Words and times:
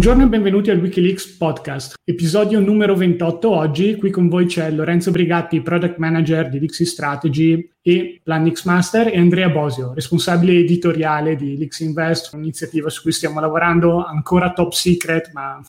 Buongiorno 0.00 0.26
e 0.26 0.30
benvenuti 0.30 0.70
al 0.70 0.80
Wikileaks 0.80 1.26
Podcast, 1.36 1.96
episodio 2.04 2.58
numero 2.58 2.94
28 2.94 3.50
oggi. 3.50 3.96
Qui 3.96 4.10
con 4.10 4.30
voi 4.30 4.46
c'è 4.46 4.70
Lorenzo 4.70 5.10
Brigatti, 5.10 5.60
Product 5.60 5.98
Manager 5.98 6.48
di 6.48 6.58
Lixi 6.58 6.86
Strategy 6.86 7.70
e 7.82 8.18
Planix 8.24 8.64
Master 8.64 9.08
e 9.08 9.18
Andrea 9.18 9.50
Bosio, 9.50 9.92
responsabile 9.92 10.54
editoriale 10.54 11.36
di 11.36 11.54
Lix 11.54 11.80
Invest, 11.80 12.32
un'iniziativa 12.32 12.88
su 12.88 13.02
cui 13.02 13.12
stiamo 13.12 13.40
lavorando 13.40 14.02
ancora 14.02 14.54
top 14.54 14.72
secret, 14.72 15.32
ma 15.34 15.60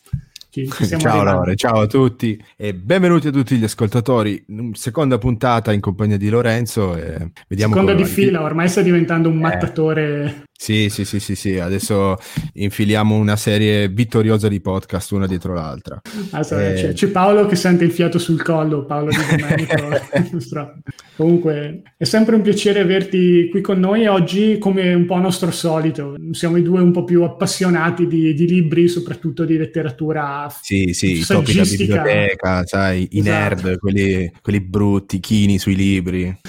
ci, 0.49 0.65
ci 0.65 0.97
ciao 0.97 1.23
Lore, 1.25 1.57
ciao 1.57 1.81
a 1.81 1.87
tutti 1.87 2.41
e 2.55 2.73
benvenuti 2.73 3.27
a 3.27 3.31
tutti 3.31 3.57
gli 3.57 3.65
ascoltatori. 3.65 4.45
Seconda 4.71 5.17
puntata 5.17 5.73
in 5.73 5.81
compagnia 5.81 6.15
di 6.15 6.29
Lorenzo. 6.29 6.95
E 6.95 7.31
vediamo 7.49 7.73
Seconda 7.73 7.93
di 7.93 8.05
fila, 8.05 8.41
ormai 8.43 8.69
sta 8.69 8.81
diventando 8.81 9.27
un 9.27 9.35
eh. 9.35 9.41
mattatore. 9.41 10.43
Sì, 10.61 10.89
sì, 10.91 11.05
sì, 11.05 11.19
sì, 11.19 11.33
sì, 11.33 11.57
adesso 11.57 12.19
infiliamo 12.53 13.15
una 13.15 13.35
serie 13.35 13.89
vittoriosa 13.89 14.47
di 14.47 14.61
podcast 14.61 15.09
una 15.09 15.25
dietro 15.25 15.55
l'altra. 15.55 15.99
Ah, 16.29 16.41
eh... 16.41 16.43
c'è, 16.43 16.93
c'è, 16.93 17.07
Paolo 17.07 17.47
che 17.47 17.55
sente 17.55 17.83
il 17.83 17.89
fiato 17.89 18.19
sul 18.19 18.43
collo, 18.43 18.85
Paolo 18.85 19.09
di 19.09 19.17
Domenico. 19.27 20.79
Comunque 21.17 21.81
è 21.97 22.03
sempre 22.03 22.35
un 22.35 22.43
piacere 22.43 22.79
averti 22.79 23.47
qui 23.49 23.61
con 23.61 23.79
noi 23.79 24.05
oggi 24.05 24.59
come 24.59 24.93
un 24.93 25.07
po' 25.07 25.17
nostro 25.17 25.49
solito. 25.49 26.15
Siamo 26.29 26.57
i 26.57 26.61
due 26.61 26.79
un 26.79 26.91
po' 26.91 27.05
più 27.05 27.23
appassionati 27.23 28.05
di, 28.05 28.35
di 28.35 28.47
libri, 28.47 28.87
soprattutto 28.87 29.45
di 29.45 29.57
letteratura 29.57 30.47
Sì, 30.61 30.93
sì, 30.93 31.17
i 31.17 31.25
topi 31.25 31.55
da 31.55 31.63
biblioteca, 31.63 32.65
sai, 32.67 33.07
i 33.11 33.19
esatto. 33.19 33.35
nerd, 33.35 33.79
quelli, 33.79 34.31
quelli 34.43 34.61
brutti, 34.61 35.19
chini 35.19 35.57
sui 35.57 35.75
libri. 35.75 36.39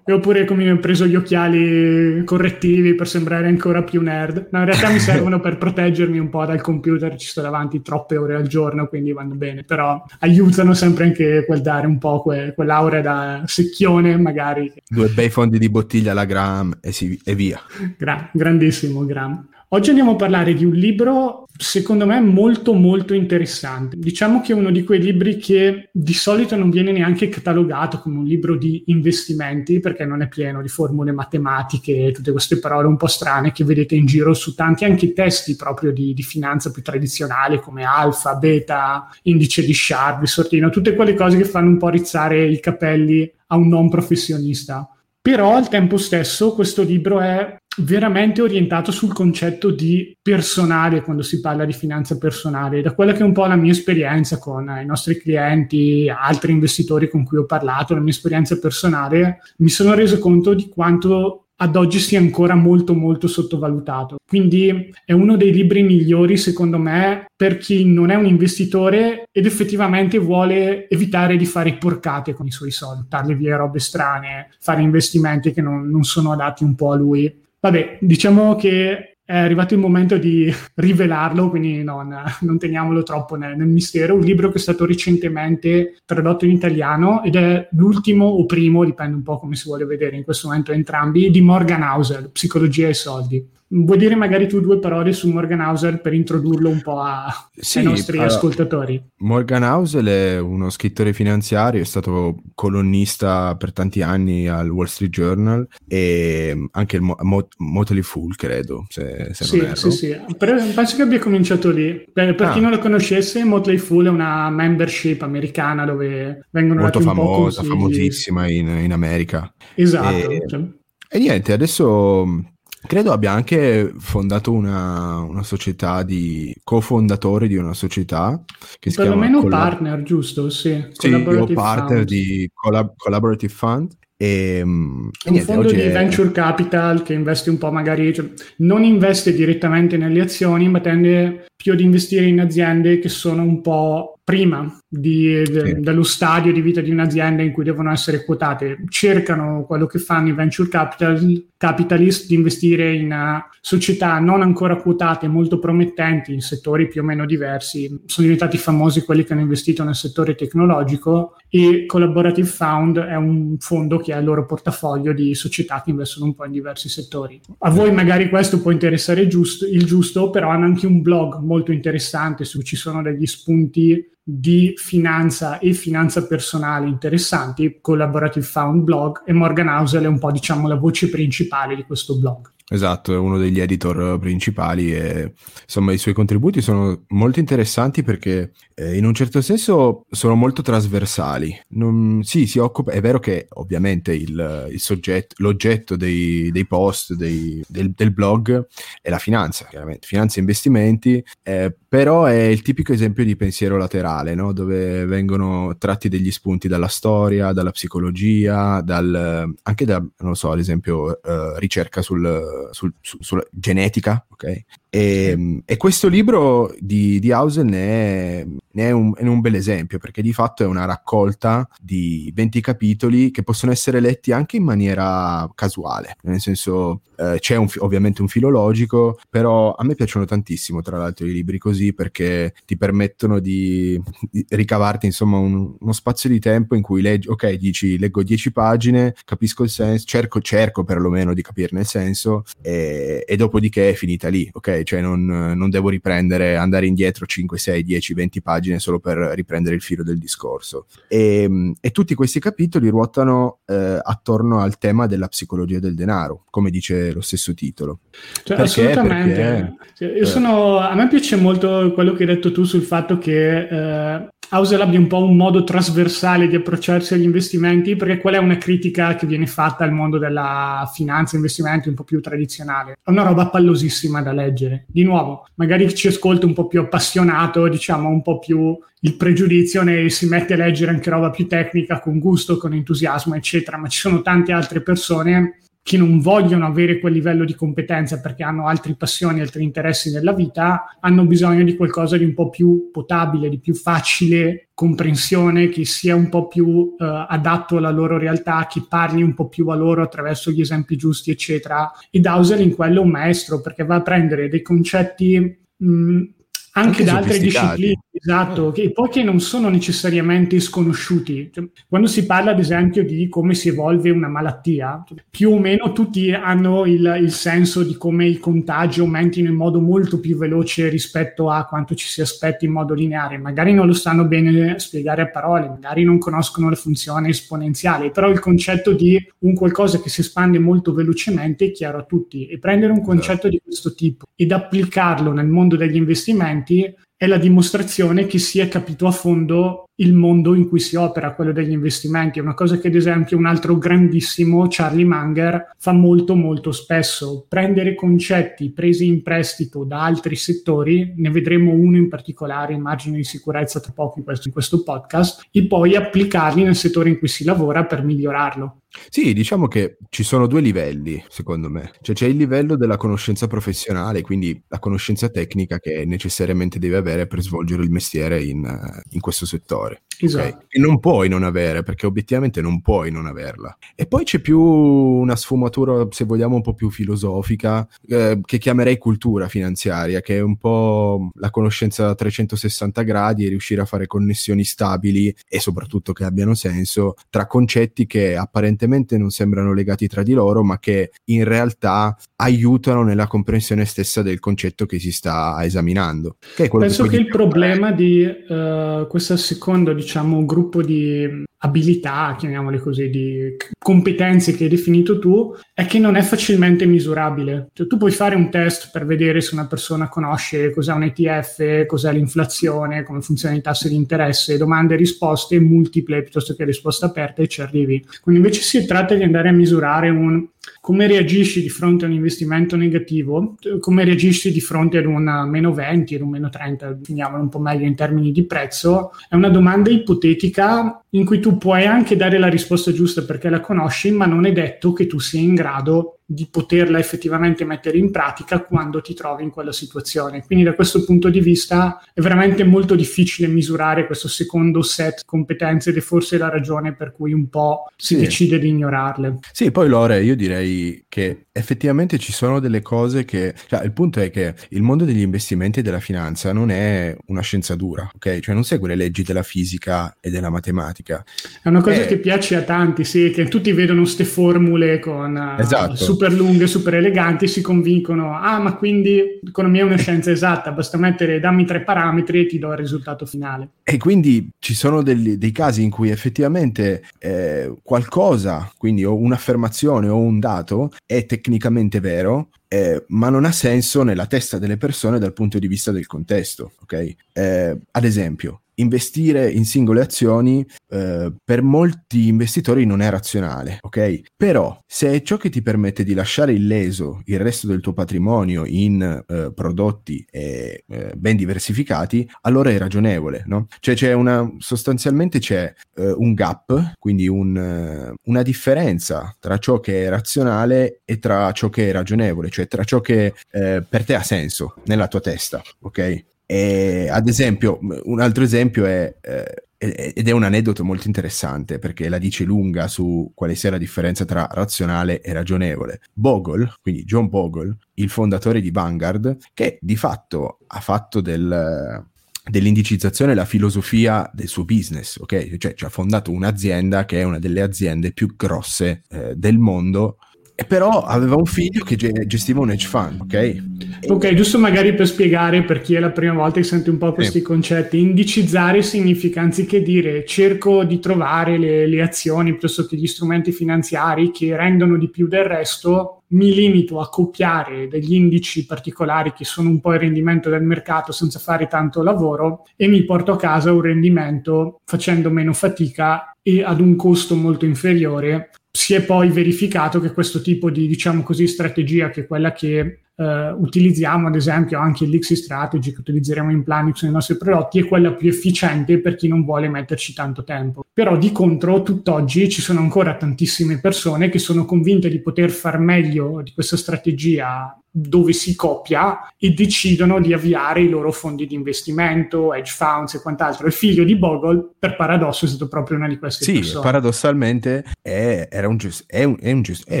E 0.04 0.12
oppure 0.12 0.44
come 0.44 0.70
ho 0.70 0.78
preso 0.78 1.06
gli 1.06 1.16
occhiali 1.16 2.22
correttivi 2.24 2.94
per 2.94 3.08
sembrare 3.08 3.52
ancora 3.54 3.82
più 3.82 4.02
nerd. 4.02 4.48
No, 4.50 4.58
in 4.60 4.64
realtà 4.66 4.90
mi 4.90 4.98
servono 5.00 5.40
per 5.40 5.56
proteggermi 5.58 6.18
un 6.18 6.28
po' 6.28 6.44
dal 6.44 6.60
computer, 6.60 7.16
ci 7.16 7.28
sto 7.28 7.40
davanti 7.40 7.80
troppe 7.82 8.16
ore 8.16 8.34
al 8.34 8.46
giorno, 8.46 8.86
quindi 8.88 9.12
vanno 9.12 9.34
bene, 9.34 9.64
però 9.64 10.02
aiutano 10.20 10.74
sempre 10.74 11.04
anche 11.04 11.44
quel 11.46 11.60
dare 11.62 11.86
un 11.86 11.98
po' 11.98 12.22
que- 12.22 12.52
quell'aura 12.54 13.00
da 13.00 13.42
secchione, 13.46 14.16
magari. 14.16 14.72
Due 14.86 15.08
bei 15.08 15.30
fondi 15.30 15.58
di 15.58 15.68
bottiglia 15.70 16.10
alla 16.12 16.24
Gram 16.24 16.76
e, 16.80 16.92
si- 16.92 17.18
e 17.24 17.34
via. 17.34 17.60
Gra- 17.96 18.28
grandissimo 18.32 19.04
Gram. 19.06 19.46
Oggi 19.74 19.88
andiamo 19.88 20.12
a 20.12 20.14
parlare 20.14 20.54
di 20.54 20.64
un 20.64 20.72
libro, 20.72 21.48
secondo 21.56 22.06
me, 22.06 22.20
molto 22.20 22.74
molto 22.74 23.12
interessante. 23.12 23.96
Diciamo 23.98 24.40
che 24.40 24.52
è 24.52 24.54
uno 24.54 24.70
di 24.70 24.84
quei 24.84 25.00
libri 25.00 25.36
che 25.36 25.88
di 25.90 26.14
solito 26.14 26.54
non 26.54 26.70
viene 26.70 26.92
neanche 26.92 27.28
catalogato 27.28 27.98
come 27.98 28.18
un 28.18 28.24
libro 28.24 28.56
di 28.56 28.84
investimenti, 28.86 29.80
perché 29.80 30.04
non 30.04 30.22
è 30.22 30.28
pieno 30.28 30.62
di 30.62 30.68
formule 30.68 31.10
matematiche 31.10 32.06
e 32.06 32.12
tutte 32.12 32.30
queste 32.30 32.60
parole 32.60 32.86
un 32.86 32.96
po' 32.96 33.08
strane 33.08 33.50
che 33.50 33.64
vedete 33.64 33.96
in 33.96 34.06
giro 34.06 34.32
su 34.32 34.54
tanti 34.54 34.84
anche 34.84 35.12
testi 35.12 35.56
proprio 35.56 35.90
di, 35.90 36.14
di 36.14 36.22
finanza 36.22 36.70
più 36.70 36.80
tradizionale 36.80 37.58
come 37.58 37.82
alfa, 37.82 38.36
beta, 38.36 39.08
indice 39.22 39.64
di 39.64 39.74
Sharpe, 39.74 40.20
di 40.20 40.26
Sortino, 40.28 40.70
tutte 40.70 40.94
quelle 40.94 41.14
cose 41.14 41.36
che 41.36 41.44
fanno 41.44 41.70
un 41.70 41.78
po' 41.78 41.88
rizzare 41.88 42.46
i 42.46 42.60
capelli 42.60 43.28
a 43.48 43.56
un 43.56 43.66
non 43.66 43.90
professionista. 43.90 44.88
Però 45.24 45.56
al 45.56 45.70
tempo 45.70 45.96
stesso 45.96 46.52
questo 46.52 46.82
libro 46.82 47.18
è 47.18 47.56
veramente 47.78 48.42
orientato 48.42 48.92
sul 48.92 49.14
concetto 49.14 49.70
di 49.70 50.14
personale 50.20 51.00
quando 51.00 51.22
si 51.22 51.40
parla 51.40 51.64
di 51.64 51.72
finanza 51.72 52.18
personale. 52.18 52.82
Da 52.82 52.92
quella 52.94 53.14
che 53.14 53.20
è 53.20 53.24
un 53.24 53.32
po' 53.32 53.46
la 53.46 53.56
mia 53.56 53.70
esperienza 53.70 54.38
con 54.38 54.68
i 54.82 54.84
nostri 54.84 55.16
clienti, 55.16 56.12
altri 56.14 56.52
investitori 56.52 57.08
con 57.08 57.24
cui 57.24 57.38
ho 57.38 57.46
parlato, 57.46 57.94
la 57.94 58.00
mia 58.00 58.12
esperienza 58.12 58.58
personale, 58.58 59.38
mi 59.60 59.70
sono 59.70 59.94
reso 59.94 60.18
conto 60.18 60.52
di 60.52 60.68
quanto 60.68 61.43
ad 61.56 61.76
oggi 61.76 61.98
sia 61.98 62.18
ancora 62.18 62.54
molto 62.54 62.94
molto 62.94 63.26
sottovalutato. 63.28 64.16
Quindi 64.26 64.92
è 65.04 65.12
uno 65.12 65.36
dei 65.36 65.52
libri 65.52 65.82
migliori 65.82 66.36
secondo 66.36 66.78
me 66.78 67.26
per 67.36 67.58
chi 67.58 67.84
non 67.84 68.10
è 68.10 68.14
un 68.14 68.26
investitore 68.26 69.28
ed 69.30 69.46
effettivamente 69.46 70.18
vuole 70.18 70.88
evitare 70.88 71.36
di 71.36 71.46
fare 71.46 71.74
porcate 71.74 72.32
con 72.32 72.46
i 72.46 72.50
suoi 72.50 72.70
soldi, 72.70 73.06
darle 73.08 73.34
via 73.34 73.56
robe 73.56 73.78
strane, 73.78 74.50
fare 74.58 74.82
investimenti 74.82 75.52
che 75.52 75.62
non, 75.62 75.88
non 75.88 76.02
sono 76.02 76.32
adatti 76.32 76.64
un 76.64 76.74
po' 76.74 76.92
a 76.92 76.96
lui. 76.96 77.42
Vabbè, 77.60 77.98
diciamo 78.00 78.56
che 78.56 79.13
è 79.26 79.36
arrivato 79.36 79.72
il 79.74 79.80
momento 79.80 80.18
di 80.18 80.52
rivelarlo, 80.76 81.48
quindi 81.48 81.82
non, 81.82 82.14
non 82.40 82.58
teniamolo 82.58 83.02
troppo 83.02 83.36
nel, 83.36 83.56
nel, 83.56 83.68
mistero. 83.68 84.14
Un 84.14 84.20
libro 84.20 84.50
che 84.50 84.56
è 84.56 84.60
stato 84.60 84.84
recentemente 84.84 85.96
tradotto 86.04 86.44
in 86.44 86.50
italiano 86.50 87.22
ed 87.22 87.36
è 87.36 87.68
l'ultimo 87.72 88.26
o 88.26 88.44
primo, 88.44 88.84
dipende 88.84 89.16
un 89.16 89.22
po' 89.22 89.38
come 89.38 89.56
si 89.56 89.64
vuole 89.66 89.86
vedere 89.86 90.16
in 90.16 90.24
questo 90.24 90.48
momento 90.48 90.72
entrambi, 90.72 91.30
di 91.30 91.40
Morgan 91.40 91.82
Housel, 91.82 92.30
Psicologia 92.30 92.88
e 92.88 92.94
soldi. 92.94 93.52
Vuoi 93.66 93.98
dire 93.98 94.14
magari 94.14 94.46
tu 94.46 94.60
due 94.60 94.78
parole 94.78 95.12
su 95.12 95.28
Morgan 95.30 95.60
Housel 95.60 96.00
per 96.00 96.12
introdurlo 96.12 96.68
un 96.68 96.82
po' 96.82 97.00
a, 97.00 97.26
sì, 97.52 97.78
ai 97.78 97.84
nostri 97.84 98.18
allora, 98.18 98.32
ascoltatori? 98.32 99.02
Morgan 99.18 99.62
Housel 99.62 100.06
è 100.06 100.38
uno 100.38 100.68
scrittore 100.70 101.12
finanziario, 101.12 101.80
è 101.80 101.84
stato 101.84 102.36
colonnista 102.54 103.56
per 103.56 103.72
tanti 103.72 104.02
anni 104.02 104.48
al 104.48 104.68
Wall 104.68 104.86
Street 104.86 105.10
Journal 105.10 105.66
e 105.88 106.68
anche 106.72 106.96
il 106.96 107.02
Mo- 107.02 107.16
Mo- 107.22 107.48
Motley 107.58 108.02
Fool, 108.02 108.36
credo, 108.36 108.84
se, 108.88 109.30
se 109.32 109.44
sì. 109.44 109.68
Sì, 109.74 109.90
sì, 109.90 110.16
Però 110.36 110.56
penso 110.74 110.96
che 110.96 111.02
abbia 111.02 111.18
cominciato 111.18 111.70
lì. 111.70 112.04
Per, 112.12 112.34
per 112.34 112.46
ah. 112.46 112.52
chi 112.52 112.60
non 112.60 112.70
lo 112.70 112.78
conoscesse, 112.78 113.44
Motley 113.44 113.78
Fool 113.78 114.06
è 114.06 114.10
una 114.10 114.50
membership 114.50 115.22
americana 115.22 115.84
dove 115.84 116.46
vengono 116.50 116.82
Molto 116.82 117.00
famosa, 117.00 117.62
famosissima 117.62 118.48
in, 118.48 118.68
in 118.68 118.92
America. 118.92 119.52
Esatto. 119.74 120.30
E, 120.30 120.42
cioè. 120.46 120.60
e 121.08 121.18
niente, 121.18 121.52
adesso 121.52 122.52
Credo 122.86 123.12
abbia 123.12 123.32
anche 123.32 123.92
fondato 123.98 124.52
una, 124.52 125.20
una, 125.20 125.42
società 125.42 126.02
di 126.02 126.54
cofondatore 126.62 127.48
di 127.48 127.56
una 127.56 127.72
società 127.72 128.42
che 128.78 128.90
si 128.90 128.96
Perlomeno 128.96 129.40
chiama 129.40 129.56
Collab- 129.56 129.70
partner, 129.70 130.02
giusto? 130.02 130.50
Sì, 130.50 130.84
sì 130.92 131.08
io 131.08 131.46
partner 131.46 131.98
fund. 131.98 132.08
di 132.08 132.50
Collab- 132.52 132.92
Collaborative 132.96 133.52
Fund 133.52 133.96
e, 134.16 134.60
um, 134.62 135.10
un 135.26 135.32
niente, 135.32 135.52
fondo 135.52 135.70
di 135.70 135.80
è... 135.80 135.90
venture 135.90 136.30
capital 136.30 137.02
che 137.02 137.14
investe 137.14 137.50
un 137.50 137.58
po' 137.58 137.72
magari, 137.72 138.12
cioè, 138.14 138.30
non 138.58 138.84
investe 138.84 139.32
direttamente 139.32 139.96
nelle 139.96 140.20
azioni, 140.20 140.68
ma 140.68 140.80
tende 140.80 141.46
più 141.56 141.72
ad 141.72 141.80
investire 141.80 142.26
in 142.26 142.40
aziende 142.40 142.98
che 142.98 143.08
sono 143.08 143.42
un 143.42 143.60
po' 143.60 144.18
prima 144.22 144.78
di, 144.98 145.42
sì. 145.44 145.80
dello 145.80 146.02
stadio 146.02 146.52
di 146.52 146.60
vita 146.60 146.80
di 146.80 146.90
un'azienda 146.90 147.42
in 147.42 147.52
cui 147.52 147.64
devono 147.64 147.90
essere 147.90 148.24
quotate. 148.24 148.78
Cercano 148.88 149.64
quello 149.66 149.86
che 149.86 149.98
fanno 149.98 150.28
i 150.28 150.32
venture 150.32 150.68
capital, 150.68 151.46
capitalist 151.56 152.28
di 152.28 152.34
investire 152.34 152.92
in 152.92 153.10
uh, 153.10 153.56
società 153.60 154.18
non 154.18 154.42
ancora 154.42 154.76
quotate, 154.76 155.26
molto 155.28 155.58
promettenti 155.58 156.32
in 156.32 156.40
settori 156.40 156.88
più 156.88 157.02
o 157.02 157.04
meno 157.04 157.26
diversi. 157.26 157.88
Sono 158.06 158.26
diventati 158.26 158.56
famosi 158.56 159.02
quelli 159.02 159.24
che 159.24 159.32
hanno 159.32 159.42
investito 159.42 159.82
nel 159.82 159.94
settore 159.94 160.34
tecnologico 160.34 161.36
e 161.48 161.86
Collaborative 161.86 162.46
Fund 162.46 162.98
è 162.98 163.16
un 163.16 163.56
fondo 163.58 163.98
che 163.98 164.12
ha 164.12 164.18
il 164.18 164.24
loro 164.24 164.46
portafoglio 164.46 165.12
di 165.12 165.34
società 165.34 165.82
che 165.84 165.90
investono 165.90 166.26
un 166.26 166.34
po' 166.34 166.44
in 166.44 166.52
diversi 166.52 166.88
settori. 166.88 167.40
A 167.58 167.70
voi 167.70 167.92
magari 167.92 168.28
questo 168.28 168.60
può 168.60 168.70
interessare 168.70 169.26
giusto, 169.26 169.66
il 169.66 169.84
giusto, 169.84 170.30
però 170.30 170.50
hanno 170.50 170.64
anche 170.64 170.86
un 170.86 171.02
blog 171.02 171.38
molto 171.40 171.72
interessante 171.72 172.44
su 172.44 172.58
cui 172.58 172.66
ci 172.66 172.76
sono 172.76 173.02
degli 173.02 173.26
spunti 173.26 174.12
di 174.26 174.72
finanza 174.76 175.58
e 175.58 175.74
finanza 175.74 176.26
personale 176.26 176.88
interessanti, 176.88 177.78
Collaborative 177.82 178.46
Found 178.46 178.82
Blog 178.82 179.22
e 179.26 179.34
Morgan 179.34 179.68
Housel 179.68 180.04
è 180.04 180.08
un 180.08 180.18
po' 180.18 180.32
diciamo 180.32 180.66
la 180.66 180.76
voce 180.76 181.10
principale 181.10 181.76
di 181.76 181.84
questo 181.84 182.18
blog. 182.18 182.53
Esatto, 182.66 183.12
è 183.12 183.18
uno 183.18 183.36
degli 183.36 183.60
editor 183.60 184.18
principali 184.18 184.94
e 184.94 185.34
insomma 185.62 185.92
i 185.92 185.98
suoi 185.98 186.14
contributi 186.14 186.62
sono 186.62 187.04
molto 187.08 187.38
interessanti 187.38 188.02
perché 188.02 188.52
eh, 188.74 188.96
in 188.96 189.04
un 189.04 189.12
certo 189.12 189.42
senso 189.42 190.06
sono 190.08 190.34
molto 190.34 190.62
trasversali. 190.62 191.54
Non, 191.68 192.22
sì, 192.22 192.46
si 192.46 192.58
occupa, 192.58 192.92
è 192.92 193.02
vero 193.02 193.18
che 193.18 193.48
ovviamente 193.50 194.14
il, 194.14 194.68
il 194.72 194.80
soggetto, 194.80 195.34
l'oggetto 195.38 195.94
dei, 195.96 196.50
dei 196.50 196.66
post, 196.66 197.12
dei, 197.12 197.62
del, 197.68 197.92
del, 197.92 198.12
blog 198.12 198.66
è 199.02 199.10
la 199.10 199.18
finanza, 199.18 199.66
chiaramente, 199.66 200.06
finanza 200.06 200.38
e 200.38 200.40
investimenti, 200.40 201.22
eh, 201.42 201.76
però 201.86 202.24
è 202.24 202.44
il 202.44 202.62
tipico 202.62 202.94
esempio 202.94 203.24
di 203.24 203.36
pensiero 203.36 203.76
laterale, 203.76 204.34
no? 204.34 204.54
dove 204.54 205.04
vengono 205.04 205.76
tratti 205.76 206.08
degli 206.08 206.30
spunti 206.30 206.66
dalla 206.66 206.88
storia, 206.88 207.52
dalla 207.52 207.72
psicologia, 207.72 208.80
dal, 208.80 209.54
anche 209.62 209.84
da, 209.84 210.02
non 210.20 210.34
so, 210.34 210.50
ad 210.50 210.58
esempio, 210.60 211.22
eh, 211.22 211.58
ricerca 211.58 212.00
sul 212.00 212.52
sul, 212.70 212.92
su, 213.00 213.18
sulla 213.20 213.44
genetica, 213.50 214.26
ok? 214.28 214.62
E, 214.88 215.62
e, 215.64 215.76
questo 215.76 216.08
libro 216.08 216.74
di, 216.78 217.18
di 217.18 217.32
Hausen 217.32 217.72
è, 217.72 218.46
ne 218.74 218.88
è 218.88 218.90
un, 218.90 219.12
è 219.16 219.26
un 219.26 219.40
bel 219.40 219.54
esempio 219.54 219.98
perché 219.98 220.22
di 220.22 220.32
fatto 220.32 220.62
è 220.62 220.66
una 220.66 220.84
raccolta 220.84 221.68
di 221.80 222.30
20 222.34 222.60
capitoli 222.60 223.30
che 223.30 223.42
possono 223.42 223.72
essere 223.72 224.00
letti 224.00 224.32
anche 224.32 224.56
in 224.56 224.64
maniera 224.64 225.50
casuale, 225.54 226.16
nel 226.22 226.40
senso 226.40 227.02
eh, 227.16 227.36
c'è 227.38 227.56
un, 227.56 227.66
ovviamente 227.78 228.22
un 228.22 228.28
filologico, 228.28 229.18
però 229.30 229.74
a 229.74 229.84
me 229.84 229.94
piacciono 229.94 230.24
tantissimo 230.24 230.82
tra 230.82 230.98
l'altro 230.98 231.26
i 231.26 231.32
libri 231.32 231.58
così 231.58 231.92
perché 231.92 232.54
ti 232.64 232.76
permettono 232.76 233.38
di, 233.38 234.00
di 234.30 234.44
ricavarti 234.48 235.06
insomma 235.06 235.38
un, 235.38 235.74
uno 235.78 235.92
spazio 235.92 236.28
di 236.28 236.40
tempo 236.40 236.74
in 236.74 236.82
cui 236.82 237.02
leggi, 237.02 237.28
ok, 237.28 237.52
dici 237.52 237.98
leggo 237.98 238.22
10 238.22 238.52
pagine, 238.52 239.14
capisco 239.24 239.62
il 239.62 239.70
senso, 239.70 240.04
cerco, 240.06 240.40
cerco 240.40 240.84
perlomeno 240.84 241.34
di 241.34 241.42
capirne 241.42 241.80
il 241.80 241.86
senso 241.86 242.44
e, 242.60 243.24
e 243.26 243.36
dopodiché 243.36 243.90
è 243.90 243.94
finita 243.94 244.28
lì, 244.28 244.48
ok? 244.52 244.82
Cioè 244.82 245.00
non, 245.00 245.24
non 245.24 245.70
devo 245.70 245.88
riprendere, 245.88 246.56
andare 246.56 246.86
indietro 246.86 247.26
5, 247.26 247.58
6, 247.58 247.82
10, 247.82 248.14
20 248.14 248.42
pagine 248.42 248.63
solo 248.78 248.98
per 248.98 249.16
riprendere 249.34 249.74
il 249.74 249.82
filo 249.82 250.02
del 250.02 250.18
discorso. 250.18 250.86
E, 251.08 251.74
e 251.80 251.90
tutti 251.90 252.14
questi 252.14 252.40
capitoli 252.40 252.88
ruotano 252.88 253.58
eh, 253.66 253.98
attorno 254.02 254.60
al 254.60 254.78
tema 254.78 255.06
della 255.06 255.28
psicologia 255.28 255.78
del 255.78 255.94
denaro, 255.94 256.44
come 256.50 256.70
dice 256.70 257.12
lo 257.12 257.20
stesso 257.20 257.54
titolo. 257.54 258.00
Cioè, 258.44 258.56
perché? 258.56 258.62
assolutamente. 258.62 259.74
Perché, 259.78 260.18
io 260.18 260.26
sono, 260.26 260.78
a 260.78 260.94
me 260.94 261.08
piace 261.08 261.36
molto 261.36 261.92
quello 261.94 262.12
che 262.12 262.22
hai 262.22 262.34
detto 262.34 262.52
tu 262.52 262.64
sul 262.64 262.82
fatto 262.82 263.18
che 263.18 263.68
eh, 263.68 264.28
Housel 264.54 264.80
abbia 264.80 265.00
un 265.00 265.08
po' 265.08 265.24
un 265.24 265.36
modo 265.36 265.64
trasversale 265.64 266.46
di 266.46 266.54
approcciarsi 266.54 267.14
agli 267.14 267.24
investimenti, 267.24 267.96
perché 267.96 268.18
qual 268.18 268.34
è 268.34 268.38
una 268.38 268.56
critica 268.56 269.16
che 269.16 269.26
viene 269.26 269.48
fatta 269.48 269.82
al 269.82 269.90
mondo 269.90 270.16
della 270.16 270.88
finanza 270.94 271.32
e 271.32 271.38
investimenti 271.38 271.88
un 271.88 271.96
po' 271.96 272.04
più 272.04 272.20
tradizionale? 272.20 272.98
È 273.02 273.10
una 273.10 273.24
roba 273.24 273.48
pallosissima 273.48 274.22
da 274.22 274.32
leggere. 274.32 274.84
Di 274.86 275.02
nuovo, 275.02 275.48
magari 275.56 275.92
ci 275.92 276.06
ascolta 276.06 276.46
un 276.46 276.52
po' 276.52 276.68
più 276.68 276.78
appassionato, 276.78 277.66
diciamo 277.66 278.08
un 278.08 278.22
po' 278.22 278.38
più 278.38 278.78
il 279.00 279.16
pregiudizio 279.16 279.82
ne 279.82 280.08
si 280.08 280.26
mette 280.28 280.54
a 280.54 280.56
leggere 280.56 280.92
anche 280.92 281.10
roba 281.10 281.30
più 281.30 281.48
tecnica 281.48 281.98
con 281.98 282.20
gusto, 282.20 282.56
con 282.56 282.72
entusiasmo, 282.72 283.34
eccetera, 283.34 283.76
ma 283.76 283.88
ci 283.88 283.98
sono 283.98 284.22
tante 284.22 284.52
altre 284.52 284.82
persone 284.82 285.58
che 285.84 285.98
non 285.98 286.18
vogliono 286.18 286.64
avere 286.64 286.98
quel 286.98 287.12
livello 287.12 287.44
di 287.44 287.54
competenza 287.54 288.18
perché 288.18 288.42
hanno 288.42 288.68
altri 288.68 288.94
passioni, 288.94 289.42
altri 289.42 289.64
interessi 289.64 290.10
nella 290.10 290.32
vita, 290.32 290.96
hanno 290.98 291.26
bisogno 291.26 291.62
di 291.62 291.76
qualcosa 291.76 292.16
di 292.16 292.24
un 292.24 292.32
po' 292.32 292.48
più 292.48 292.88
potabile, 292.90 293.50
di 293.50 293.58
più 293.58 293.74
facile 293.74 294.68
comprensione, 294.72 295.68
che 295.68 295.84
sia 295.84 296.16
un 296.16 296.30
po' 296.30 296.48
più 296.48 296.66
uh, 296.66 296.94
adatto 296.96 297.76
alla 297.76 297.90
loro 297.90 298.16
realtà, 298.16 298.66
che 298.66 298.86
parli 298.88 299.22
un 299.22 299.34
po' 299.34 299.48
più 299.48 299.68
a 299.68 299.74
loro 299.74 300.02
attraverso 300.02 300.50
gli 300.50 300.62
esempi 300.62 300.96
giusti, 300.96 301.30
eccetera. 301.30 301.92
E 302.10 302.18
Dowser 302.18 302.60
in 302.62 302.74
quello 302.74 303.02
è 303.02 303.04
un 303.04 303.10
maestro 303.10 303.60
perché 303.60 303.84
va 303.84 303.96
a 303.96 304.02
prendere 304.02 304.48
dei 304.48 304.62
concetti 304.62 305.38
mh, 305.76 305.86
anche, 305.86 306.32
anche 306.72 307.04
da 307.04 307.16
altre 307.16 307.38
discipline, 307.38 308.00
esatto, 308.24 308.72
che 308.72 308.90
poi 308.90 309.10
che 309.10 309.22
non 309.22 309.38
sono 309.38 309.68
necessariamente 309.68 310.58
sconosciuti. 310.58 311.50
Cioè, 311.52 311.68
quando 311.88 312.08
si 312.08 312.24
parla, 312.24 312.52
ad 312.52 312.58
esempio, 312.58 313.04
di 313.04 313.28
come 313.28 313.54
si 313.54 313.68
evolve 313.68 314.10
una 314.10 314.28
malattia, 314.28 315.04
più 315.28 315.50
o 315.50 315.58
meno 315.58 315.92
tutti 315.92 316.32
hanno 316.32 316.86
il, 316.86 317.18
il 317.20 317.30
senso 317.30 317.82
di 317.82 317.96
come 317.96 318.26
i 318.26 318.38
contagi 318.38 319.00
aumentino 319.00 319.50
in 319.50 319.56
modo 319.56 319.80
molto 319.80 320.20
più 320.20 320.36
veloce 320.36 320.88
rispetto 320.88 321.50
a 321.50 321.66
quanto 321.66 321.94
ci 321.94 322.08
si 322.08 322.22
aspetti 322.22 322.64
in 322.64 322.72
modo 322.72 322.94
lineare. 322.94 323.36
Magari 323.36 323.74
non 323.74 323.86
lo 323.86 323.92
sanno 323.92 324.24
bene 324.24 324.78
spiegare 324.78 325.22
a 325.22 325.30
parole, 325.30 325.68
magari 325.68 326.04
non 326.04 326.18
conoscono 326.18 326.70
le 326.70 326.76
funzioni 326.76 327.28
esponenziali, 327.28 328.10
però 328.10 328.30
il 328.30 328.40
concetto 328.40 328.92
di 328.92 329.22
un 329.40 329.54
qualcosa 329.54 330.00
che 330.00 330.08
si 330.08 330.22
espande 330.22 330.58
molto 330.58 330.94
velocemente 330.94 331.66
è 331.66 331.72
chiaro 331.72 331.98
a 331.98 332.04
tutti. 332.04 332.46
E 332.46 332.58
prendere 332.58 332.92
un 332.92 333.02
concetto 333.02 333.48
di 333.48 333.60
questo 333.62 333.94
tipo 333.94 334.24
ed 334.34 334.50
applicarlo 334.50 335.32
nel 335.32 335.46
mondo 335.46 335.76
degli 335.76 335.96
investimenti 335.96 336.92
è 337.24 337.26
la 337.26 337.38
dimostrazione 337.38 338.26
che 338.26 338.38
si 338.38 338.60
è 338.60 338.68
capito 338.68 339.06
a 339.06 339.10
fondo 339.10 339.83
il 339.96 340.12
mondo 340.12 340.54
in 340.54 340.68
cui 340.68 340.80
si 340.80 340.96
opera, 340.96 341.34
quello 341.34 341.52
degli 341.52 341.70
investimenti. 341.70 342.38
È 342.38 342.42
una 342.42 342.54
cosa 342.54 342.78
che, 342.78 342.88
ad 342.88 342.94
esempio, 342.94 343.36
un 343.36 343.46
altro 343.46 343.78
grandissimo, 343.78 344.66
Charlie 344.68 345.04
Munger, 345.04 345.74
fa 345.78 345.92
molto, 345.92 346.34
molto 346.34 346.72
spesso. 346.72 347.46
Prendere 347.48 347.94
concetti 347.94 348.72
presi 348.72 349.06
in 349.06 349.22
prestito 349.22 349.84
da 349.84 350.02
altri 350.02 350.36
settori, 350.36 351.14
ne 351.16 351.30
vedremo 351.30 351.72
uno 351.72 351.96
in 351.96 352.08
particolare, 352.08 352.74
immagino 352.74 353.16
di 353.16 353.24
sicurezza 353.24 353.80
tra 353.80 353.92
poco 353.92 354.18
in 354.18 354.24
questo, 354.24 354.48
in 354.48 354.52
questo 354.52 354.82
podcast, 354.82 355.46
e 355.50 355.66
poi 355.66 355.94
applicarli 355.94 356.62
nel 356.62 356.76
settore 356.76 357.10
in 357.10 357.18
cui 357.18 357.28
si 357.28 357.44
lavora 357.44 357.84
per 357.84 358.02
migliorarlo. 358.02 358.78
Sì, 359.08 359.32
diciamo 359.32 359.66
che 359.66 359.98
ci 360.08 360.22
sono 360.22 360.46
due 360.46 360.60
livelli, 360.60 361.22
secondo 361.28 361.68
me. 361.68 361.92
Cioè 362.00 362.14
c'è 362.14 362.26
il 362.26 362.36
livello 362.36 362.76
della 362.76 362.96
conoscenza 362.96 363.46
professionale, 363.46 364.22
quindi 364.22 364.60
la 364.68 364.78
conoscenza 364.78 365.28
tecnica 365.28 365.78
che 365.78 366.04
necessariamente 366.06 366.78
devi 366.78 366.94
avere 366.94 367.26
per 367.26 367.40
svolgere 367.42 367.82
il 367.82 367.90
mestiere 367.90 368.42
in, 368.42 368.64
in 369.10 369.20
questo 369.20 369.46
settore. 369.46 369.83
dollar. 369.84 369.98
Esatto. 370.18 370.46
Okay? 370.46 370.66
E 370.68 370.80
non 370.80 371.00
puoi 371.00 371.28
non 371.28 371.42
avere, 371.42 371.82
perché 371.82 372.06
obiettivamente 372.06 372.60
non 372.60 372.80
puoi 372.80 373.10
non 373.10 373.26
averla. 373.26 373.76
E 373.94 374.06
poi 374.06 374.24
c'è 374.24 374.38
più 374.40 374.60
una 374.60 375.36
sfumatura, 375.36 376.06
se 376.10 376.24
vogliamo, 376.24 376.56
un 376.56 376.62
po' 376.62 376.74
più 376.74 376.90
filosofica, 376.90 377.86
eh, 378.08 378.40
che 378.44 378.58
chiamerei 378.58 378.98
cultura 378.98 379.48
finanziaria, 379.48 380.20
che 380.20 380.36
è 380.36 380.40
un 380.40 380.56
po' 380.56 381.30
la 381.34 381.50
conoscenza 381.50 382.08
a 382.08 382.14
360 382.14 383.02
gradi 383.02 383.44
e 383.44 383.48
riuscire 383.48 383.80
a 383.80 383.86
fare 383.86 384.06
connessioni 384.06 384.64
stabili 384.64 385.34
e 385.48 385.60
soprattutto 385.60 386.12
che 386.12 386.24
abbiano 386.24 386.54
senso 386.54 387.14
tra 387.30 387.46
concetti 387.46 388.06
che 388.06 388.36
apparentemente 388.36 389.18
non 389.18 389.30
sembrano 389.30 389.72
legati 389.72 390.06
tra 390.08 390.22
di 390.22 390.32
loro, 390.32 390.62
ma 390.62 390.78
che 390.78 391.12
in 391.24 391.44
realtà 391.44 392.16
aiutano 392.36 393.02
nella 393.02 393.26
comprensione 393.26 393.84
stessa 393.84 394.22
del 394.22 394.40
concetto 394.40 394.86
che 394.86 394.98
si 394.98 395.12
sta 395.12 395.56
esaminando. 395.62 396.36
Che 396.54 396.68
Penso 396.68 397.04
che, 397.04 397.10
che 397.10 397.16
il 397.16 397.28
problema 397.28 397.92
di 397.92 398.24
uh, 398.24 399.06
questo 399.06 399.36
secondo, 399.36 399.92
diciamo, 399.92 400.03
gruppo 400.44 400.82
di 400.82 401.44
abilità, 401.64 402.36
chiamiamole 402.38 402.78
così, 402.78 403.08
di 403.08 403.56
competenze 403.78 404.54
che 404.54 404.64
hai 404.64 404.70
definito 404.70 405.18
tu, 405.18 405.54
è 405.72 405.86
che 405.86 405.98
non 405.98 406.16
è 406.16 406.22
facilmente 406.22 406.84
misurabile. 406.84 407.68
Cioè, 407.72 407.86
tu 407.86 407.96
puoi 407.96 408.10
fare 408.10 408.34
un 408.34 408.50
test 408.50 408.90
per 408.92 409.06
vedere 409.06 409.40
se 409.40 409.54
una 409.54 409.66
persona 409.66 410.08
conosce 410.08 410.72
cos'è 410.72 410.92
un 410.92 411.04
ETF, 411.04 411.86
cos'è 411.86 412.12
l'inflazione, 412.12 413.02
come 413.02 413.22
funzionano 413.22 413.58
i 413.58 413.62
tassi 413.62 413.88
di 413.88 413.94
interesse, 413.94 414.58
domande 414.58 414.94
e 414.94 414.98
risposte 414.98 415.58
multiple 415.58 416.22
piuttosto 416.22 416.54
che 416.54 416.64
risposte 416.64 417.06
aperte 417.06 417.42
e 417.42 417.48
ci 417.48 417.62
arrivi. 417.62 418.04
Quindi 418.20 418.42
invece 418.42 418.60
si 418.60 418.84
tratta 418.86 419.14
di 419.14 419.22
andare 419.22 419.48
a 419.48 419.52
misurare 419.52 420.10
un 420.10 420.46
come 420.80 421.06
reagisci 421.06 421.62
di 421.62 421.68
fronte 421.68 422.04
a 422.04 422.08
un 422.08 422.14
investimento 422.14 422.76
negativo, 422.76 423.56
come 423.80 424.04
reagisci 424.04 424.52
di 424.52 424.60
fronte 424.60 424.98
ad 424.98 425.06
un 425.06 425.46
meno 425.48 425.72
20, 425.72 426.14
ad 426.14 426.20
un 426.22 426.30
meno 426.30 426.48
30, 426.48 426.98
finiamolo 427.02 427.42
un 427.42 427.48
po' 427.48 427.58
meglio 427.58 427.86
in 427.86 427.94
termini 427.94 428.32
di 428.32 428.44
prezzo, 428.44 429.12
è 429.28 429.34
una 429.34 429.48
domanda 429.48 429.90
ipotetica 429.90 431.03
in 431.14 431.24
cui 431.24 431.40
tu 431.40 431.56
puoi 431.56 431.84
anche 431.86 432.16
dare 432.16 432.38
la 432.38 432.48
risposta 432.48 432.92
giusta 432.92 433.22
perché 433.22 433.48
la 433.48 433.60
conosci, 433.60 434.10
ma 434.10 434.26
non 434.26 434.46
è 434.46 434.52
detto 434.52 434.92
che 434.92 435.06
tu 435.06 435.18
sia 435.18 435.40
in 435.40 435.54
grado 435.54 436.20
di 436.26 436.48
poterla 436.50 436.98
effettivamente 436.98 437.64
mettere 437.64 437.98
in 437.98 438.10
pratica 438.10 438.60
quando 438.60 439.00
ti 439.02 439.14
trovi 439.14 439.42
in 439.42 439.50
quella 439.50 439.72
situazione. 439.72 440.42
Quindi 440.44 440.64
da 440.64 440.74
questo 440.74 441.04
punto 441.04 441.28
di 441.28 441.40
vista 441.40 442.02
è 442.12 442.20
veramente 442.20 442.64
molto 442.64 442.94
difficile 442.94 443.46
misurare 443.46 444.06
questo 444.06 444.28
secondo 444.28 444.80
set 444.82 445.18
di 445.18 445.22
competenze 445.26 445.90
ed 445.90 445.98
è 445.98 446.00
forse 446.00 446.38
la 446.38 446.48
ragione 446.48 446.94
per 446.94 447.12
cui 447.12 447.32
un 447.32 447.48
po' 447.48 447.90
si 447.96 448.14
sì. 448.14 448.20
decide 448.20 448.58
di 448.58 448.68
ignorarle. 448.68 449.38
Sì, 449.52 449.70
poi 449.70 449.88
Lore, 449.88 450.22
io 450.22 450.34
direi 450.34 451.04
che 451.08 451.46
effettivamente 451.52 452.18
ci 452.18 452.32
sono 452.32 452.58
delle 452.58 452.80
cose 452.80 453.24
che... 453.24 453.54
Cioè, 453.66 453.84
il 453.84 453.92
punto 453.92 454.20
è 454.20 454.30
che 454.30 454.54
il 454.70 454.82
mondo 454.82 455.04
degli 455.04 455.20
investimenti 455.20 455.80
e 455.80 455.82
della 455.82 456.00
finanza 456.00 456.52
non 456.52 456.70
è 456.70 457.14
una 457.26 457.42
scienza 457.42 457.74
dura, 457.74 458.10
ok? 458.14 458.40
Cioè 458.40 458.54
non 458.54 458.64
segue 458.64 458.88
le 458.88 458.96
leggi 458.96 459.22
della 459.22 459.42
fisica 459.42 460.16
e 460.20 460.30
della 460.30 460.48
matematica. 460.48 461.22
È 461.62 461.68
una 461.68 461.82
cosa 461.82 462.02
è... 462.02 462.06
che 462.06 462.16
piace 462.16 462.56
a 462.56 462.62
tanti, 462.62 463.04
sì, 463.04 463.30
che 463.30 463.46
tutti 463.46 463.70
vedono 463.72 464.00
queste 464.00 464.24
formule 464.24 464.98
con... 464.98 465.56
Esatto 465.58 466.13
super 466.14 466.32
lunghe, 466.32 466.68
super 466.68 466.94
eleganti, 466.94 467.48
si 467.48 467.60
convincono, 467.60 468.38
ah 468.38 468.60
ma 468.60 468.76
quindi 468.76 469.40
l'economia 469.42 469.82
è 469.82 469.84
una 469.84 469.96
scienza 469.96 470.30
esatta, 470.30 470.70
basta 470.70 470.96
mettere, 470.96 471.40
dammi 471.40 471.64
tre 471.64 471.82
parametri 471.82 472.40
e 472.40 472.46
ti 472.46 472.58
do 472.60 472.70
il 472.70 472.78
risultato 472.78 473.26
finale. 473.26 473.70
E 473.82 473.98
quindi 473.98 474.48
ci 474.60 474.74
sono 474.74 475.02
degli, 475.02 475.36
dei 475.36 475.50
casi 475.50 475.82
in 475.82 475.90
cui 475.90 476.10
effettivamente 476.10 477.02
eh, 477.18 477.74
qualcosa, 477.82 478.70
quindi 478.78 479.04
o 479.04 479.16
un'affermazione 479.16 480.08
o 480.08 480.18
un 480.18 480.38
dato 480.38 480.92
è 481.04 481.26
tecnicamente 481.26 481.98
vero, 481.98 482.50
eh, 482.68 483.04
ma 483.08 483.28
non 483.28 483.44
ha 483.44 483.52
senso 483.52 484.04
nella 484.04 484.26
testa 484.26 484.58
delle 484.58 484.76
persone 484.76 485.18
dal 485.18 485.32
punto 485.32 485.58
di 485.58 485.66
vista 485.66 485.90
del 485.90 486.06
contesto, 486.06 486.72
ok? 486.82 487.14
Eh, 487.32 487.76
ad 487.90 488.04
esempio, 488.04 488.60
investire 488.76 489.50
in 489.50 489.64
singole 489.64 490.00
azioni 490.00 490.66
eh, 490.88 491.32
per 491.44 491.62
molti 491.62 492.28
investitori 492.28 492.84
non 492.84 493.00
è 493.00 493.10
razionale, 493.10 493.78
ok? 493.80 494.20
Però 494.36 494.78
se 494.86 495.12
è 495.12 495.22
ciò 495.22 495.36
che 495.36 495.50
ti 495.50 495.62
permette 495.62 496.04
di 496.04 496.14
lasciare 496.14 496.52
illeso 496.52 497.22
il 497.26 497.38
resto 497.38 497.66
del 497.66 497.80
tuo 497.80 497.92
patrimonio 497.92 498.64
in 498.64 499.02
eh, 499.02 499.52
prodotti 499.54 500.24
eh, 500.30 500.84
ben 501.14 501.36
diversificati, 501.36 502.28
allora 502.42 502.70
è 502.70 502.78
ragionevole, 502.78 503.44
no? 503.46 503.66
Cioè 503.80 503.94
c'è 503.94 504.12
una 504.12 504.50
sostanzialmente 504.58 505.38
c'è 505.38 505.72
eh, 505.96 506.10
un 506.10 506.34
gap, 506.34 506.94
quindi 506.98 507.28
un, 507.28 507.56
eh, 507.56 508.14
una 508.24 508.42
differenza 508.42 509.34
tra 509.38 509.58
ciò 509.58 509.80
che 509.80 510.04
è 510.04 510.08
razionale 510.08 511.00
e 511.04 511.18
tra 511.18 511.52
ciò 511.52 511.68
che 511.68 511.88
è 511.88 511.92
ragionevole, 511.92 512.50
cioè 512.50 512.66
tra 512.66 512.84
ciò 512.84 513.00
che 513.00 513.34
eh, 513.50 513.82
per 513.88 514.04
te 514.04 514.14
ha 514.14 514.22
senso 514.22 514.74
nella 514.84 515.08
tua 515.08 515.20
testa, 515.20 515.62
ok? 515.80 516.24
E, 516.46 517.08
ad 517.10 517.28
esempio, 517.28 517.78
un 517.80 518.20
altro 518.20 518.44
esempio 518.44 518.84
è, 518.84 519.16
eh, 519.20 519.64
ed 519.76 520.28
è 520.28 520.30
un 520.30 520.44
aneddoto 520.44 520.84
molto 520.84 521.06
interessante 521.06 521.78
perché 521.78 522.08
la 522.08 522.18
dice 522.18 522.44
lunga 522.44 522.88
su 522.88 523.30
quale 523.34 523.54
sia 523.54 523.70
la 523.70 523.78
differenza 523.78 524.24
tra 524.24 524.48
razionale 524.50 525.20
e 525.20 525.32
ragionevole. 525.32 526.00
Bogle, 526.12 526.72
quindi 526.80 527.04
John 527.04 527.28
Bogle, 527.28 527.76
il 527.94 528.08
fondatore 528.08 528.60
di 528.60 528.70
Vanguard, 528.70 529.36
che 529.52 529.78
di 529.80 529.96
fatto 529.96 530.60
ha 530.66 530.80
fatto 530.80 531.20
del, 531.20 532.02
dell'indicizzazione 532.48 533.34
la 533.34 533.44
filosofia 533.44 534.30
del 534.32 534.48
suo 534.48 534.64
business, 534.64 535.16
ok? 535.18 535.56
Cioè 535.56 535.74
ci 535.74 535.84
ha 535.84 535.90
fondato 535.90 536.30
un'azienda 536.30 537.04
che 537.04 537.20
è 537.20 537.24
una 537.24 537.38
delle 537.38 537.60
aziende 537.60 538.12
più 538.12 538.34
grosse 538.36 539.02
eh, 539.08 539.34
del 539.36 539.58
mondo 539.58 540.18
e 540.56 540.64
però 540.64 541.02
aveva 541.02 541.34
un 541.34 541.46
figlio 541.46 541.82
che 541.82 541.96
gestiva 542.26 542.60
un 542.60 542.70
hedge 542.70 542.86
fund, 542.86 543.22
ok? 543.22 543.62
Ok, 544.06 544.34
giusto 544.34 544.58
magari 544.58 544.94
per 544.94 545.08
spiegare 545.08 545.64
per 545.64 545.80
chi 545.80 545.94
è 545.94 545.98
la 545.98 546.12
prima 546.12 546.34
volta 546.34 546.60
che 546.60 546.66
sente 546.66 546.90
un 546.90 546.98
po' 546.98 547.12
questi 547.12 547.38
sì. 547.38 547.44
concetti, 547.44 547.98
indicizzare 547.98 548.82
significa 548.82 549.40
anziché 549.40 549.82
dire 549.82 550.24
cerco 550.24 550.84
di 550.84 551.00
trovare 551.00 551.58
le, 551.58 551.88
le 551.88 552.02
azioni 552.02 552.50
piuttosto 552.50 552.86
che 552.86 552.96
gli 552.96 553.06
strumenti 553.08 553.50
finanziari 553.50 554.30
che 554.30 554.56
rendono 554.56 554.96
di 554.96 555.10
più 555.10 555.26
del 555.26 555.44
resto, 555.44 556.22
mi 556.28 556.54
limito 556.54 557.00
a 557.00 557.08
copiare 557.08 557.88
degli 557.88 558.14
indici 558.14 558.64
particolari 558.64 559.32
che 559.32 559.44
sono 559.44 559.68
un 559.68 559.80
po' 559.80 559.92
il 559.94 560.00
rendimento 560.00 560.50
del 560.50 560.62
mercato 560.62 561.10
senza 561.10 561.40
fare 561.40 561.66
tanto 561.66 562.02
lavoro 562.02 562.64
e 562.76 562.86
mi 562.86 563.04
porto 563.04 563.32
a 563.32 563.36
casa 563.36 563.72
un 563.72 563.80
rendimento 563.80 564.80
facendo 564.84 565.30
meno 565.30 565.52
fatica 565.52 566.32
e 566.42 566.62
ad 566.62 566.80
un 566.80 566.94
costo 566.94 567.34
molto 567.34 567.64
inferiore 567.64 568.50
si 568.76 568.92
è 568.92 569.02
poi 569.02 569.30
verificato 569.30 570.00
che 570.00 570.12
questo 570.12 570.40
tipo 570.40 570.68
di, 570.68 570.88
diciamo 570.88 571.22
così, 571.22 571.46
strategia, 571.46 572.10
che 572.10 572.22
è 572.22 572.26
quella 572.26 572.50
che 572.50 573.02
eh, 573.14 573.50
utilizziamo, 573.52 574.26
ad 574.26 574.34
esempio, 574.34 574.80
anche 574.80 575.04
l'Ixi 575.04 575.36
Strategy 575.36 575.92
che 575.92 576.00
utilizzeremo 576.00 576.50
in 576.50 576.64
Planix 576.64 577.04
nei 577.04 577.12
nostri 577.12 577.36
prodotti, 577.36 577.78
è 577.78 577.86
quella 577.86 578.12
più 578.14 578.28
efficiente 578.28 578.98
per 578.98 579.14
chi 579.14 579.28
non 579.28 579.44
vuole 579.44 579.68
metterci 579.68 580.12
tanto 580.12 580.42
tempo. 580.42 580.84
Però 580.92 581.16
di 581.16 581.30
contro, 581.30 581.84
tutt'oggi 581.84 582.48
ci 582.48 582.60
sono 582.60 582.80
ancora 582.80 583.14
tantissime 583.14 583.78
persone 583.78 584.28
che 584.28 584.40
sono 584.40 584.64
convinte 584.64 585.08
di 585.08 585.20
poter 585.20 585.50
far 585.50 585.78
meglio 585.78 586.42
di 586.42 586.50
questa 586.52 586.76
strategia 586.76 587.78
dove 587.96 588.32
si 588.32 588.56
coppia 588.56 589.32
e 589.38 589.50
decidono 589.50 590.20
di 590.20 590.32
avviare 590.32 590.80
i 590.80 590.88
loro 590.88 591.12
fondi 591.12 591.46
di 591.46 591.54
investimento, 591.54 592.52
hedge 592.52 592.72
funds 592.72 593.14
e 593.14 593.22
quant'altro. 593.22 593.68
Il 593.68 593.72
figlio 593.72 594.02
di 594.02 594.16
Bogle, 594.16 594.70
per 594.76 594.96
paradosso, 594.96 595.44
è 595.44 595.48
stato 595.48 595.68
proprio 595.68 595.98
una 595.98 596.08
di 596.08 596.18
queste 596.18 596.44
sì, 596.44 596.54
persone. 596.54 596.74
Sì, 596.74 596.82
paradossalmente 596.82 597.84
è, 598.02 598.64
un, 598.64 598.76
gest- 598.78 599.04
è, 599.06 599.22
un, 599.22 599.36
è, 599.40 599.52
un 599.52 599.62
gest- 599.62 599.88
è 599.88 600.00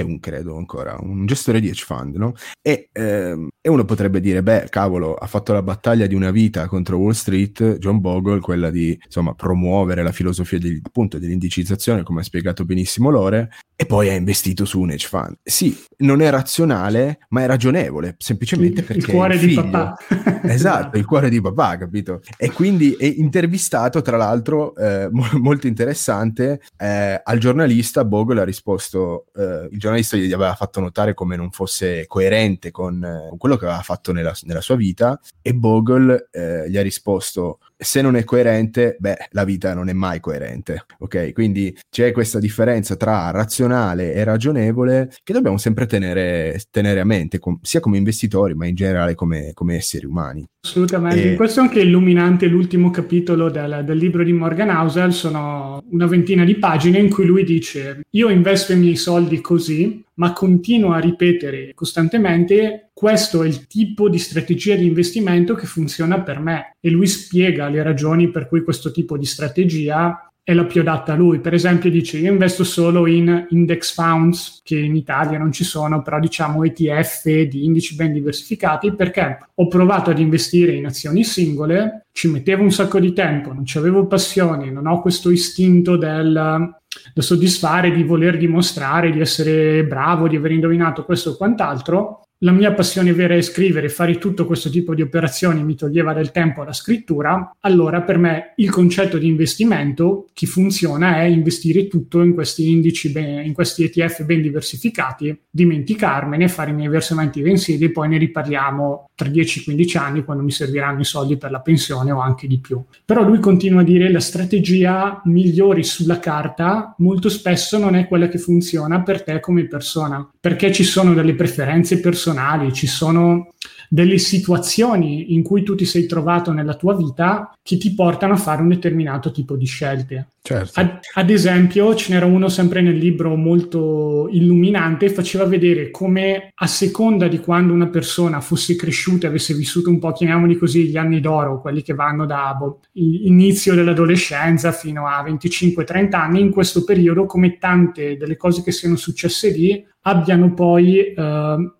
un, 0.00 0.18
credo 0.18 0.56
ancora, 0.56 0.96
un 0.98 1.24
gestore 1.24 1.60
di 1.60 1.68
hedge 1.68 1.84
fund, 1.84 2.16
no? 2.16 2.34
E, 2.60 2.88
ehm, 2.90 3.48
e, 3.60 3.68
uno 3.68 3.84
potrebbe 3.84 4.18
dire, 4.18 4.42
beh, 4.42 4.66
cavolo, 4.70 5.14
ha 5.14 5.26
fatto 5.28 5.52
la 5.52 5.62
battaglia 5.62 6.06
di 6.06 6.16
una 6.16 6.32
vita 6.32 6.66
contro 6.66 6.96
Wall 6.96 7.12
Street, 7.12 7.78
John 7.78 8.00
Bogle, 8.00 8.40
quella 8.40 8.70
di, 8.70 8.98
insomma, 9.04 9.34
promuovere 9.34 10.02
la 10.02 10.10
filosofia 10.10 10.58
di, 10.58 10.80
appunto 10.82 11.20
dell'indicizzazione, 11.20 12.02
come 12.02 12.22
ha 12.22 12.24
spiegato 12.24 12.64
benissimo 12.64 13.10
Lore, 13.10 13.50
e 13.76 13.86
poi 13.86 14.08
ha 14.08 14.14
investito 14.14 14.64
su 14.64 14.80
un 14.80 14.90
hedge 14.90 15.08
fund. 15.08 15.36
Sì, 15.42 15.76
non 15.98 16.20
è 16.20 16.30
razionale, 16.30 17.18
ma 17.30 17.42
è 17.42 17.46
ragionevole, 17.46 17.83
semplicemente 18.18 18.80
il, 18.80 18.86
perché 18.86 19.06
il 19.06 19.12
cuore 19.12 19.34
il 19.34 19.40
figlio, 19.40 19.62
di 19.62 19.70
papà. 19.70 19.96
esatto, 20.44 20.98
il 20.98 21.04
cuore 21.04 21.28
di 21.28 21.40
papà, 21.40 21.76
capito? 21.76 22.20
E 22.36 22.50
quindi 22.50 22.92
è 22.94 23.04
intervistato, 23.04 24.02
tra 24.02 24.16
l'altro, 24.16 24.74
eh, 24.76 25.08
mo- 25.10 25.28
molto 25.34 25.66
interessante, 25.66 26.60
eh, 26.76 27.20
al 27.22 27.38
giornalista 27.38 28.04
Bogle 28.04 28.40
ha 28.40 28.44
risposto, 28.44 29.26
eh, 29.34 29.68
il 29.70 29.78
giornalista 29.78 30.16
gli 30.16 30.32
aveva 30.32 30.54
fatto 30.54 30.80
notare 30.80 31.14
come 31.14 31.36
non 31.36 31.50
fosse 31.50 32.06
coerente 32.06 32.70
con, 32.70 33.02
eh, 33.02 33.28
con 33.28 33.38
quello 33.38 33.56
che 33.56 33.64
aveva 33.64 33.82
fatto 33.82 34.12
nella, 34.12 34.34
nella 34.42 34.60
sua 34.60 34.76
vita 34.76 35.18
e 35.42 35.54
Bogle 35.54 36.28
eh, 36.30 36.68
gli 36.68 36.76
ha 36.76 36.82
risposto 36.82 37.58
se 37.76 38.00
non 38.00 38.16
è 38.16 38.24
coerente, 38.24 38.96
beh, 38.98 39.28
la 39.30 39.44
vita 39.44 39.74
non 39.74 39.88
è 39.88 39.92
mai 39.92 40.20
coerente, 40.20 40.86
ok? 40.98 41.32
Quindi 41.32 41.76
c'è 41.90 42.12
questa 42.12 42.38
differenza 42.38 42.96
tra 42.96 43.30
razionale 43.30 44.14
e 44.14 44.24
ragionevole 44.24 45.10
che 45.22 45.32
dobbiamo 45.32 45.58
sempre 45.58 45.86
tenere, 45.86 46.60
tenere 46.70 47.00
a 47.00 47.04
mente, 47.04 47.38
com- 47.38 47.58
sia 47.62 47.80
come 47.80 47.96
investitori, 47.96 48.54
ma 48.54 48.66
in 48.66 48.74
generale 48.74 49.14
come, 49.14 49.50
come 49.54 49.76
esseri 49.76 50.06
umani. 50.06 50.46
Assolutamente, 50.64 51.32
e... 51.32 51.36
questo 51.36 51.60
è 51.60 51.62
anche 51.62 51.80
illuminante 51.80 52.46
l'ultimo 52.46 52.90
capitolo 52.90 53.50
del, 53.50 53.82
del, 53.84 53.98
libro 53.98 54.24
di 54.24 54.32
Morgan 54.32 54.70
Housel, 54.70 55.12
sono 55.12 55.82
una 55.90 56.06
ventina 56.06 56.44
di 56.44 56.54
pagine 56.56 56.98
in 56.98 57.10
cui 57.10 57.26
lui 57.26 57.44
dice 57.44 58.00
io 58.10 58.30
investo 58.30 58.72
i 58.72 58.78
miei 58.78 58.96
soldi 58.96 59.40
così, 59.40 60.02
ma 60.14 60.32
continuo 60.32 60.92
a 60.92 61.00
ripetere 61.00 61.72
costantemente 61.74 62.90
questo 63.04 63.42
è 63.42 63.46
il 63.46 63.66
tipo 63.66 64.08
di 64.08 64.16
strategia 64.16 64.76
di 64.76 64.86
investimento 64.86 65.54
che 65.54 65.66
funziona 65.66 66.22
per 66.22 66.40
me 66.40 66.76
e 66.80 66.88
lui 66.88 67.06
spiega 67.06 67.68
le 67.68 67.82
ragioni 67.82 68.30
per 68.30 68.48
cui 68.48 68.62
questo 68.62 68.90
tipo 68.92 69.18
di 69.18 69.26
strategia 69.26 70.32
è 70.42 70.54
la 70.54 70.64
più 70.64 70.80
adatta 70.80 71.12
a 71.12 71.16
lui. 71.16 71.38
Per 71.40 71.52
esempio 71.52 71.90
dice 71.90 72.16
io 72.16 72.32
investo 72.32 72.64
solo 72.64 73.06
in 73.06 73.46
index 73.50 73.92
funds 73.92 74.62
che 74.64 74.78
in 74.78 74.96
Italia 74.96 75.36
non 75.36 75.52
ci 75.52 75.64
sono, 75.64 76.00
però 76.00 76.18
diciamo 76.18 76.64
ETF 76.64 77.28
di 77.30 77.66
indici 77.66 77.94
ben 77.94 78.10
diversificati 78.10 78.94
perché 78.94 79.50
ho 79.54 79.68
provato 79.68 80.08
ad 80.08 80.18
investire 80.18 80.72
in 80.72 80.86
azioni 80.86 81.24
singole, 81.24 82.06
ci 82.10 82.30
mettevo 82.30 82.62
un 82.62 82.72
sacco 82.72 82.98
di 83.00 83.12
tempo, 83.12 83.52
non 83.52 83.66
ci 83.66 83.76
avevo 83.76 84.06
passione, 84.06 84.70
non 84.70 84.86
ho 84.86 85.02
questo 85.02 85.28
istinto 85.28 85.98
del 85.98 86.72
da 87.12 87.22
soddisfare, 87.22 87.90
di 87.90 88.02
voler 88.02 88.38
dimostrare 88.38 89.10
di 89.10 89.20
essere 89.20 89.84
bravo, 89.84 90.28
di 90.28 90.36
aver 90.36 90.52
indovinato 90.52 91.04
questo 91.04 91.30
o 91.30 91.36
quant'altro 91.36 92.23
la 92.44 92.52
mia 92.52 92.74
passione 92.74 93.14
vera 93.14 93.34
è 93.34 93.40
scrivere, 93.40 93.88
fare 93.88 94.18
tutto 94.18 94.44
questo 94.44 94.68
tipo 94.68 94.94
di 94.94 95.00
operazioni 95.00 95.64
mi 95.64 95.74
toglieva 95.74 96.12
del 96.12 96.30
tempo 96.30 96.60
alla 96.60 96.74
scrittura, 96.74 97.56
allora 97.60 98.02
per 98.02 98.18
me 98.18 98.52
il 98.56 98.68
concetto 98.70 99.16
di 99.16 99.26
investimento 99.26 100.26
che 100.34 100.46
funziona 100.46 101.22
è 101.22 101.24
investire 101.24 101.88
tutto 101.88 102.22
in 102.22 102.34
questi 102.34 102.70
indici, 102.70 103.10
ben, 103.10 103.46
in 103.46 103.54
questi 103.54 103.84
ETF 103.84 104.24
ben 104.24 104.42
diversificati, 104.42 105.36
dimenticarmene, 105.50 106.48
fare 106.48 106.70
i 106.70 106.74
miei 106.74 106.88
versamenti 106.88 107.40
mensili 107.40 107.86
e 107.86 107.90
poi 107.90 108.08
ne 108.08 108.18
riparliamo 108.18 109.08
tra 109.14 109.28
10-15 109.28 109.98
anni 109.98 110.24
quando 110.24 110.42
mi 110.42 110.50
serviranno 110.50 111.00
i 111.00 111.04
soldi 111.04 111.36
per 111.36 111.50
la 111.50 111.60
pensione 111.60 112.10
o 112.10 112.20
anche 112.20 112.46
di 112.46 112.58
più. 112.58 112.82
Però 113.04 113.22
lui 113.22 113.38
continua 113.38 113.80
a 113.82 113.84
dire 113.84 114.10
la 114.10 114.20
strategia 114.20 115.20
migliore 115.24 115.82
sulla 115.82 116.18
carta 116.18 116.94
molto 116.98 117.28
spesso 117.28 117.78
non 117.78 117.94
è 117.94 118.08
quella 118.08 118.28
che 118.28 118.38
funziona 118.38 119.02
per 119.02 119.22
te 119.22 119.40
come 119.40 119.66
persona, 119.66 120.28
perché 120.40 120.72
ci 120.72 120.84
sono 120.84 121.14
delle 121.14 121.34
preferenze 121.34 122.00
personali, 122.00 122.72
ci 122.72 122.86
sono 122.86 123.52
delle 123.88 124.18
situazioni 124.18 125.34
in 125.34 125.42
cui 125.42 125.62
tu 125.62 125.74
ti 125.74 125.84
sei 125.84 126.06
trovato 126.06 126.52
nella 126.52 126.74
tua 126.74 126.94
vita 126.94 127.52
che 127.62 127.76
ti 127.76 127.94
portano 127.94 128.34
a 128.34 128.38
fare 128.38 128.62
un 128.62 128.68
determinato 128.68 129.30
tipo 129.30 129.56
di 129.56 129.66
scelte. 129.66 130.28
Certo. 130.46 130.78
Ad, 130.78 130.98
ad, 131.14 131.30
esempio, 131.30 131.94
ce 131.94 132.12
n'era 132.12 132.26
uno 132.26 132.50
sempre 132.50 132.82
nel 132.82 132.98
libro 132.98 133.34
molto 133.34 134.28
illuminante, 134.30 135.08
faceva 135.08 135.46
vedere 135.46 135.90
come 135.90 136.50
a 136.54 136.66
seconda 136.66 137.28
di 137.28 137.38
quando 137.38 137.72
una 137.72 137.88
persona 137.88 138.42
fosse 138.42 138.76
cresciuta, 138.76 139.26
avesse 139.26 139.54
vissuto 139.54 139.88
un 139.88 139.98
po', 139.98 140.12
chiamiamoli 140.12 140.58
così, 140.58 140.88
gli 140.88 140.98
anni 140.98 141.20
d'oro, 141.20 141.62
quelli 141.62 141.80
che 141.80 141.94
vanno 141.94 142.26
da 142.26 142.54
boh, 142.58 142.80
inizio 142.92 143.74
dell'adolescenza 143.74 144.70
fino 144.72 145.06
a 145.06 145.24
25-30 145.24 146.14
anni, 146.14 146.40
in 146.40 146.50
questo 146.50 146.84
periodo, 146.84 147.24
come 147.24 147.56
tante 147.56 148.18
delle 148.18 148.36
cose 148.36 148.62
che 148.62 148.70
siano 148.70 148.96
successe 148.96 149.48
lì, 149.48 149.82
abbiano 150.02 150.52
poi... 150.52 150.98
Eh, 150.98 151.72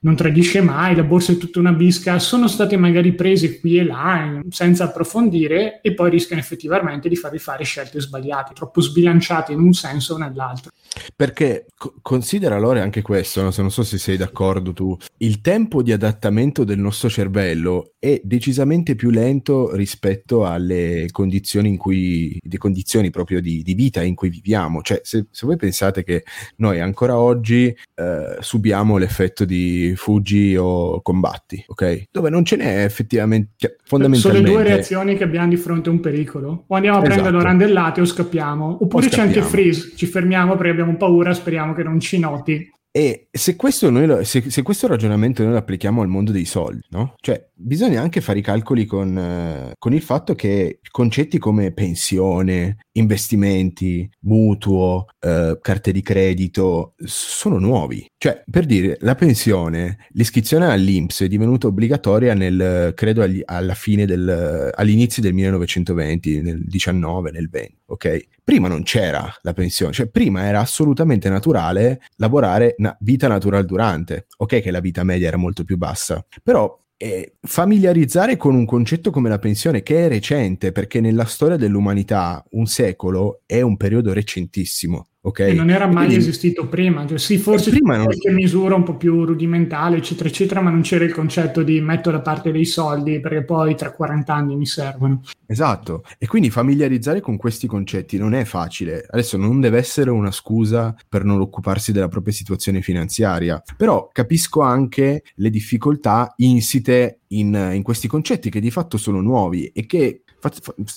non 0.04 0.16
tradisce 0.16 0.62
mai, 0.62 0.96
la 0.96 1.04
borsa 1.04 1.32
è 1.32 1.38
tutta 1.38 1.60
una 1.60 1.74
bisca, 1.74 2.18
sono 2.18 2.48
state 2.48 2.76
magari 2.76 3.14
prese 3.14 3.60
qui 3.60 3.78
e 3.78 3.84
là 3.84 4.42
senza 4.50 4.86
approfondire 4.86 5.80
e 5.82 5.94
poi 5.94 6.10
rischiano 6.10 6.42
effettivamente 6.42 7.08
di 7.08 7.16
farvi 7.16 7.38
fare 7.38 7.64
scelte 7.64 8.02
sbagliate, 8.02 8.54
troppo 8.54 8.82
sbilanciate 8.82 9.52
in 9.52 9.60
un 9.60 9.74
senso 9.74 10.16
o 10.16 10.18
nell'altro. 10.18 10.72
Perché 11.16 11.68
co- 11.76 11.96
considera 12.02 12.56
allora 12.56 12.82
anche 12.82 13.02
questo, 13.02 13.44
no? 13.44 13.52
se 13.52 13.62
non 13.62 13.72
so 13.72 13.84
se 13.84 13.98
sei 13.98 14.18
d'accordo 14.18 14.74
tu, 14.74 14.98
il 15.18 15.40
tempo 15.40 15.84
di 15.84 15.92
adattamento 15.92 16.64
del 16.64 16.80
nostro 16.80 17.10
cervello 17.10 17.94
è 18.00 18.20
decisamente 18.24 18.96
più 18.96 19.12
lento 19.12 19.74
rispetto 19.76 20.46
alle 20.46 21.06
condizioni 21.12 21.70
in 21.70 21.78
cui, 21.78 22.38
le 22.42 22.58
condizioni 22.58 23.12
proprio 23.12 23.40
di, 23.40 23.62
di 23.62 23.74
vita 23.76 24.02
in 24.02 24.16
cui 24.16 24.30
viviamo. 24.30 24.82
Cioè, 24.82 25.02
se, 25.04 25.28
se, 25.30 25.46
voi 25.46 25.56
pensate 25.56 26.04
che 26.04 26.24
noi 26.58 26.80
ancora 26.80 27.18
oggi 27.18 27.68
eh, 27.68 28.38
subiamo 28.40 28.98
l'effetto 28.98 29.46
di 29.46 29.91
fuggi 29.96 30.56
o 30.56 31.02
combatti, 31.02 31.64
ok? 31.68 32.06
Dove 32.12 32.30
non 32.30 32.46
ce 32.46 32.56
n'è 32.56 32.84
effettivamente, 32.84 33.52
cioè, 33.58 33.76
fondamentalmente... 33.84 34.46
Sono 34.46 34.58
le 34.58 34.64
due 34.64 34.76
reazioni 34.76 35.18
che 35.18 35.24
abbiamo 35.24 35.50
di 35.50 35.58
fronte 35.58 35.90
a 35.90 35.92
un 35.92 36.00
pericolo. 36.00 36.66
O 36.68 36.76
andiamo 36.76 36.98
a 36.98 37.02
esatto. 37.02 37.22
prendere 37.22 37.44
randellate 37.44 38.02
o 38.02 38.06
scappiamo, 38.06 38.78
oppure 38.82 39.06
o 39.06 39.10
c'è 39.10 39.22
anche 39.22 39.42
freeze, 39.42 39.94
ci 39.96 40.06
fermiamo 40.06 40.56
perché 40.56 40.72
abbiamo 40.72 40.96
paura, 40.96 41.34
speriamo 41.34 41.74
che 41.74 41.84
non 41.84 42.00
ci 42.00 42.20
noti. 42.20 42.70
E 42.94 43.30
se 43.32 43.56
questo, 43.56 43.90
lo, 43.90 44.22
se, 44.26 44.50
se 44.50 44.62
questo, 44.64 44.86
ragionamento 44.86 45.42
noi 45.44 45.54
lo 45.54 45.58
applichiamo 45.60 46.02
al 46.02 46.10
mondo 46.10 46.34
dei 46.34 46.44
soldi, 46.44 46.86
no? 46.90 47.16
Cioè, 47.22 47.50
bisogna 47.54 48.02
anche 48.02 48.20
fare 48.20 48.40
i 48.40 48.42
calcoli 48.42 48.84
con, 48.86 49.16
uh, 49.16 49.72
con, 49.78 49.94
il 49.94 50.02
fatto 50.02 50.36
che 50.36 50.82
concetti 50.92 51.38
come 51.38 51.72
pensione, 51.72 52.80
investimenti, 52.94 54.10
mutuo, 54.22 55.06
uh, 55.20 55.58
carte 55.62 55.92
di 55.92 56.02
credito 56.02 56.94
sono 56.98 57.58
nuovi. 57.60 58.06
Cioè, 58.18 58.44
per 58.50 58.66
dire, 58.66 58.98
la 59.02 59.16
pensione, 59.16 60.08
l'iscrizione 60.12 60.66
all'Inps 60.66 61.22
è 61.22 61.28
divenuta 61.28 61.68
obbligatoria 61.68 62.34
nel, 62.34 62.94
credo, 62.96 63.22
agli, 63.22 63.42
alla 63.44 63.74
fine 63.74 64.06
del, 64.06 64.72
all'inizio 64.76 65.22
del 65.22 65.34
1920, 65.34 66.42
nel 66.42 66.64
19, 66.66 67.32
nel 67.32 67.50
20, 67.50 67.78
ok? 67.88 68.28
Prima 68.44 68.68
non 68.68 68.84
c'era 68.84 69.34
la 69.42 69.54
pensione, 69.54 69.94
cioè 69.94 70.08
prima 70.08 70.46
era 70.46 70.60
assolutamente 70.60 71.30
naturale 71.30 72.02
lavorare 72.18 72.76
una 72.78 72.96
vita 73.00 73.28
natural 73.28 73.66
durante. 73.66 74.28
Ok 74.38 74.62
che 74.62 74.72
la 74.72 74.80
vita 74.80 75.04
media 75.04 75.28
era 75.28 75.38
molto 75.38 75.64
più 75.64 75.78
bassa, 75.78 76.26
però 76.44 76.81
eh, 77.04 77.34
familiarizzare 77.42 78.38
con 78.38 78.54
un 78.54 78.64
concetto 78.64 79.10
come 79.10 79.28
la 79.28 79.40
pensione 79.40 79.82
che 79.82 80.06
è 80.06 80.08
recente, 80.08 80.72
perché 80.72 81.02
nella 81.02 81.26
storia 81.26 81.58
dell'umanità 81.58 82.46
un 82.52 82.68
secolo 82.68 83.42
è 83.48 83.60
un 83.62 83.76
periodo 83.76 84.14
recentissimo. 84.14 85.08
Okay. 85.24 85.52
E 85.52 85.54
non 85.54 85.70
era 85.70 85.86
mai 85.86 86.06
Quindi, 86.08 86.16
esistito 86.16 86.68
prima, 86.68 87.06
cioè, 87.06 87.20
sì, 87.20 87.38
forse 87.38 87.70
prima 87.70 87.96
non... 87.96 88.06
qualche 88.06 88.32
misura 88.32 88.74
un 88.74 88.82
po' 88.82 88.98
più 88.98 89.24
rudimentale, 89.24 89.98
eccetera, 89.98 90.28
eccetera, 90.28 90.62
ma 90.62 90.72
non 90.72 90.82
c'era 90.82 91.04
il 91.04 91.14
concetto 91.14 91.62
di 91.62 91.80
metto 91.80 92.10
da 92.10 92.22
parte 92.22 92.52
dei 92.52 92.66
soldi 92.66 93.20
perché 93.20 93.44
poi 93.44 93.76
tra 93.76 93.92
40 93.92 94.34
anni 94.34 94.56
mi 94.56 94.66
servono. 94.66 95.22
Esatto, 95.46 96.04
e 96.18 96.26
quindi 96.26 96.50
familiarizzare 96.50 97.22
con 97.22 97.38
questi 97.38 97.68
concetti 97.68 98.18
non 98.18 98.34
è 98.34 98.46
facile. 98.46 99.06
Adesso 99.08 99.38
non 99.38 99.60
deve 99.60 99.78
essere 99.78 100.10
una 100.10 100.32
scusa 100.32 100.96
per 101.08 101.24
non 101.24 101.40
occuparsi 101.40 101.92
della 101.92 102.08
propria 102.08 102.34
situazione 102.34 102.82
finanziaria, 102.82 103.62
però 103.78 104.10
capisco 104.12 104.62
anche 104.62 105.22
le 105.36 105.50
difficoltà 105.52 106.34
insite 106.38 107.20
in, 107.28 107.72
in 107.74 107.84
questi 107.84 108.08
concetti 108.08 108.50
che 108.50 108.60
di 108.60 108.72
fatto 108.72 108.98
sono 108.98 109.22
nuovi 109.22 109.68
e 109.68 109.86
che 109.86 110.24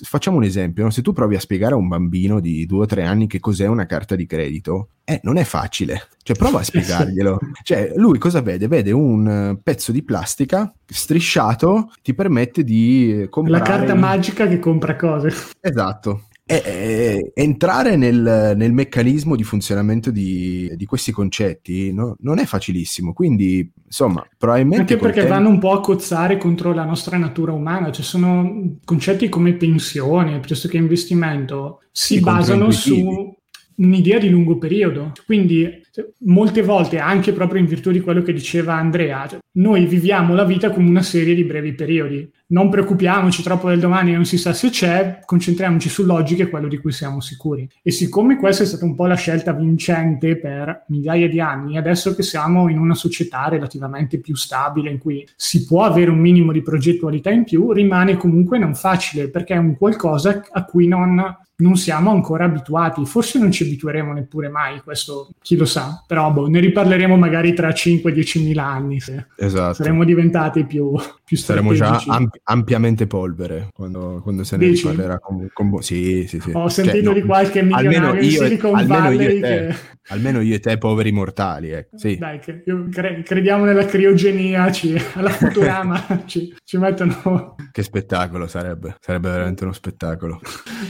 facciamo 0.03 0.37
un 0.39 0.45
esempio, 0.45 0.85
no? 0.85 0.91
se 0.91 1.03
tu 1.03 1.13
provi 1.13 1.37
a 1.37 1.41
spiegare 1.41 1.75
a 1.75 1.77
un 1.77 1.89
bambino 1.89 2.41
di 2.41 2.67
due 2.67 2.83
o 2.83 2.87
tre 2.87 3.05
anni 3.05 3.27
che 3.27 3.41
cos'è 3.41 3.67
una 3.67 3.87
carta 3.87 4.17
di 4.17 4.27
credito, 4.27 4.89
eh, 5.05 5.21
non 5.23 5.37
è 5.37 5.45
facile, 5.45 6.09
cioè 6.23 6.37
prova 6.37 6.61
a 6.61 6.63
spiegarglielo. 6.65 7.39
cioè, 7.63 7.93
lui 7.97 8.19
cosa 8.19 8.41
vede? 8.41 8.69
Vede 8.69 8.93
un 8.93 9.59
pezzo 9.63 9.93
di 9.93 10.03
plastica 10.03 10.73
strisciato, 10.87 11.93
ti 12.03 12.15
permette 12.15 12.65
di 12.65 13.27
comprare... 13.31 13.63
La 13.63 13.69
carta 13.69 13.95
magica 13.95 14.49
che 14.49 14.59
compra 14.59 14.97
cose. 14.97 15.33
Esatto, 15.61 16.29
è, 16.47 16.61
è, 16.61 17.31
entrare 17.35 17.97
nel, 17.97 18.53
nel, 18.55 18.73
meccanismo 18.73 19.35
di 19.35 19.45
funzionamento 19.45 20.11
di, 20.11 20.71
di 20.77 20.85
questi 20.85 21.11
concetti 21.11 21.91
no? 21.93 22.17
non 22.21 22.39
è 22.39 22.45
facilissimo, 22.45 23.15
quindi 23.15 23.71
insomma 23.95 24.27
probabilmente... 24.37 24.81
Anche 24.81 24.97
perché 24.97 25.21
tempo... 25.21 25.35
vanno 25.35 25.49
un 25.51 25.61
po' 25.61 25.71
a 25.71 25.81
cozzare 25.81 26.37
contro 26.37 26.73
la 26.73 26.85
nostra 26.85 27.17
natura 27.17 27.53
umana, 27.53 27.93
cioè 27.93 28.05
sono 28.05 28.79
concetti 28.85 29.29
come 29.29 29.55
pensione 29.55 30.41
piuttosto 30.41 30.67
che 30.67 30.77
investimento, 30.77 31.81
si 31.93 32.19
basano 32.19 32.73
su 32.73 33.33
un'idea 33.77 34.19
di 34.19 34.29
lungo 34.29 34.59
periodo. 34.59 35.13
Quindi 35.25 35.83
cioè, 35.93 36.07
molte 36.25 36.63
volte, 36.63 36.99
anche 36.99 37.33
proprio 37.33 37.61
in 37.61 37.67
virtù 37.67 37.93
di 37.93 38.01
quello 38.01 38.23
che 38.23 38.33
diceva 38.33 38.75
Andrea, 38.75 39.29
cioè, 39.29 39.39
noi 39.53 39.87
viviamo 39.87 40.35
la 40.35 40.45
vita 40.45 40.71
come 40.71 40.89
una 40.89 41.03
serie 41.03 41.35
di 41.35 41.45
brevi 41.45 41.73
periodi. 41.75 42.29
Non 42.55 42.71
preoccupiamoci 42.71 43.43
troppo 43.43 43.69
del 43.69 43.81
domani, 43.81 44.13
non 44.13 44.25
si 44.25 44.39
sa 44.39 44.53
se 44.53 44.71
c'è, 44.71 45.23
concentriamoci 45.25 45.89
sull'oggi 45.89 46.37
che 46.37 46.45
è 46.45 46.49
quello 46.51 46.69
di 46.69 46.79
cui 46.79 46.93
siamo 46.93 47.21
sicuri. 47.21 47.69
E 47.83 47.91
siccome 47.91 48.37
questa 48.37 48.63
è 48.63 48.67
stata 48.67 48.85
un 48.85 48.95
po' 48.95 49.07
la 49.07 49.17
scelta 49.17 49.53
vincente 49.53 50.39
per 50.39 50.85
migliaia 50.87 51.29
di 51.29 51.41
anni, 51.41 51.77
adesso 51.77 52.15
che 52.15 52.23
siamo 52.23 52.69
in 52.69 52.79
una 52.79 52.95
società 52.95 53.49
relativamente 53.49 54.21
più 54.21 54.37
stabile, 54.37 54.89
in 54.89 54.99
cui 54.99 55.27
si 55.35 55.65
può 55.65 55.83
avere 55.83 56.13
un 56.13 56.21
minimo 56.21 56.53
di 56.53 56.63
progettualità 56.63 57.29
in 57.29 57.43
più, 57.43 57.73
rimane 57.73 58.17
comunque 58.17 58.57
non 58.57 58.77
facile 58.77 59.31
perché 59.31 59.55
è 59.55 59.59
un 59.59 59.77
qualcosa 59.77 60.45
a 60.53 60.65
cui 60.65 60.87
non 60.87 61.37
non 61.57 61.77
siamo 61.77 62.11
ancora 62.11 62.45
abituati, 62.45 63.05
forse 63.07 63.39
non 63.39 63.53
ci 63.53 63.63
abitueremo 63.63 64.13
neppure 64.13 64.49
mai, 64.49 64.81
questo 64.81 65.31
chi 65.41 65.57
lo 65.57 65.65
sa, 65.65 66.03
però 66.07 66.33
boh, 66.33 66.49
ne 66.49 66.59
riparleremo 66.61 67.17
magari 67.17 67.55
tra 67.55 67.69
5-10 67.69 68.43
mila 68.43 68.67
anni 68.67 69.01
se 69.01 69.27
esatto. 69.37 69.75
saremo 69.75 70.05
diventati 70.05 70.65
più, 70.65 70.93
più 71.25 71.37
Saremo 71.37 71.73
già 71.73 72.03
ampi- 72.07 72.41
ampiamente 72.45 73.07
polvere 73.07 73.69
quando, 73.73 74.21
quando 74.23 74.45
se 74.45 74.57
ne 74.57 74.69
Dici? 74.69 74.89
riparlerà 74.89 75.19
con, 75.19 75.49
con... 75.53 75.83
Sì, 75.83 76.27
sì, 76.27 76.41
sì. 76.41 76.51
Ho 76.53 76.69
sentito 76.69 77.13
cioè, 77.13 77.15
di 77.15 77.23
qualche 77.23 77.63
milionario 77.63 78.23
in 78.23 78.31
Silicon 78.31 78.79
e, 78.79 78.87
Valley 78.87 79.41
che... 79.41 79.75
Almeno 80.09 80.41
io 80.41 80.55
e 80.55 80.61
te 80.61 80.77
poveri 80.77 81.13
mortali, 81.13 81.71
eh. 81.71 81.89
sì. 81.95 82.19
Dai, 82.19 82.39
cre- 82.39 83.23
crediamo 83.23 83.65
nella 83.65 83.87
criogenia, 83.87 84.71
ci, 84.71 84.95
alla 85.15 85.31
Futurama 85.31 86.25
ci, 86.27 86.55
ci 86.63 86.77
mettono... 86.77 87.55
Che 87.73 87.83
spettacolo 87.83 88.47
sarebbe, 88.47 88.97
sarebbe 89.01 89.31
veramente 89.31 89.65
uno 89.65 89.73
spettacolo. 89.73 90.41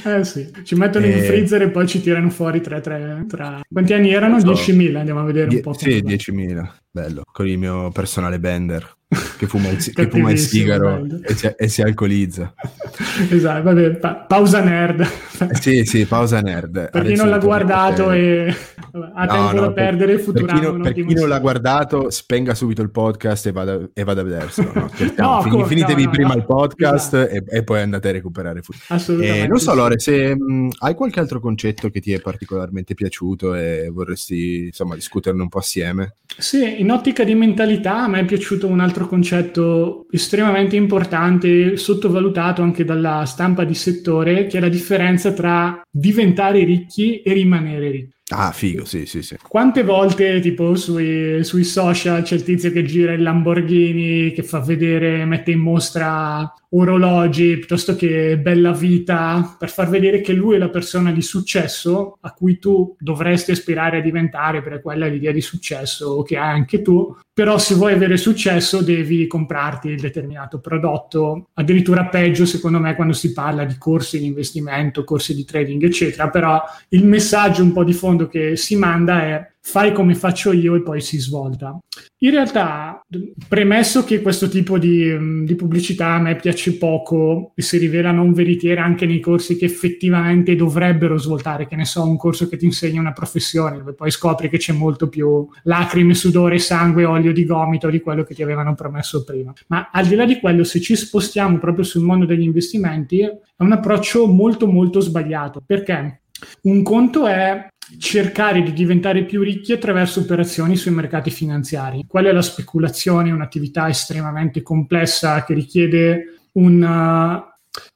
Eh 0.04 0.24
sì, 0.24 0.50
ci 0.62 0.74
mettono 0.74 1.06
in 1.06 1.22
freezer 1.22 1.62
e 1.62 1.70
poi 1.70 1.86
ci 1.86 2.00
tirano 2.00 2.30
fuori 2.30 2.60
3-3 2.60 3.26
tra... 3.26 3.60
Quanti 3.68 3.92
anni 3.92 4.12
erano? 4.12 4.38
So. 4.38 4.52
10.000, 4.52 4.96
andiamo 4.96 5.20
a 5.20 5.24
vedere 5.24 5.54
un 5.54 5.60
po'. 5.60 5.72
Sì, 5.72 6.02
10.000, 6.02 6.66
bello, 6.94 7.24
con 7.32 7.48
il 7.48 7.58
mio 7.58 7.90
personale 7.90 8.38
bender 8.38 8.88
che 9.36 9.46
fuma 9.46 9.68
il, 9.68 9.78
che 9.92 10.08
fuma 10.08 10.30
il 10.30 10.38
sigaro 10.38 11.04
e 11.22 11.34
si, 11.34 11.52
e 11.56 11.68
si, 11.68 11.82
alcolizza. 11.82 12.52
esatto, 13.30 13.62
vabbè, 13.62 13.96
pa- 13.96 14.14
pausa 14.14 14.60
nerd. 14.60 15.00
Eh, 15.00 15.54
sì, 15.60 15.84
sì, 15.84 16.06
pausa 16.06 16.40
nerd. 16.40 16.90
Per 16.90 17.04
chi 17.04 17.14
non 17.14 17.28
l'ha 17.28 17.38
guardato 17.38 18.10
e 18.10 18.54
ha 18.92 19.24
no, 19.24 19.32
tempo 19.32 19.52
no, 19.52 19.60
da 19.60 19.72
per, 19.72 19.74
perdere, 19.74 20.18
Futurama. 20.18 20.52
Per 20.52 20.60
chi, 20.60 20.66
non, 20.66 20.82
per 20.82 20.92
chi 20.92 21.14
non 21.14 21.28
l'ha 21.28 21.38
guardato, 21.40 22.10
spenga 22.10 22.54
subito 22.54 22.82
il 22.82 22.90
podcast 22.90 23.46
e 23.46 23.52
vada, 23.52 23.80
e 23.92 24.04
vada 24.04 24.20
a 24.20 24.24
vederselo. 24.24 24.72
No? 24.74 24.90
no, 25.16 25.42
Fin, 25.42 25.66
finitevi 25.66 26.08
prima 26.08 26.34
il 26.34 26.44
podcast 26.44 27.14
esatto. 27.14 27.50
e, 27.50 27.58
e, 27.58 27.64
poi 27.64 27.80
andate 27.80 28.08
a 28.08 28.12
recuperare 28.12 28.62
Futurama. 28.62 29.00
Assolutamente. 29.00 29.44
Eh, 29.44 29.46
non 29.48 29.58
so, 29.58 29.74
Lore, 29.74 29.98
se 29.98 30.34
mh, 30.34 30.70
hai 30.78 30.94
qualche 30.94 31.20
altro 31.20 31.40
concetto 31.40 31.90
che 31.90 32.00
ti 32.00 32.12
è 32.12 32.20
particolarmente 32.20 32.94
piaciuto 32.94 33.54
e 33.54 33.88
vorresti 33.92 34.66
insomma 34.66 34.94
discuterne 34.94 35.42
un 35.42 35.48
po' 35.48 35.58
assieme. 35.58 36.16
Sì, 36.36 36.80
in 36.84 36.90
ottica 36.90 37.24
di 37.24 37.34
mentalità 37.34 38.02
a 38.02 38.08
me 38.08 38.20
è 38.20 38.24
piaciuto 38.26 38.66
un 38.66 38.78
altro 38.78 39.06
concetto 39.06 40.04
estremamente 40.10 40.76
importante, 40.76 41.78
sottovalutato 41.78 42.60
anche 42.60 42.84
dalla 42.84 43.24
stampa 43.24 43.64
di 43.64 43.72
settore, 43.72 44.46
che 44.46 44.58
è 44.58 44.60
la 44.60 44.68
differenza 44.68 45.32
tra 45.32 45.82
diventare 45.90 46.62
ricchi 46.62 47.22
e 47.22 47.32
rimanere 47.32 47.90
ricchi. 47.90 48.12
Ah, 48.28 48.52
figo, 48.52 48.84
sì, 48.84 49.06
sì, 49.06 49.22
sì. 49.22 49.36
Quante 49.48 49.82
volte, 49.82 50.40
tipo, 50.40 50.74
sui, 50.76 51.42
sui, 51.42 51.64
social 51.64 52.22
c'è 52.22 52.34
il 52.34 52.42
tizio 52.42 52.70
che 52.70 52.84
gira 52.84 53.12
il 53.12 53.22
Lamborghini, 53.22 54.32
che 54.32 54.42
fa 54.42 54.60
vedere, 54.60 55.24
mette 55.24 55.52
in 55.52 55.60
mostra 55.60 56.52
orologi 56.76 57.56
piuttosto 57.58 57.94
che 57.94 58.38
bella 58.38 58.72
vita, 58.72 59.56
per 59.58 59.70
far 59.70 59.88
vedere 59.88 60.20
che 60.20 60.32
lui 60.32 60.56
è 60.56 60.58
la 60.58 60.68
persona 60.68 61.12
di 61.12 61.22
successo 61.22 62.18
a 62.20 62.32
cui 62.32 62.58
tu 62.58 62.96
dovresti 62.98 63.52
aspirare 63.52 63.98
a 63.98 64.02
diventare, 64.02 64.62
perché 64.62 64.80
quella 64.80 65.06
è 65.06 65.10
l'idea 65.10 65.32
di 65.32 65.40
successo 65.40 66.22
che 66.22 66.36
hai 66.36 66.52
anche 66.52 66.82
tu. 66.82 67.16
Però 67.32 67.58
se 67.58 67.74
vuoi 67.74 67.92
avere 67.92 68.16
successo 68.16 68.80
devi 68.80 69.26
comprarti 69.26 69.88
il 69.88 70.00
determinato 70.00 70.60
prodotto, 70.60 71.48
addirittura 71.54 72.06
peggio 72.06 72.46
secondo 72.46 72.78
me 72.78 72.94
quando 72.94 73.12
si 73.12 73.32
parla 73.32 73.64
di 73.64 73.76
corsi 73.76 74.20
di 74.20 74.26
investimento, 74.26 75.02
corsi 75.02 75.34
di 75.34 75.44
trading, 75.44 75.82
eccetera. 75.82 76.28
Però 76.28 76.62
il 76.90 77.04
messaggio 77.04 77.62
un 77.62 77.72
po' 77.72 77.82
di 77.82 77.92
fondo 77.92 78.28
che 78.28 78.56
si 78.56 78.76
manda 78.76 79.22
è 79.22 79.52
fai 79.66 79.92
come 79.92 80.14
faccio 80.14 80.52
io 80.52 80.74
e 80.74 80.82
poi 80.82 81.00
si 81.00 81.18
svolta. 81.18 81.78
In 82.18 82.30
realtà, 82.30 83.00
premesso 83.48 84.04
che 84.04 84.20
questo 84.20 84.48
tipo 84.48 84.78
di, 84.78 85.04
mm, 85.10 85.46
di, 85.46 85.54
pubblicità 85.54 86.08
a 86.08 86.20
me 86.20 86.36
piace 86.36 86.76
poco 86.76 87.52
e 87.54 87.62
si 87.62 87.78
rivela 87.78 88.12
non 88.12 88.34
veritiera 88.34 88.84
anche 88.84 89.06
nei 89.06 89.20
corsi 89.20 89.56
che 89.56 89.64
effettivamente 89.64 90.54
dovrebbero 90.54 91.16
svoltare, 91.16 91.66
che 91.66 91.76
ne 91.76 91.86
so, 91.86 92.04
un 92.04 92.18
corso 92.18 92.46
che 92.46 92.58
ti 92.58 92.66
insegna 92.66 93.00
una 93.00 93.12
professione, 93.12 93.78
dove 93.78 93.94
poi 93.94 94.10
scopri 94.10 94.50
che 94.50 94.58
c'è 94.58 94.74
molto 94.74 95.08
più 95.08 95.48
lacrime, 95.62 96.12
sudore, 96.12 96.58
sangue, 96.58 97.06
olio 97.06 97.32
di 97.32 97.46
gomito 97.46 97.88
di 97.88 98.00
quello 98.00 98.22
che 98.22 98.34
ti 98.34 98.42
avevano 98.42 98.74
promesso 98.74 99.24
prima. 99.24 99.52
Ma 99.68 99.88
al 99.90 100.06
di 100.06 100.14
là 100.14 100.26
di 100.26 100.40
quello, 100.40 100.62
se 100.62 100.78
ci 100.80 100.94
spostiamo 100.94 101.58
proprio 101.58 101.84
sul 101.84 102.02
mondo 102.02 102.26
degli 102.26 102.42
investimenti, 102.42 103.20
è 103.20 103.32
un 103.62 103.72
approccio 103.72 104.26
molto 104.26 104.66
molto 104.66 105.00
sbagliato. 105.00 105.62
Perché? 105.64 106.20
Un 106.62 106.82
conto 106.82 107.26
è 107.26 107.68
cercare 107.98 108.62
di 108.62 108.72
diventare 108.72 109.24
più 109.24 109.42
ricchi 109.42 109.72
attraverso 109.72 110.20
operazioni 110.20 110.76
sui 110.76 110.92
mercati 110.92 111.30
finanziari. 111.30 112.04
Qual 112.06 112.24
è 112.24 112.32
la 112.32 112.42
speculazione? 112.42 113.30
Un'attività 113.30 113.88
estremamente 113.88 114.62
complessa 114.62 115.44
che 115.44 115.54
richiede 115.54 116.38
un, 116.52 116.82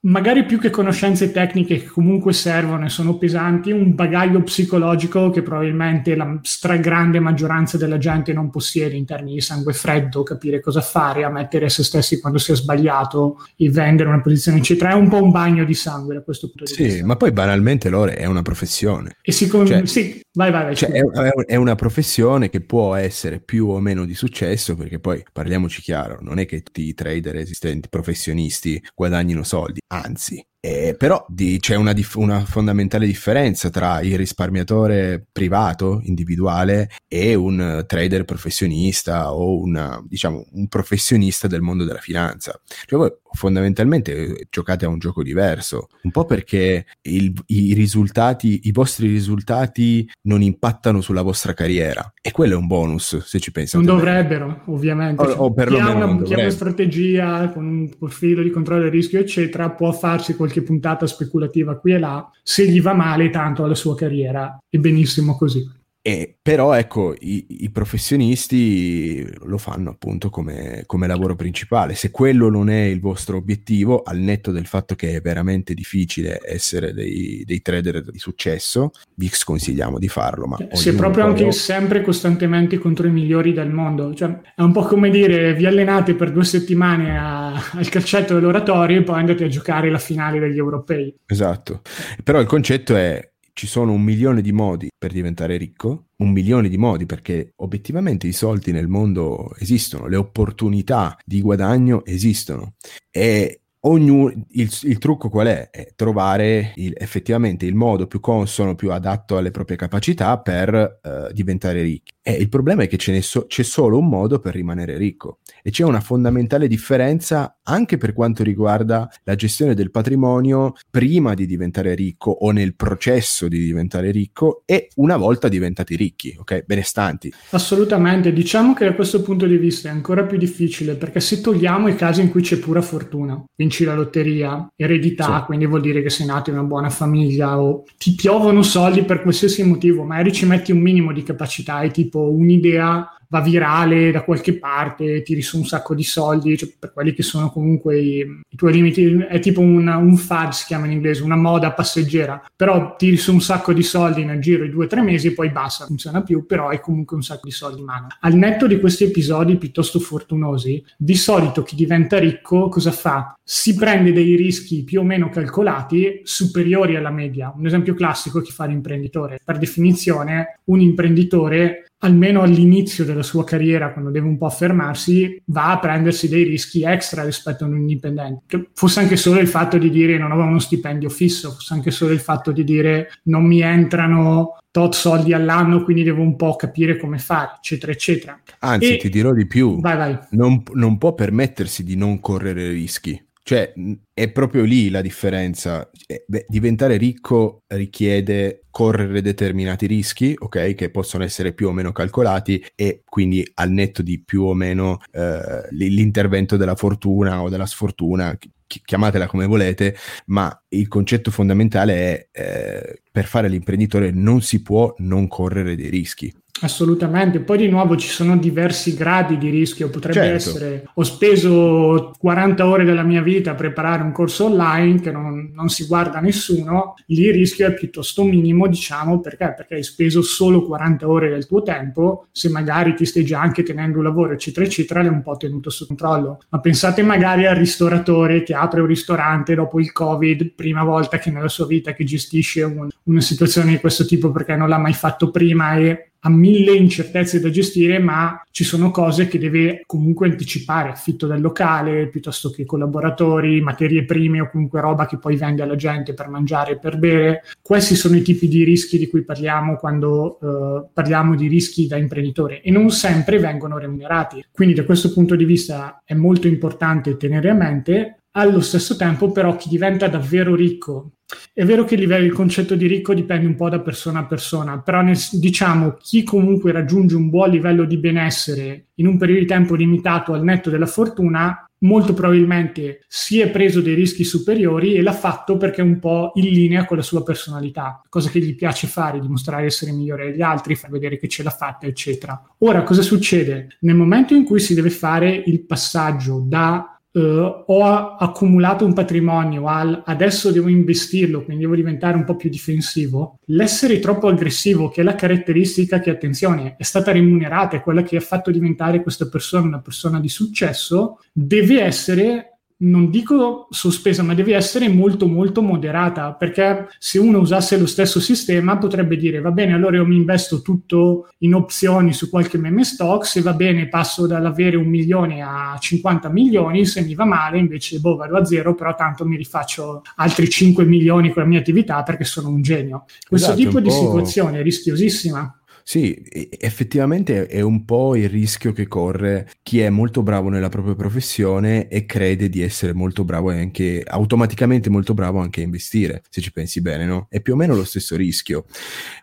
magari 0.01 0.45
più 0.45 0.59
che 0.59 0.71
conoscenze 0.71 1.31
tecniche 1.31 1.79
che 1.79 1.87
comunque 1.87 2.33
servono 2.33 2.85
e 2.85 2.89
sono 2.89 3.17
pesanti, 3.17 3.71
un 3.71 3.95
bagaglio 3.95 4.43
psicologico 4.43 5.31
che 5.31 5.43
probabilmente 5.43 6.15
la 6.15 6.39
stragrande 6.43 7.21
maggioranza 7.21 7.77
della 7.77 7.99
gente 7.99 8.33
non 8.33 8.51
possiede 8.51 8.97
in 8.97 9.05
termini 9.05 9.35
di 9.35 9.41
sangue 9.41 9.73
freddo, 9.73 10.23
capire 10.23 10.61
cosa 10.61 10.81
fare, 10.81 11.25
ammettere 11.25 11.67
a 11.67 11.69
se 11.69 11.83
stessi 11.83 12.21
quando 12.21 12.39
si 12.39 12.53
è 12.53 12.57
sbagliato, 12.57 13.37
e 13.57 13.71
vendere 13.71 14.09
una 14.09 14.21
posizione, 14.21 14.59
eccetera. 14.59 14.91
È 14.91 14.95
un 14.95 15.09
po' 15.09 15.23
un 15.23 15.31
bagno 15.31 15.65
di 15.65 15.75
sangue 15.75 16.15
da 16.15 16.23
questo 16.23 16.49
punto 16.49 16.65
di 16.65 16.73
sì, 16.73 16.83
vista. 16.83 16.99
Sì, 16.99 17.05
ma 17.05 17.17
poi 17.17 17.33
banalmente 17.33 17.89
l'ore 17.89 18.15
è 18.15 18.27
una 18.27 18.43
professione. 18.43 19.17
E 19.23 19.33
siccome... 19.33 19.67
Cioè, 19.67 19.87
sì, 19.87 20.21
vai, 20.39 20.51
vai, 20.53 20.65
vai. 20.65 20.77
Cioè 20.77 20.91
è, 20.91 21.03
è, 21.47 21.57
una 21.57 21.75
professione 21.75 22.49
che 22.49 22.61
può 22.61 22.95
essere 22.95 23.41
più 23.41 23.69
o 23.69 23.81
meno 23.81 24.05
di 24.05 24.15
successo, 24.15 24.77
perché 24.77 25.01
poi 25.01 25.23
parliamoci 25.33 25.83
chiaro, 25.83 26.19
non 26.21 26.39
è 26.39 26.47
che 26.47 26.63
tutti 26.63 26.87
i 26.87 26.95
trader 26.95 27.37
esistenti, 27.37 27.89
professionisti, 27.89 28.83
guadagnino 28.95 29.43
soldi 29.43 29.81
anzi. 29.89 30.45
Eh, 30.61 30.97
però 30.99 31.25
di, 31.29 31.59
c'è 31.61 31.77
una, 31.77 31.93
dif- 31.93 32.17
una, 32.17 32.45
fondamentale 32.45 33.07
differenza 33.07 33.71
tra 33.71 34.01
il 34.01 34.17
risparmiatore 34.17 35.25
privato, 35.31 36.01
individuale, 36.03 36.91
e 37.07 37.35
un 37.35 37.85
trader 37.87 38.25
professionista 38.25 39.33
o 39.33 39.59
una, 39.61 40.03
diciamo, 40.07 40.47
un 40.53 40.67
professionista 40.69 41.47
del 41.47 41.63
mondo 41.63 41.85
della 41.85 42.01
finanza. 42.01 42.61
Cioè 42.87 42.99
voi 42.99 43.13
fondamentalmente 43.33 44.15
eh, 44.15 44.47
giocate 44.51 44.85
a 44.85 44.89
un 44.89 44.99
gioco 44.99 45.23
diverso, 45.23 45.89
un 46.03 46.11
po' 46.11 46.25
perché 46.25 46.87
il, 47.03 47.33
i 47.47 47.75
risultati, 47.75 48.61
i 48.65 48.73
vostri 48.73 49.09
risultati 49.09 50.09
non 50.23 50.43
impattano 50.43 51.01
sulla 51.01 51.23
vostra 51.23 51.55
carriera 51.55 52.13
e 52.21 52.31
quello 52.31 52.55
è 52.55 52.57
un 52.57 52.67
bonus 52.67 53.19
se 53.19 53.41
ci 53.41 53.53
pensate. 53.53 53.85
Non 53.85 53.97
dovrebbero, 53.97 54.63
ovviamente. 54.67 55.23
O, 55.23 55.45
o 55.45 55.53
perlomeno 55.53 55.89
chi 55.89 56.01
ha 56.01 56.05
una, 56.05 56.23
chi 56.23 56.35
ha 56.35 56.39
una 56.41 56.51
strategia 56.51 57.51
con 57.51 57.67
un 57.67 57.99
profilo 57.99 58.43
di 58.43 58.51
controllo 58.51 58.83
del 58.83 58.91
rischio, 58.91 59.19
eccetera, 59.19 59.71
può 59.71 59.93
farsi 59.93 60.37
qualche 60.37 60.63
puntata 60.63 61.07
speculativa 61.07 61.79
qui 61.79 61.93
e 61.93 61.99
là. 61.99 62.31
Se 62.43 62.67
gli 62.67 62.81
va 62.81 62.95
male, 62.95 63.31
tanto 63.31 63.65
alla 63.65 63.75
sua 63.75 63.95
carriera 63.95 64.59
è 64.69 64.79
benissimo 64.79 65.37
così. 65.37 65.77
E, 66.09 66.39
però 66.41 66.73
ecco, 66.73 67.15
i, 67.19 67.45
i, 67.65 67.71
professionisti 67.71 69.31
lo 69.43 69.59
fanno 69.59 69.91
appunto 69.91 70.31
come, 70.31 70.85
come, 70.87 71.07
lavoro 71.07 71.37
principale. 71.37 71.95
Se 71.95 72.11
quello 72.11 72.49
non 72.49 72.71
è 72.71 72.85
il 72.85 72.99
vostro 72.99 73.37
obiettivo, 73.37 74.01
al 74.01 74.17
netto 74.17 74.51
del 74.51 74.65
fatto 74.65 74.95
che 74.95 75.17
è 75.17 75.21
veramente 75.21 75.75
difficile 75.75 76.41
essere 76.43 76.95
dei, 76.95 77.43
dei 77.45 77.61
trader 77.61 78.11
di 78.11 78.19
successo, 78.19 78.93
vi 79.17 79.29
sconsigliamo 79.29 79.99
di 79.99 80.09
farlo. 80.09 80.47
Ma 80.47 80.57
si 80.73 80.89
è 80.89 80.95
proprio 80.95 81.27
anche 81.27 81.45
lo... 81.45 81.51
sempre 81.51 82.01
costantemente 82.01 82.79
contro 82.79 83.07
i 83.07 83.11
migliori 83.11 83.53
del 83.53 83.69
mondo. 83.69 84.15
Cioè, 84.15 84.41
è 84.57 84.63
un 84.63 84.73
po' 84.73 84.85
come 84.85 85.11
dire 85.11 85.53
vi 85.53 85.67
allenate 85.67 86.15
per 86.15 86.33
due 86.33 86.45
settimane 86.45 87.19
a, 87.19 87.53
al 87.53 87.89
calcetto 87.91 88.33
dell'oratorio 88.33 89.01
e 89.01 89.03
poi 89.03 89.19
andate 89.19 89.45
a 89.45 89.49
giocare 89.49 89.91
la 89.91 89.99
finale 89.99 90.39
degli 90.39 90.57
europei. 90.57 91.15
Esatto. 91.27 91.83
Però 92.25 92.41
il 92.41 92.47
concetto 92.47 92.97
è 92.97 93.31
ci 93.59 93.67
sono 93.67 93.91
un 93.91 94.03
milione 94.03 94.41
di 94.41 94.53
modi 94.53 94.89
per 94.97 95.11
diventare 95.11 95.57
ricco, 95.57 96.11
un 96.19 96.31
milione 96.31 96.69
di 96.69 96.79
modi 96.79 97.07
perché 97.07 97.55
obiettivamente 97.57 98.29
i 98.29 98.33
soldi 98.33 98.71
nel 98.71 98.87
mondo 98.87 99.53
esistono, 99.59 100.07
le 100.07 100.15
opportunità 100.15 101.19
di 101.25 101.41
guadagno 101.41 102.05
esistono 102.05 102.75
e 103.11 103.63
Ognuno, 103.83 104.33
il, 104.49 104.79
il, 104.83 104.99
trucco 104.99 105.29
qual 105.29 105.47
è? 105.47 105.71
È 105.71 105.93
trovare 105.95 106.73
il, 106.75 106.95
effettivamente 106.97 107.65
il 107.65 107.77
modo 107.77 108.09
più 108.09 108.19
consono, 108.19 108.75
più 108.75 108.91
adatto 108.91 109.37
alle 109.37 109.53
proprie 109.53 109.77
capacità 109.77 110.37
per 110.41 110.99
uh, 111.01 111.33
diventare 111.33 111.83
ricchi. 111.83 112.13
E 112.21 112.33
il 112.33 112.49
problema 112.49 112.83
è 112.83 112.89
che 112.89 113.23
so, 113.23 113.47
c'è 113.47 113.63
solo 113.63 113.99
un 113.99 114.09
modo 114.09 114.41
per 114.41 114.55
rimanere 114.55 114.97
ricco 114.97 115.39
e 115.63 115.71
c'è 115.71 115.85
una 115.85 116.01
fondamentale 116.01 116.67
differenza 116.67 117.57
anche 117.69 117.97
per 117.99 118.13
quanto 118.13 118.43
riguarda 118.43 119.09
la 119.25 119.35
gestione 119.35 119.75
del 119.75 119.91
patrimonio 119.91 120.75
prima 120.91 121.35
di 121.35 121.47
diventare 121.47 121.95
ricco 121.95 122.31
o 122.31 122.51
nel 122.51 122.75
processo 122.75 123.47
di 123.47 123.59
diventare 123.59 124.11
ricco 124.11 124.63
e 124.65 124.89
una 124.97 125.17
volta 125.17 125.49
diventati 125.49 125.95
ricchi, 125.95 126.35
ok? 126.39 126.65
Benestanti. 126.67 127.33
Assolutamente, 127.51 128.33
diciamo 128.33 128.75
che 128.75 128.87
da 128.87 128.95
questo 128.95 129.23
punto 129.23 129.47
di 129.47 129.57
vista 129.57 129.89
è 129.89 129.93
ancora 129.93 130.25
più 130.25 130.39
difficile 130.39 130.95
perché 130.95 131.21
se 131.21 131.41
togliamo 131.41 131.89
i 131.89 131.95
casi 131.95 132.23
in 132.23 132.31
cui 132.31 132.43
c'è 132.43 132.59
pura 132.59 132.81
fortuna, 132.81 133.43
vinci 133.55 133.85
la 133.85 133.95
lotteria, 133.95 134.67
eredità, 134.75 135.41
sì. 135.41 135.45
quindi 135.45 135.67
vuol 135.67 135.83
dire 135.83 136.03
che 136.03 136.11
sei 136.11 136.27
nato 136.27 136.51
in 136.51 136.57
una 136.57 136.67
buona 136.67 136.91
famiglia 136.91 137.61
o 137.61 137.85
ti 137.99 138.15
piovono 138.15 138.63
soldi 138.63 139.03
per 139.05 139.21
qualsiasi 139.21 139.63
motivo, 139.63 140.05
magari 140.05 140.33
ci 140.33 140.47
metti 140.47 140.73
un 140.73 140.79
minimo 140.79 141.13
di 141.13 141.23
capacità, 141.23 141.75
hai 141.77 141.91
tipo 141.91 142.31
un'idea 142.31 143.18
va 143.29 143.41
virale 143.41 144.11
da 144.11 144.23
qualche 144.23 144.59
parte, 144.59 145.23
tiri 145.23 145.43
su 145.43 145.59
un 145.59 145.67
sacco 145.67 145.95
di 145.95 146.03
soldi, 146.03 146.57
cioè 146.57 146.73
per 146.79 146.93
quelli 146.93 147.13
che 147.13 147.23
sono 147.23 147.51
comunque 147.51 147.99
i, 147.99 148.19
i 148.49 148.57
tuoi 148.57 148.73
limiti, 148.73 149.25
è 149.29 149.39
tipo 149.39 149.61
una, 149.61 149.97
un 149.97 150.17
fad, 150.17 150.53
si 150.53 150.67
chiama 150.67 150.87
in 150.87 150.93
inglese, 150.93 151.23
una 151.23 151.37
moda 151.37 151.73
passeggera, 151.73 152.43
però 152.55 152.97
tiri 152.97 153.17
su 153.17 153.33
un 153.33 153.41
sacco 153.41 153.73
di 153.73 153.83
soldi 153.83 154.25
nel 154.25 154.41
giro 154.41 154.65
di 154.65 154.71
due 154.71 154.87
o 154.87 154.89
tre 154.89 155.03
mesi 155.03 155.29
e 155.29 155.33
poi 155.33 155.51
basta, 155.51 155.87
funziona 155.87 156.23
più, 156.23 156.47
però 156.47 156.69
hai 156.69 156.81
comunque 156.81 157.17
un 157.17 157.23
sacco 157.23 157.47
di 157.47 157.53
soldi 157.53 157.81
in 157.81 157.87
mano. 157.87 158.07
Al 158.21 158.35
netto 158.35 158.67
di 158.67 158.81
questi 158.81 159.05
episodi 159.05 159.57
piuttosto 159.57 159.99
fortunosi, 159.99 160.83
di 160.97 161.15
solito 161.15 161.63
chi 161.63 161.77
diventa 161.77 162.19
ricco 162.19 162.69
cosa 162.69 162.93
fa? 162.93 163.37
Si 163.43 163.75
prende 163.75 164.13
dei 164.13 164.37
rischi 164.37 164.85
più 164.85 165.01
o 165.01 165.05
meno 165.05 165.29
calcolati 165.29 166.21
superiori 166.23 166.97
alla 166.97 167.11
media. 167.11 167.53
Un 167.57 167.67
esempio 167.67 167.95
classico 167.95 168.41
è 168.41 168.43
chi 168.43 168.53
fa 168.53 168.65
l'imprenditore. 168.65 169.41
Per 169.45 169.59
definizione, 169.59 170.61
un 170.65 170.81
imprenditore 170.81 171.89
almeno 172.01 172.43
all'inizio 172.43 173.05
della 173.05 173.23
sua 173.23 173.45
carriera, 173.45 173.93
quando 173.93 174.11
deve 174.11 174.27
un 174.27 174.39
po' 174.39 174.47
affermarsi, 174.47 175.41
va 175.47 175.73
a 175.73 175.79
prendersi 175.79 176.29
dei 176.29 176.45
rischi 176.45 176.83
extra 176.85 177.25
rispetto 177.25 177.65
a 177.65 177.67
un 177.67 177.77
indipendente. 177.77 178.43
Che 178.47 178.69
fosse 178.75 179.01
anche 179.01 179.17
solo 179.17 179.41
il 179.41 179.49
fatto 179.49 179.79
di 179.79 179.91
dire 179.91 180.19
non 180.19 180.33
ho 180.33 180.43
uno 180.43 180.59
stipendio 180.59 181.09
fisso, 181.09 181.51
fosse 181.53 181.75
anche 181.75 181.91
solo 181.91 182.13
il 182.13 182.21
fatto 182.21 182.53
di 182.53 182.65
dire 182.65 183.11
non 183.25 183.45
mi 183.45 183.61
entrano 183.61 184.59
tot 184.71 184.95
soldi 184.95 185.33
all'anno, 185.33 185.83
quindi 185.83 186.03
devo 186.03 186.23
un 186.23 186.37
po' 186.37 186.55
capire 186.55 186.99
come 186.99 187.19
fare, 187.19 187.57
eccetera, 187.57 187.91
eccetera. 187.91 188.41
Anzi, 188.61 188.95
e... 188.95 188.97
ti 188.99 189.09
dirò 189.09 189.33
di 189.33 189.47
più, 189.47 189.81
vai, 189.81 189.97
vai. 189.97 190.19
Non, 190.31 190.63
non 190.75 190.99
può 190.99 191.15
permettersi 191.15 191.83
di 191.83 191.97
non 191.97 192.21
correre 192.21 192.69
rischi. 192.69 193.21
Cioè, 193.49 193.73
è 194.13 194.31
proprio 194.31 194.65
lì 194.65 194.91
la 194.91 195.01
differenza. 195.01 195.89
Eh, 196.07 196.23
beh, 196.27 196.45
diventare 196.49 196.99
ricco 196.99 197.63
richiede 197.69 198.65
correre 198.71 199.23
determinati 199.23 199.87
rischi, 199.87 200.35
ok, 200.39 200.75
che 200.75 200.91
possono 200.91 201.25
essere 201.25 201.55
più 201.55 201.69
o 201.69 201.73
meno 201.73 201.91
calcolati 201.91 202.63
e 202.75 203.05
quindi 203.07 203.51
al 203.55 203.71
netto 203.71 204.03
di 204.03 204.23
più 204.23 204.43
o 204.43 204.53
meno 204.53 204.99
eh, 205.13 205.67
l'intervento 205.71 206.59
della 206.59 206.77
fortuna 206.77 207.41
o 207.41 207.49
della 207.49 207.65
sfortuna, 207.65 208.37
chiamatela 208.67 209.27
come 209.27 209.47
volete, 209.47 209.97
ma 210.27 210.55
il 210.69 210.87
concetto 210.87 211.31
fondamentale 211.31 211.95
è 211.95 212.29
eh, 212.31 213.03
per 213.11 213.25
fare 213.25 213.49
l'imprenditore 213.49 214.11
non 214.11 214.43
si 214.43 214.61
può 214.61 214.93
non 214.99 215.27
correre 215.27 215.75
dei 215.75 215.89
rischi. 215.89 216.31
Assolutamente, 216.61 217.41
poi 217.41 217.59
di 217.59 217.69
nuovo 217.69 217.97
ci 217.97 218.09
sono 218.09 218.37
diversi 218.37 218.95
gradi 218.95 219.39
di 219.39 219.51
rischio, 219.51 219.91
potrebbe 219.91 220.19
certo. 220.19 220.35
essere 220.35 220.89
ho 220.93 221.03
speso 221.03 222.13
40 222.19 222.67
ore 222.67 222.85
della 222.85 223.03
mia 223.03 223.23
vita 223.23 223.53
a 223.53 223.55
preparare 223.55 224.03
un 224.03 224.13
corso 224.13 224.47
online 224.47 225.01
che 225.01 225.11
non, 225.11 225.51
non, 225.53 225.69
si 225.69 225.87
guarda 225.87 226.21
nessuno, 226.21 226.95
lì 227.07 227.25
il 227.25 227.33
rischio 227.33 227.67
è 227.67 227.75
piuttosto 227.75 228.25
minimo, 228.25 228.67
diciamo, 228.67 229.21
perché? 229.21 229.55
Perché 229.57 229.75
hai 229.77 229.83
speso 229.83 230.23
solo 230.23 230.65
40 230.65 231.09
ore 231.09 231.29
del 231.29 231.47
tuo 231.47 231.63
tempo, 231.63 232.27
se 232.33 232.49
magari 232.49 232.95
ti 232.95 233.05
stai 233.05 233.25
già 233.25 233.41
anche 233.41 233.63
tenendo 233.63 233.99
un 233.99 234.05
lavoro, 234.05 234.33
eccetera, 234.33 234.65
eccetera, 234.65 235.03
l'hai 235.03 235.11
un 235.11 235.23
po' 235.23 235.37
tenuto 235.37 235.71
sotto 235.71 235.95
controllo. 235.99 236.41
Ma 236.51 236.61
pensate 236.61 237.03
magari 237.03 237.47
al 237.47 237.57
ristoratore 237.57 238.43
che 238.43 238.55
apre 238.55 238.81
un 238.81 238.87
ristorante 238.87 239.55
dopo 239.55 239.81
il 239.81 239.93
Covid, 239.93 240.53
prima 240.53 240.85
volta 240.85 241.19
che 241.19 241.31
nella 241.31 241.49
sua 241.49 241.67
vita 241.67 241.93
che 241.93 242.05
gestisce 242.05 242.63
un, 242.63 242.89
una 243.05 243.21
situazione 243.21 243.73
di 243.73 243.79
questo 243.79 244.05
tipo 244.05 244.31
perché 244.31 244.55
non 244.55 244.69
l'ha 244.69 244.79
mai 244.79 244.93
fatto 244.95 245.31
prima 245.31 245.77
e 245.77 246.11
ha 246.21 246.31
mille 246.31 246.73
incertezze 246.73 247.41
da 247.41 247.51
gestire, 247.51 247.99
ma 247.99 248.43
ci 248.51 248.65
sono 248.65 248.91
cose 248.91 249.29
che 249.29 249.39
deve 249.39 249.83
comunque 249.87 250.29
anticipare, 250.29 250.91
affitto 250.91 251.27
del 251.27 251.41
locale 251.41 252.09
piuttosto 252.09 252.51
che 252.51 252.65
collaboratori, 252.65 253.61
materie 253.61 254.05
prime 254.05 254.41
o 254.41 254.51
comunque 254.51 254.81
roba 254.81 255.07
che 255.07 255.19
poi 255.19 255.37
vende 255.37 255.63
alla 255.63 255.77
gente 255.77 256.15
per 256.15 256.29
mangiare 256.29 256.73
e 256.73 256.79
per 256.79 256.99
bere. 256.99 257.43
Questi 257.63 257.95
sono 257.95 258.17
i 258.17 258.23
tipi 258.23 258.49
di 258.49 258.65
rischi 258.65 258.99
di 258.99 259.09
cui 259.09 259.23
parliamo 259.23 259.77
quando 259.77 260.39
uh, 260.41 260.89
parliamo 260.93 261.37
di 261.37 261.47
rischi 261.47 261.87
da 261.87 261.97
imprenditore 261.97 262.63
e 262.63 262.71
non 262.71 262.91
sempre 262.91 263.39
vengono 263.39 263.79
remunerati. 263.79 264.45
Quindi 264.51 264.75
da 264.75 264.85
questo 264.85 265.13
punto 265.13 265.37
di 265.37 265.45
vista 265.45 266.03
è 266.05 266.15
molto 266.15 266.49
importante 266.49 267.17
tenere 267.17 267.51
a 267.51 267.55
mente 267.55 268.19
allo 268.33 268.61
stesso 268.61 268.97
tempo, 268.97 269.33
però, 269.33 269.57
chi 269.57 269.69
diventa 269.69 270.07
davvero 270.07 270.55
ricco, 270.55 271.13
è 271.53 271.65
vero 271.65 271.85
che 271.85 271.95
il, 271.95 272.33
concetto 272.33 272.75
di 272.75 272.87
ricco 272.87 273.13
dipende 273.13 273.47
un 273.47 273.55
po' 273.55 273.69
da 273.69 273.81
persona 273.81 274.21
a 274.21 274.27
persona, 274.27 274.81
però 274.81 275.03
nel, 275.03 275.19
diciamo 275.33 275.97
chi 276.01 276.23
comunque 276.23 276.73
raggiunge 276.73 277.17
un 277.17 277.29
buon 277.29 277.51
livello 277.51 277.85
di 277.85 277.99
benessere 277.99 278.87
in 278.95 279.07
un 279.07 279.19
periodo 279.19 279.41
di 279.41 279.47
tempo 279.47 279.75
limitato 279.75 280.33
al 280.33 280.43
netto 280.43 280.71
della 280.71 280.87
fortuna, 280.87 281.69
molto 281.81 282.15
probabilmente 282.15 283.05
si 283.09 283.41
è 283.41 283.51
preso 283.51 283.81
dei 283.83 283.95
rischi 283.95 284.25
superiori 284.25 284.95
e 284.95 285.03
l'ha 285.03 285.13
fatto 285.13 285.59
perché 285.59 285.83
è 285.83 285.85
un 285.85 285.99
po' 285.99 286.33
in 286.37 286.47
linea 286.47 286.87
con 286.87 286.97
la 286.97 287.03
sua 287.03 287.23
personalità, 287.23 288.01
cosa 288.09 288.31
che 288.31 288.41
gli 288.41 288.55
piace 288.55 288.87
fare, 288.87 289.21
dimostrare 289.21 289.63
di 289.63 289.69
essere 289.69 289.93
migliore 289.93 290.31
degli 290.31 290.43
altri, 290.43 290.77
far 290.77 290.91
vedere 290.91 291.19
che 291.19 291.29
ce 291.29 291.43
l'ha 291.43 291.51
fatta, 291.51 291.87
eccetera. 291.87 292.41
Ora, 292.59 292.83
cosa 292.83 293.03
succede? 293.03 293.77
Nel 293.81 293.97
momento 293.97 294.35
in 294.35 294.45
cui 294.45 294.61
si 294.61 294.75
deve 294.75 294.91
fare 294.91 295.43
il 295.47 295.61
passaggio 295.61 296.43
da 296.45 296.98
Uh, 297.11 297.65
ho 297.67 298.17
accumulato 298.17 298.85
un 298.85 298.93
patrimonio, 298.93 299.67
al, 299.67 300.03
adesso 300.05 300.53
devo 300.53 300.69
investirlo, 300.69 301.43
quindi 301.43 301.63
devo 301.63 301.75
diventare 301.75 302.17
un 302.17 302.25
po' 302.25 302.37
più 302.37 302.51
difensivo. 302.51 303.39
L'essere 303.47 303.99
troppo 303.99 304.29
aggressivo, 304.29 304.89
che 304.89 305.01
è 305.01 305.05
la 305.05 305.15
caratteristica 305.15 306.01
che, 306.01 306.11
attenzione, 306.11 306.77
è 306.77 306.83
stata 306.83 307.11
remunerata, 307.11 307.77
è 307.77 307.83
quella 307.83 308.03
che 308.03 308.17
ha 308.17 308.21
fatto 308.21 308.51
diventare 308.51 309.03
questa 309.03 309.27
persona 309.29 309.67
una 309.67 309.81
persona 309.81 310.21
di 310.21 310.29
successo, 310.29 311.19
deve 311.33 311.83
essere 311.83 312.58
non 312.81 313.11
dico 313.11 313.67
sospesa, 313.71 314.23
ma 314.23 314.35
deve 314.35 314.55
essere 314.55 314.89
molto 314.89 315.27
molto 315.27 315.63
moderata, 315.63 316.35
perché 316.35 316.89
se 316.99 317.19
uno 317.19 317.39
usasse 317.39 317.79
lo 317.79 317.87
stesso 317.87 318.21
sistema 318.21 318.79
potrebbe 318.79 319.17
dire 319.17 319.41
va 319.41 319.51
bene, 319.51 319.73
allora 319.73 319.97
io 319.97 320.07
mi 320.07 320.17
investo 320.17 320.63
tutto 320.63 321.29
in 321.39 321.55
opzioni 321.55 322.13
su 322.13 322.31
qualche 322.31 322.59
meme 322.59 322.85
stock, 322.85 323.27
se 323.27 323.41
va 323.41 323.53
bene 323.53 323.89
passo 323.89 324.27
dall'avere 324.27 324.77
un 324.77 324.87
milione 324.87 325.43
a 325.43 325.77
50 325.79 326.29
milioni, 326.29 326.87
se 326.87 327.03
mi 327.03 327.15
va 327.15 327.25
male 327.25 327.59
invece 327.59 327.99
boh 327.99 328.17
vado 328.17 328.37
a 328.37 328.45
zero, 328.45 328.75
però 328.75 328.95
tanto 328.95 329.27
mi 329.27 329.37
rifaccio 329.37 330.03
altri 330.17 330.49
5 330.49 330.85
milioni 330.85 331.33
con 331.33 331.43
la 331.43 331.49
mia 331.49 331.59
attività 331.59 332.03
perché 332.05 332.25
sono 332.25 332.49
un 332.49 332.63
genio. 332.63 333.05
Questo 333.27 333.53
esatto, 333.53 333.67
tipo 333.67 333.81
di 333.81 333.91
situazione 333.91 334.61
è 334.61 334.63
rischiosissima. 334.63 335.58
Sì, 335.89 336.23
effettivamente 336.59 337.47
è 337.47 337.63
un 337.63 337.87
po' 337.87 338.15
il 338.15 338.29
rischio 338.29 338.75
che 338.75 338.87
corre 338.87 339.49
chi 339.63 339.81
è 339.81 339.89
molto 339.89 340.23
bravo 340.23 340.51
nella 340.51 340.69
propria 340.69 340.95
professione 340.95 341.89
e 341.89 342.05
crede 342.05 342.51
di 342.51 342.61
essere 342.61 342.93
molto 342.93 343.25
bravo 343.25 343.53
e 343.53 343.59
anche 343.59 344.05
automaticamente 344.07 344.91
molto 344.91 345.15
bravo 345.15 345.39
anche 345.39 345.63
a 345.63 345.65
investire, 345.65 346.21
se 346.29 346.43
ci 346.43 346.53
pensi 346.53 346.83
bene, 346.83 347.07
no? 347.07 347.27
È 347.31 347.41
più 347.41 347.55
o 347.55 347.57
meno 347.57 347.75
lo 347.75 347.85
stesso 347.85 348.17
rischio. 348.17 348.67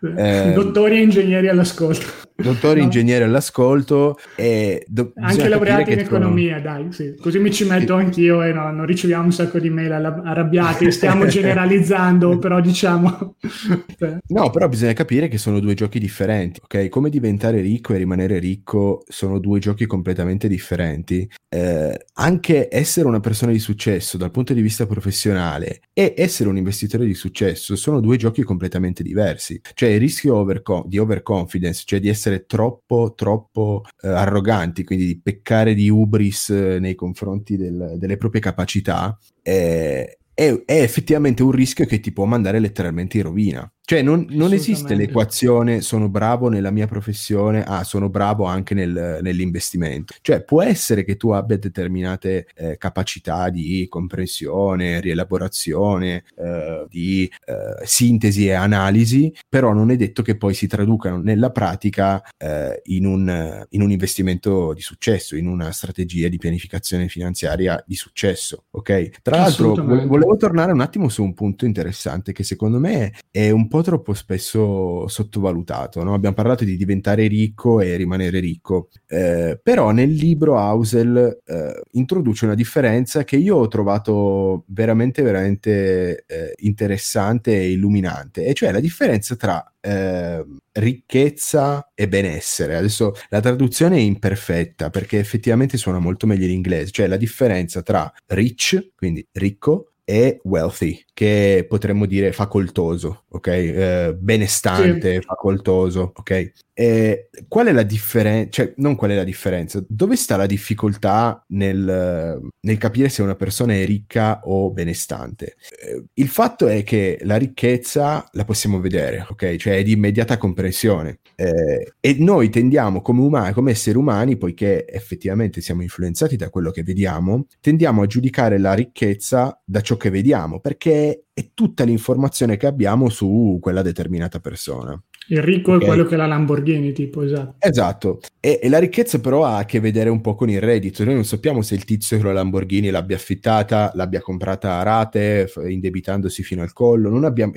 Eh, 0.02 0.54
dottori 0.56 0.96
e 0.96 1.02
ingegneri 1.02 1.46
all'ascolto. 1.46 2.25
Dottori 2.36 2.78
e 2.78 2.82
no. 2.82 2.84
ingegneri 2.84 3.24
all'ascolto 3.24 4.18
e 4.34 4.84
do- 4.86 5.12
anche 5.16 5.48
laureati 5.48 5.92
in 5.92 6.00
economia, 6.00 6.60
sono... 6.60 6.72
dai, 6.72 6.92
sì. 6.92 7.14
così 7.18 7.38
mi 7.38 7.50
ci 7.50 7.64
metto 7.64 7.94
anch'io 7.94 8.42
e 8.42 8.52
no, 8.52 8.70
non 8.70 8.84
riceviamo 8.84 9.24
un 9.24 9.32
sacco 9.32 9.58
di 9.58 9.70
mail 9.70 9.92
arrabbiati, 9.92 10.90
stiamo 10.92 11.24
generalizzando, 11.26 12.38
però 12.38 12.60
diciamo... 12.60 13.36
no, 14.28 14.50
però 14.50 14.68
bisogna 14.68 14.92
capire 14.92 15.28
che 15.28 15.38
sono 15.38 15.60
due 15.60 15.74
giochi 15.74 15.98
differenti 15.98 16.60
ok? 16.66 16.88
Come 16.88 17.08
diventare 17.08 17.60
ricco 17.60 17.94
e 17.94 17.98
rimanere 17.98 18.38
ricco 18.38 19.04
sono 19.08 19.38
due 19.38 19.58
giochi 19.60 19.86
completamente 19.86 20.48
differenti. 20.48 21.28
Eh, 21.48 22.06
anche 22.14 22.68
essere 22.70 23.06
una 23.06 23.20
persona 23.20 23.52
di 23.52 23.60
successo 23.60 24.16
dal 24.16 24.32
punto 24.32 24.52
di 24.52 24.60
vista 24.60 24.86
professionale 24.86 25.80
e 25.92 26.12
essere 26.16 26.48
un 26.48 26.56
investitore 26.56 27.06
di 27.06 27.14
successo 27.14 27.76
sono 27.76 28.00
due 28.00 28.16
giochi 28.16 28.42
completamente 28.42 29.02
diversi. 29.02 29.60
Cioè 29.72 29.90
il 29.90 30.00
rischio 30.00 30.36
overcon- 30.36 30.88
di 30.88 30.98
overconfidence, 30.98 31.84
cioè 31.86 32.00
di 32.00 32.08
essere 32.08 32.25
troppo, 32.46 33.14
troppo 33.14 33.82
eh, 34.02 34.08
arroganti, 34.08 34.84
quindi 34.84 35.06
di 35.06 35.20
peccare 35.20 35.74
di 35.74 35.88
ubris 35.88 36.50
eh, 36.50 36.78
nei 36.78 36.94
confronti 36.94 37.56
del, 37.56 37.96
delle 37.98 38.16
proprie 38.16 38.40
capacità, 38.40 39.16
è, 39.40 40.16
è, 40.34 40.62
è 40.64 40.80
effettivamente 40.82 41.42
un 41.42 41.50
rischio 41.50 41.86
che 41.86 42.00
ti 42.00 42.12
può 42.12 42.24
mandare 42.24 42.58
letteralmente 42.58 43.16
in 43.16 43.22
rovina 43.24 43.70
Cioè 43.88 44.02
non, 44.02 44.26
non 44.30 44.52
esiste 44.52 44.96
l'equazione 44.96 45.80
sono 45.80 46.08
bravo 46.08 46.48
nella 46.48 46.72
mia 46.72 46.88
professione, 46.88 47.62
ah 47.62 47.84
sono 47.84 48.08
bravo 48.08 48.44
anche 48.44 48.74
nel, 48.74 49.20
nell'investimento. 49.22 50.12
Cioè 50.22 50.42
può 50.42 50.60
essere 50.60 51.04
che 51.04 51.16
tu 51.16 51.30
abbia 51.30 51.56
determinate 51.56 52.48
eh, 52.56 52.78
capacità 52.78 53.48
di 53.48 53.86
comprensione, 53.88 54.98
rielaborazione, 54.98 56.24
eh, 56.36 56.84
di 56.88 57.30
eh, 57.44 57.86
sintesi 57.86 58.48
e 58.48 58.54
analisi, 58.54 59.32
però 59.48 59.72
non 59.72 59.92
è 59.92 59.96
detto 59.96 60.20
che 60.22 60.36
poi 60.36 60.54
si 60.54 60.66
traducano 60.66 61.18
nella 61.18 61.52
pratica 61.52 62.20
eh, 62.38 62.82
in 62.86 63.06
un, 63.06 63.66
in, 63.68 63.82
un, 63.82 63.90
investimento 63.92 64.72
di 64.72 64.80
successo, 64.80 65.36
in 65.36 65.46
una 65.46 65.70
strategia 65.70 66.26
di 66.26 66.38
pianificazione 66.38 67.06
finanziaria 67.06 67.80
di 67.86 67.94
successo. 67.94 68.64
Ok? 68.72 69.20
Tra 69.22 69.36
l'altro 69.36 69.74
volevo 69.76 70.36
tornare 70.36 70.72
un 70.72 70.80
attimo 70.80 71.08
su 71.08 71.22
un 71.22 71.34
punto 71.34 71.66
interessante 71.66 72.32
che 72.32 72.42
secondo 72.42 72.80
me 72.80 73.12
è 73.30 73.50
un 73.50 73.68
po' 73.68 73.74
po' 73.76 73.82
troppo 73.82 74.14
spesso 74.14 75.06
sottovalutato. 75.08 76.02
No? 76.02 76.14
Abbiamo 76.14 76.34
parlato 76.34 76.64
di 76.64 76.76
diventare 76.76 77.26
ricco 77.26 77.80
e 77.80 77.96
rimanere 77.96 78.40
ricco, 78.40 78.88
eh, 79.06 79.58
però 79.62 79.90
nel 79.90 80.12
libro 80.12 80.58
Hausel 80.58 81.42
eh, 81.44 81.82
introduce 81.92 82.44
una 82.44 82.54
differenza 82.54 83.24
che 83.24 83.36
io 83.36 83.56
ho 83.56 83.68
trovato 83.68 84.64
veramente, 84.68 85.22
veramente 85.22 86.24
eh, 86.26 86.54
interessante 86.58 87.56
e 87.56 87.70
illuminante, 87.70 88.44
e 88.44 88.54
cioè 88.54 88.72
la 88.72 88.80
differenza 88.80 89.36
tra 89.36 89.72
eh, 89.80 90.44
ricchezza 90.72 91.90
e 91.94 92.08
benessere. 92.08 92.76
Adesso 92.76 93.14
la 93.28 93.40
traduzione 93.40 93.96
è 93.96 94.00
imperfetta 94.00 94.90
perché 94.90 95.18
effettivamente 95.18 95.76
suona 95.76 95.98
molto 95.98 96.26
meglio 96.26 96.44
in 96.44 96.52
inglese, 96.52 96.90
cioè 96.90 97.06
la 97.06 97.16
differenza 97.16 97.82
tra 97.82 98.12
rich, 98.26 98.92
quindi 98.94 99.26
ricco, 99.32 99.92
e 100.08 100.40
wealthy, 100.44 101.04
che 101.12 101.66
potremmo 101.68 102.06
dire 102.06 102.30
facoltoso, 102.30 103.24
ok? 103.28 103.46
Eh, 103.48 104.16
benestante, 104.16 105.14
sì. 105.14 105.20
facoltoso, 105.22 106.12
ok? 106.14 106.52
E 106.72 107.30
qual 107.48 107.66
è 107.66 107.72
la 107.72 107.82
differenza? 107.82 108.50
Cioè, 108.50 108.74
non 108.76 108.94
qual 108.94 109.10
è 109.10 109.16
la 109.16 109.24
differenza? 109.24 109.82
Dove 109.88 110.14
sta 110.14 110.36
la 110.36 110.46
difficoltà 110.46 111.42
nel, 111.48 112.38
nel 112.60 112.78
capire 112.78 113.08
se 113.08 113.22
una 113.22 113.34
persona 113.34 113.72
è 113.72 113.84
ricca 113.84 114.42
o 114.44 114.70
benestante? 114.70 115.56
Eh, 115.76 116.04
il 116.14 116.28
fatto 116.28 116.68
è 116.68 116.84
che 116.84 117.18
la 117.22 117.36
ricchezza 117.36 118.28
la 118.30 118.44
possiamo 118.44 118.78
vedere, 118.78 119.26
ok? 119.28 119.56
Cioè 119.56 119.78
è 119.78 119.82
di 119.82 119.92
immediata 119.92 120.36
comprensione. 120.36 121.18
Eh, 121.34 121.94
e 121.98 122.16
noi 122.20 122.48
tendiamo 122.48 123.00
come 123.02 123.22
umani, 123.22 123.54
come 123.54 123.72
esseri 123.72 123.98
umani, 123.98 124.36
poiché 124.36 124.86
effettivamente 124.86 125.60
siamo 125.60 125.82
influenzati 125.82 126.36
da 126.36 126.48
quello 126.48 126.70
che 126.70 126.84
vediamo, 126.84 127.46
tendiamo 127.60 128.02
a 128.02 128.06
giudicare 128.06 128.58
la 128.58 128.74
ricchezza 128.74 129.60
da 129.64 129.80
ciò 129.80 129.95
che 129.96 130.10
vediamo, 130.10 130.60
perché 130.60 131.24
è 131.32 131.50
tutta 131.54 131.84
l'informazione 131.84 132.56
che 132.56 132.66
abbiamo 132.66 133.08
su 133.08 133.58
quella 133.60 133.82
determinata 133.82 134.40
persona. 134.40 135.00
Il 135.28 135.42
ricco 135.42 135.72
okay. 135.72 135.82
è 135.82 135.88
quello 135.88 136.04
che 136.04 136.14
ha 136.14 136.18
la 136.18 136.26
Lamborghini, 136.26 136.92
tipo, 136.92 137.22
esatto. 137.22 137.56
Esatto. 137.58 138.20
E, 138.38 138.60
e, 138.62 138.68
la 138.68 138.78
ricchezza 138.78 139.18
però 139.18 139.44
ha 139.44 139.58
a 139.58 139.64
che 139.64 139.80
vedere 139.80 140.08
un 140.08 140.20
po' 140.20 140.36
con 140.36 140.48
il 140.48 140.60
reddito. 140.60 141.04
Noi 141.04 141.14
non 141.14 141.24
sappiamo 141.24 141.62
se 141.62 141.74
il 141.74 141.84
tizio 141.84 142.16
con 142.18 142.26
la 142.26 142.32
Lamborghini 142.32 142.90
l'abbia 142.90 143.16
affittata, 143.16 143.90
l'abbia 143.94 144.20
comprata 144.20 144.78
a 144.78 144.82
rate, 144.84 145.50
indebitandosi 145.66 146.44
fino 146.44 146.62
al 146.62 146.72
collo, 146.72 147.10
non 147.10 147.24
abbiamo, 147.24 147.54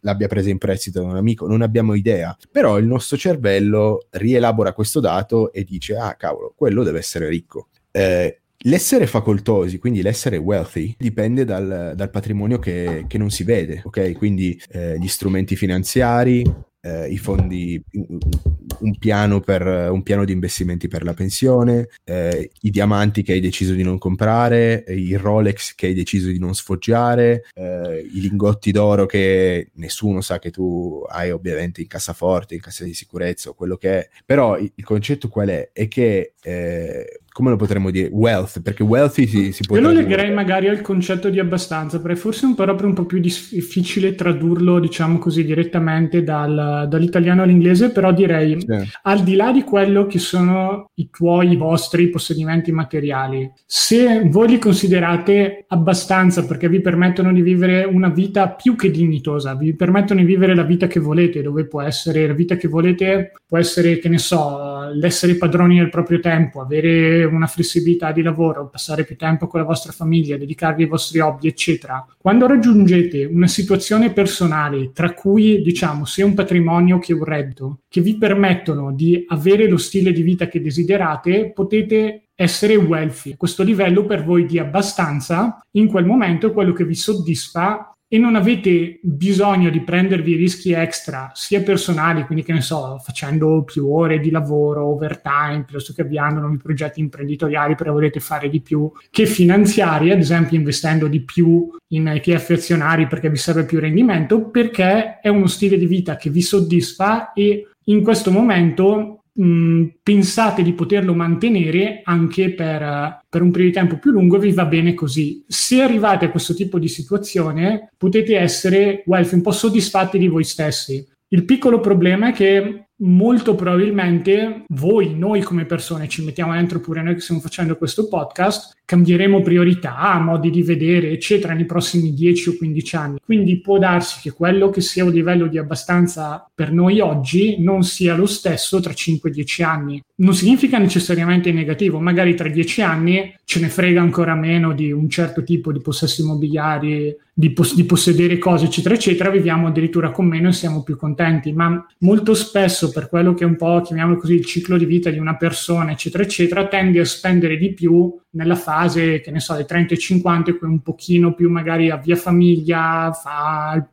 l'abbia 0.00 0.26
presa 0.26 0.50
in 0.50 0.58
prestito 0.58 1.00
da 1.00 1.06
un 1.06 1.16
amico, 1.16 1.46
non 1.46 1.62
abbiamo 1.62 1.94
idea. 1.94 2.36
Però 2.50 2.76
il 2.78 2.86
nostro 2.86 3.16
cervello 3.16 4.06
rielabora 4.10 4.72
questo 4.72 4.98
dato 4.98 5.52
e 5.52 5.62
dice, 5.62 5.96
ah 5.96 6.16
cavolo, 6.16 6.52
quello 6.56 6.82
deve 6.82 6.98
essere 6.98 7.28
ricco. 7.28 7.68
Eh, 7.92 8.41
L'essere 8.64 9.06
facoltosi, 9.06 9.78
quindi 9.78 10.02
l'essere 10.02 10.36
wealthy, 10.36 10.94
dipende 10.96 11.44
dal, 11.44 11.94
dal 11.96 12.10
patrimonio 12.10 12.58
che, 12.58 13.04
che, 13.08 13.18
non 13.18 13.30
si 13.30 13.42
vede, 13.42 13.82
ok? 13.84 14.12
Quindi 14.12 14.60
eh, 14.70 14.98
gli 14.98 15.08
strumenti 15.08 15.56
finanziari, 15.56 16.44
eh, 16.80 17.08
i 17.08 17.16
fondi, 17.16 17.82
un 17.90 18.98
piano, 18.98 19.40
per, 19.40 19.90
un 19.90 20.02
piano 20.02 20.24
di 20.24 20.32
investimenti 20.32 20.88
per 20.88 21.02
la 21.02 21.14
pensione, 21.14 21.88
eh, 22.04 22.50
i 22.60 22.70
diamanti 22.70 23.22
che 23.22 23.32
hai 23.32 23.40
deciso 23.40 23.72
di 23.72 23.82
non 23.82 23.98
comprare, 23.98 24.84
il 24.88 25.18
Rolex 25.18 25.74
che 25.74 25.86
hai 25.86 25.94
deciso 25.94 26.28
di 26.28 26.38
non 26.38 26.54
sfoggiare, 26.54 27.44
eh, 27.54 28.08
i 28.12 28.20
lingotti 28.20 28.72
d'oro 28.72 29.06
che 29.06 29.70
nessuno 29.74 30.20
sa 30.20 30.38
che 30.38 30.50
tu 30.50 31.04
hai 31.08 31.30
ovviamente 31.30 31.80
in 31.80 31.86
cassaforte, 31.86 32.54
in 32.54 32.60
cassa 32.60 32.84
di 32.84 32.94
sicurezza 32.94 33.50
o 33.50 33.54
quello 33.54 33.76
che 33.76 33.98
è. 33.98 34.08
Però 34.24 34.58
il 34.58 34.72
concetto 34.84 35.28
qual 35.28 35.48
è? 35.48 35.70
È 35.72 35.86
che 35.88 36.34
eh, 36.42 37.21
come 37.32 37.48
lo 37.48 37.56
potremmo 37.56 37.90
dire? 37.90 38.10
Wealth, 38.12 38.60
perché 38.60 38.82
wealthy 38.82 39.26
si, 39.26 39.52
si 39.52 39.62
può... 39.66 39.76
Io 39.76 39.82
lo 39.82 39.90
legherei 39.90 40.30
magari 40.32 40.68
al 40.68 40.82
concetto 40.82 41.30
di 41.30 41.38
abbastanza, 41.38 42.00
perché 42.00 42.16
forse 42.16 42.44
è 42.44 42.48
un 42.48 42.54
proprio 42.54 42.88
un 42.88 42.94
po' 42.94 43.06
più 43.06 43.20
difficile 43.20 44.14
tradurlo, 44.14 44.78
diciamo 44.78 45.18
così, 45.18 45.42
direttamente 45.42 46.22
dal, 46.22 46.86
dall'italiano 46.88 47.42
all'inglese, 47.42 47.90
però 47.90 48.12
direi, 48.12 48.60
sì. 48.60 48.90
al 49.02 49.22
di 49.22 49.34
là 49.34 49.50
di 49.50 49.62
quello 49.62 50.06
che 50.06 50.18
sono 50.18 50.90
i 50.94 51.08
tuoi, 51.10 51.52
i 51.52 51.56
vostri 51.56 52.10
possedimenti 52.10 52.70
materiali, 52.70 53.50
se 53.64 54.28
voi 54.28 54.48
li 54.48 54.58
considerate 54.58 55.64
abbastanza 55.68 56.44
perché 56.44 56.68
vi 56.68 56.82
permettono 56.82 57.32
di 57.32 57.40
vivere 57.40 57.84
una 57.84 58.10
vita 58.10 58.50
più 58.50 58.76
che 58.76 58.90
dignitosa, 58.90 59.54
vi 59.54 59.74
permettono 59.74 60.20
di 60.20 60.26
vivere 60.26 60.54
la 60.54 60.64
vita 60.64 60.86
che 60.86 61.00
volete, 61.00 61.40
dove 61.40 61.66
può 61.66 61.80
essere 61.80 62.26
la 62.26 62.34
vita 62.34 62.56
che 62.56 62.68
volete, 62.68 63.32
può 63.46 63.56
essere, 63.56 63.98
che 63.98 64.10
ne 64.10 64.18
so, 64.18 64.90
l'essere 64.92 65.36
padroni 65.36 65.78
del 65.78 65.88
proprio 65.88 66.20
tempo, 66.20 66.60
avere 66.60 67.21
una 67.24 67.46
flessibilità 67.46 68.12
di 68.12 68.22
lavoro, 68.22 68.68
passare 68.68 69.04
più 69.04 69.16
tempo 69.16 69.46
con 69.46 69.60
la 69.60 69.66
vostra 69.66 69.92
famiglia, 69.92 70.36
dedicarvi 70.36 70.82
ai 70.82 70.88
vostri 70.88 71.20
hobby, 71.20 71.48
eccetera. 71.48 72.04
Quando 72.18 72.46
raggiungete 72.46 73.24
una 73.24 73.46
situazione 73.46 74.12
personale, 74.12 74.92
tra 74.92 75.12
cui 75.12 75.62
diciamo 75.62 76.04
sia 76.04 76.26
un 76.26 76.34
patrimonio 76.34 76.98
che 76.98 77.12
un 77.12 77.24
reddito, 77.24 77.80
che 77.88 78.00
vi 78.00 78.16
permettono 78.16 78.92
di 78.92 79.24
avere 79.28 79.68
lo 79.68 79.76
stile 79.76 80.12
di 80.12 80.22
vita 80.22 80.48
che 80.48 80.60
desiderate, 80.60 81.52
potete 81.52 82.28
essere 82.34 82.76
wealthy. 82.76 83.36
Questo 83.36 83.62
livello 83.62 84.04
per 84.04 84.24
voi 84.24 84.46
di 84.46 84.58
abbastanza 84.58 85.64
in 85.72 85.86
quel 85.86 86.06
momento 86.06 86.48
è 86.48 86.52
quello 86.52 86.72
che 86.72 86.84
vi 86.84 86.94
soddisfa 86.94 87.92
e 88.12 88.18
non 88.18 88.36
avete 88.36 88.98
bisogno 89.00 89.70
di 89.70 89.80
prendervi 89.80 90.36
rischi 90.36 90.72
extra, 90.72 91.30
sia 91.32 91.62
personali, 91.62 92.26
quindi 92.26 92.44
che 92.44 92.52
ne 92.52 92.60
so, 92.60 92.98
facendo 93.02 93.62
più 93.64 93.90
ore 93.90 94.20
di 94.20 94.28
lavoro, 94.28 94.88
overtime, 94.88 95.64
piuttosto 95.64 95.94
che 95.94 96.02
avviando 96.02 96.40
nuovi 96.40 96.58
progetti 96.58 97.00
imprenditoriali 97.00 97.74
perché 97.74 97.90
volete 97.90 98.20
fare 98.20 98.50
di 98.50 98.60
più, 98.60 98.92
che 99.08 99.24
finanziari, 99.24 100.10
ad 100.10 100.18
esempio 100.18 100.58
investendo 100.58 101.06
di 101.06 101.22
più 101.22 101.66
in 101.86 102.06
ETF 102.06 102.50
azionari 102.50 103.06
perché 103.06 103.30
vi 103.30 103.38
serve 103.38 103.64
più 103.64 103.80
rendimento, 103.80 104.50
perché 104.50 105.18
è 105.20 105.28
uno 105.28 105.46
stile 105.46 105.78
di 105.78 105.86
vita 105.86 106.16
che 106.16 106.28
vi 106.28 106.42
soddisfa 106.42 107.32
e 107.32 107.66
in 107.84 108.02
questo 108.02 108.30
momento 108.30 109.21
mh, 109.32 109.44
mm, 109.44 109.84
pensate 110.02 110.62
di 110.62 110.72
poterlo 110.72 111.14
mantenere 111.14 112.02
anche 112.04 112.52
per, 112.52 113.24
per, 113.28 113.42
un 113.42 113.50
periodo 113.50 113.72
di 113.72 113.78
tempo 113.78 113.98
più 113.98 114.10
lungo, 114.10 114.38
vi 114.38 114.52
va 114.52 114.64
bene 114.64 114.94
così. 114.94 115.44
Se 115.46 115.80
arrivate 115.82 116.26
a 116.26 116.30
questo 116.30 116.54
tipo 116.54 116.78
di 116.78 116.88
situazione, 116.88 117.90
potete 117.96 118.36
essere 118.36 119.02
wealthy, 119.06 119.36
un 119.36 119.42
po' 119.42 119.52
soddisfatti 119.52 120.18
di 120.18 120.28
voi 120.28 120.44
stessi. 120.44 121.06
Il 121.28 121.44
piccolo 121.44 121.80
problema 121.80 122.28
è 122.28 122.32
che 122.32 122.88
molto 123.02 123.54
probabilmente 123.54 124.64
voi, 124.68 125.16
noi 125.16 125.40
come 125.40 125.64
persone, 125.64 126.08
ci 126.08 126.22
mettiamo 126.22 126.52
dentro 126.52 126.80
pure 126.80 127.02
noi 127.02 127.14
che 127.14 127.20
stiamo 127.20 127.40
facendo 127.40 127.76
questo 127.76 128.06
podcast, 128.06 128.81
cambieremo 128.92 129.40
priorità, 129.40 130.18
modi 130.18 130.50
di 130.50 130.62
vedere, 130.62 131.08
eccetera, 131.08 131.54
nei 131.54 131.64
prossimi 131.64 132.12
10 132.12 132.50
o 132.50 132.56
15 132.58 132.96
anni. 132.96 133.18
Quindi 133.24 133.58
può 133.58 133.78
darsi 133.78 134.20
che 134.20 134.32
quello 134.32 134.68
che 134.68 134.82
sia 134.82 135.02
un 135.02 135.12
livello 135.12 135.46
di 135.46 135.56
abbastanza 135.56 136.46
per 136.54 136.72
noi 136.72 137.00
oggi 137.00 137.56
non 137.58 137.84
sia 137.84 138.14
lo 138.14 138.26
stesso 138.26 138.80
tra 138.80 138.92
5-10 138.92 139.64
anni. 139.64 140.02
Non 140.16 140.34
significa 140.34 140.76
necessariamente 140.76 141.52
negativo, 141.52 142.00
magari 142.00 142.34
tra 142.34 142.50
10 142.50 142.82
anni 142.82 143.34
ce 143.44 143.60
ne 143.60 143.70
frega 143.70 144.02
ancora 144.02 144.34
meno 144.34 144.74
di 144.74 144.92
un 144.92 145.08
certo 145.08 145.42
tipo 145.42 145.72
di 145.72 145.80
possessi 145.80 146.20
immobiliari, 146.20 147.16
di, 147.32 147.50
pos- 147.52 147.74
di 147.74 147.84
possedere 147.84 148.36
cose, 148.36 148.66
eccetera, 148.66 148.94
eccetera, 148.94 149.30
viviamo 149.30 149.68
addirittura 149.68 150.10
con 150.10 150.26
meno 150.26 150.48
e 150.48 150.52
siamo 150.52 150.82
più 150.82 150.96
contenti, 150.96 151.52
ma 151.52 151.82
molto 152.00 152.34
spesso 152.34 152.90
per 152.90 153.08
quello 153.08 153.32
che 153.32 153.44
è 153.44 153.46
un 153.46 153.56
po', 153.56 153.80
chiamiamolo 153.80 154.18
così, 154.18 154.34
il 154.34 154.44
ciclo 154.44 154.76
di 154.76 154.84
vita 154.84 155.08
di 155.08 155.18
una 155.18 155.36
persona, 155.36 155.92
eccetera, 155.92 156.22
eccetera, 156.22 156.68
tendi 156.68 156.98
a 156.98 157.06
spendere 157.06 157.56
di 157.56 157.72
più 157.72 158.14
nella 158.32 158.56
fase, 158.56 159.20
che 159.20 159.30
ne 159.30 159.40
so, 159.40 159.54
dei 159.54 159.66
30 159.66 159.94
e 159.94 159.98
50, 159.98 160.50
in 160.50 160.58
cui 160.58 160.68
un 160.68 160.80
pochino 160.80 161.34
più 161.34 161.50
magari 161.50 161.90
avvia 161.90 162.16
famiglia, 162.16 163.12
fa 163.12 163.86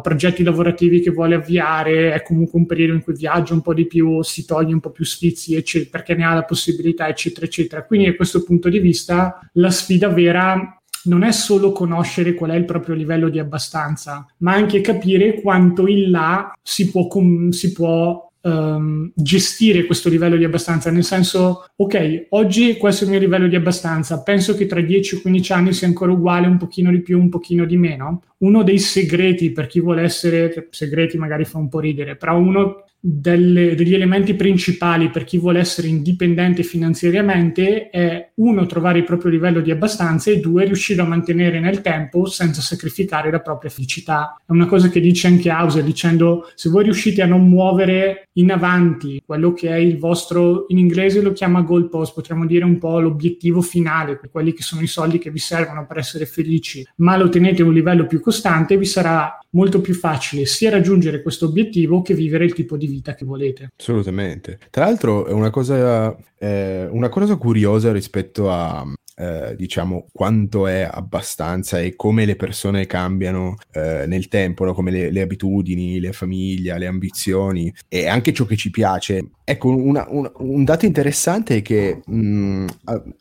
progetti 0.00 0.42
lavorativi 0.42 1.00
che 1.00 1.10
vuole 1.10 1.34
avviare, 1.34 2.14
è 2.14 2.22
comunque 2.22 2.58
un 2.58 2.64
periodo 2.64 2.94
in 2.94 3.02
cui 3.02 3.14
viaggia 3.14 3.52
un 3.52 3.60
po' 3.60 3.74
di 3.74 3.86
più, 3.86 4.22
si 4.22 4.46
toglie 4.46 4.72
un 4.72 4.80
po' 4.80 4.90
più 4.90 5.04
sfizi, 5.04 5.54
eccetera, 5.54 5.90
perché 5.90 6.14
ne 6.14 6.24
ha 6.24 6.32
la 6.32 6.44
possibilità, 6.44 7.06
eccetera, 7.06 7.44
eccetera. 7.44 7.84
Quindi 7.84 8.06
da 8.06 8.16
questo 8.16 8.42
punto 8.42 8.70
di 8.70 8.78
vista 8.78 9.38
la 9.54 9.70
sfida 9.70 10.08
vera 10.08 10.80
non 11.04 11.22
è 11.22 11.32
solo 11.32 11.72
conoscere 11.72 12.34
qual 12.34 12.50
è 12.50 12.54
il 12.54 12.64
proprio 12.64 12.94
livello 12.94 13.28
di 13.28 13.38
abbastanza, 13.38 14.26
ma 14.38 14.54
anche 14.54 14.80
capire 14.80 15.40
quanto 15.40 15.86
in 15.86 16.10
là 16.10 16.52
si 16.62 16.90
può, 16.90 17.06
com- 17.06 17.50
si 17.50 17.72
può 17.72 18.27
um, 18.42 19.10
gestire 19.14 19.84
questo 19.84 20.08
livello 20.08 20.36
di 20.36 20.44
abbastanza, 20.44 20.90
nel 20.90 21.04
senso, 21.04 21.70
ok, 21.76 22.26
oggi 22.30 22.76
questo 22.76 23.04
è 23.04 23.06
il 23.06 23.12
mio 23.12 23.20
livello 23.20 23.48
di 23.48 23.56
abbastanza, 23.56 24.22
penso 24.22 24.54
che 24.54 24.66
tra 24.66 24.80
10 24.80 25.16
o 25.16 25.20
15 25.20 25.52
anni 25.52 25.72
sia 25.72 25.86
ancora 25.86 26.12
uguale, 26.12 26.46
un 26.46 26.58
pochino 26.58 26.90
di 26.90 27.00
più, 27.00 27.18
un 27.18 27.28
pochino 27.28 27.64
di 27.64 27.76
meno. 27.76 28.22
Uno 28.38 28.62
dei 28.62 28.78
segreti 28.78 29.50
per 29.50 29.66
chi 29.66 29.80
vuole 29.80 30.02
essere, 30.02 30.68
segreti 30.70 31.18
magari 31.18 31.44
fa 31.44 31.58
un 31.58 31.68
po' 31.68 31.80
ridere, 31.80 32.16
però 32.16 32.38
uno 32.38 32.84
delle, 33.00 33.74
degli 33.76 33.94
elementi 33.94 34.34
principali 34.34 35.10
per 35.10 35.24
chi 35.24 35.38
vuole 35.38 35.60
essere 35.60 35.86
indipendente 35.86 36.64
finanziariamente 36.64 37.90
è 37.90 38.32
uno 38.34 38.66
trovare 38.66 38.98
il 38.98 39.04
proprio 39.04 39.30
livello 39.30 39.60
di 39.60 39.70
abbastanza 39.70 40.30
e 40.30 40.40
due 40.40 40.64
riuscire 40.64 41.00
a 41.00 41.06
mantenere 41.06 41.60
nel 41.60 41.80
tempo 41.80 42.26
senza 42.26 42.60
sacrificare 42.60 43.30
la 43.30 43.40
propria 43.40 43.70
felicità. 43.70 44.40
È 44.44 44.50
una 44.50 44.66
cosa 44.66 44.88
che 44.88 45.00
dice 45.00 45.28
anche 45.28 45.50
Hauser 45.50 45.84
dicendo 45.84 46.50
se 46.54 46.68
voi 46.68 46.84
riuscite 46.84 47.22
a 47.22 47.26
non 47.26 47.48
muovere 47.48 48.28
in 48.32 48.50
avanti 48.50 49.22
quello 49.24 49.52
che 49.52 49.68
è 49.68 49.76
il 49.76 49.98
vostro, 49.98 50.66
in 50.68 50.78
inglese 50.78 51.20
lo 51.20 51.32
chiama 51.32 51.60
goal 51.60 51.88
post, 51.88 52.14
potremmo 52.14 52.46
dire 52.46 52.64
un 52.64 52.78
po' 52.78 52.98
l'obiettivo 52.98 53.60
finale, 53.60 54.20
quelli 54.30 54.52
che 54.52 54.62
sono 54.62 54.82
i 54.82 54.86
soldi 54.86 55.18
che 55.18 55.30
vi 55.30 55.38
servono 55.38 55.86
per 55.86 55.98
essere 55.98 56.26
felici, 56.26 56.86
ma 56.96 57.16
lo 57.16 57.28
tenete 57.28 57.62
a 57.62 57.66
un 57.66 57.72
livello 57.72 58.06
più 58.06 58.20
costante, 58.20 58.76
vi 58.76 58.84
sarà 58.84 59.38
molto 59.50 59.80
più 59.80 59.94
facile 59.94 60.44
sia 60.44 60.70
raggiungere 60.70 61.22
questo 61.22 61.46
obiettivo 61.46 62.02
che 62.02 62.14
vivere 62.14 62.44
il 62.44 62.52
tipo 62.52 62.76
di 62.76 62.87
vita 62.88 63.14
che 63.14 63.24
volete. 63.24 63.70
Assolutamente. 63.78 64.58
Tra 64.70 64.84
l'altro 64.84 65.26
è 65.26 65.32
una 65.32 65.50
cosa, 65.50 66.16
eh, 66.38 66.86
una 66.90 67.08
cosa 67.08 67.36
curiosa 67.36 67.92
rispetto 67.92 68.50
a, 68.50 68.84
eh, 69.18 69.56
diciamo 69.56 70.06
quanto 70.12 70.68
è 70.68 70.88
abbastanza 70.88 71.80
e 71.80 71.96
come 71.96 72.24
le 72.24 72.36
persone 72.36 72.86
cambiano 72.86 73.56
eh, 73.72 74.04
nel 74.06 74.28
tempo, 74.28 74.64
no? 74.64 74.74
come 74.74 74.92
le, 74.92 75.10
le, 75.10 75.22
abitudini, 75.22 75.98
le 75.98 76.12
famiglie, 76.12 76.78
le 76.78 76.86
ambizioni 76.86 77.74
e 77.88 78.06
anche 78.06 78.32
ciò 78.32 78.44
che 78.44 78.54
ci 78.56 78.70
piace. 78.70 79.30
Ecco, 79.42 79.74
una, 79.74 80.06
una, 80.08 80.30
un 80.36 80.62
dato 80.62 80.86
interessante 80.86 81.56
è 81.56 81.62
che 81.62 82.02
mh, 82.04 82.16
mm, 82.16 82.66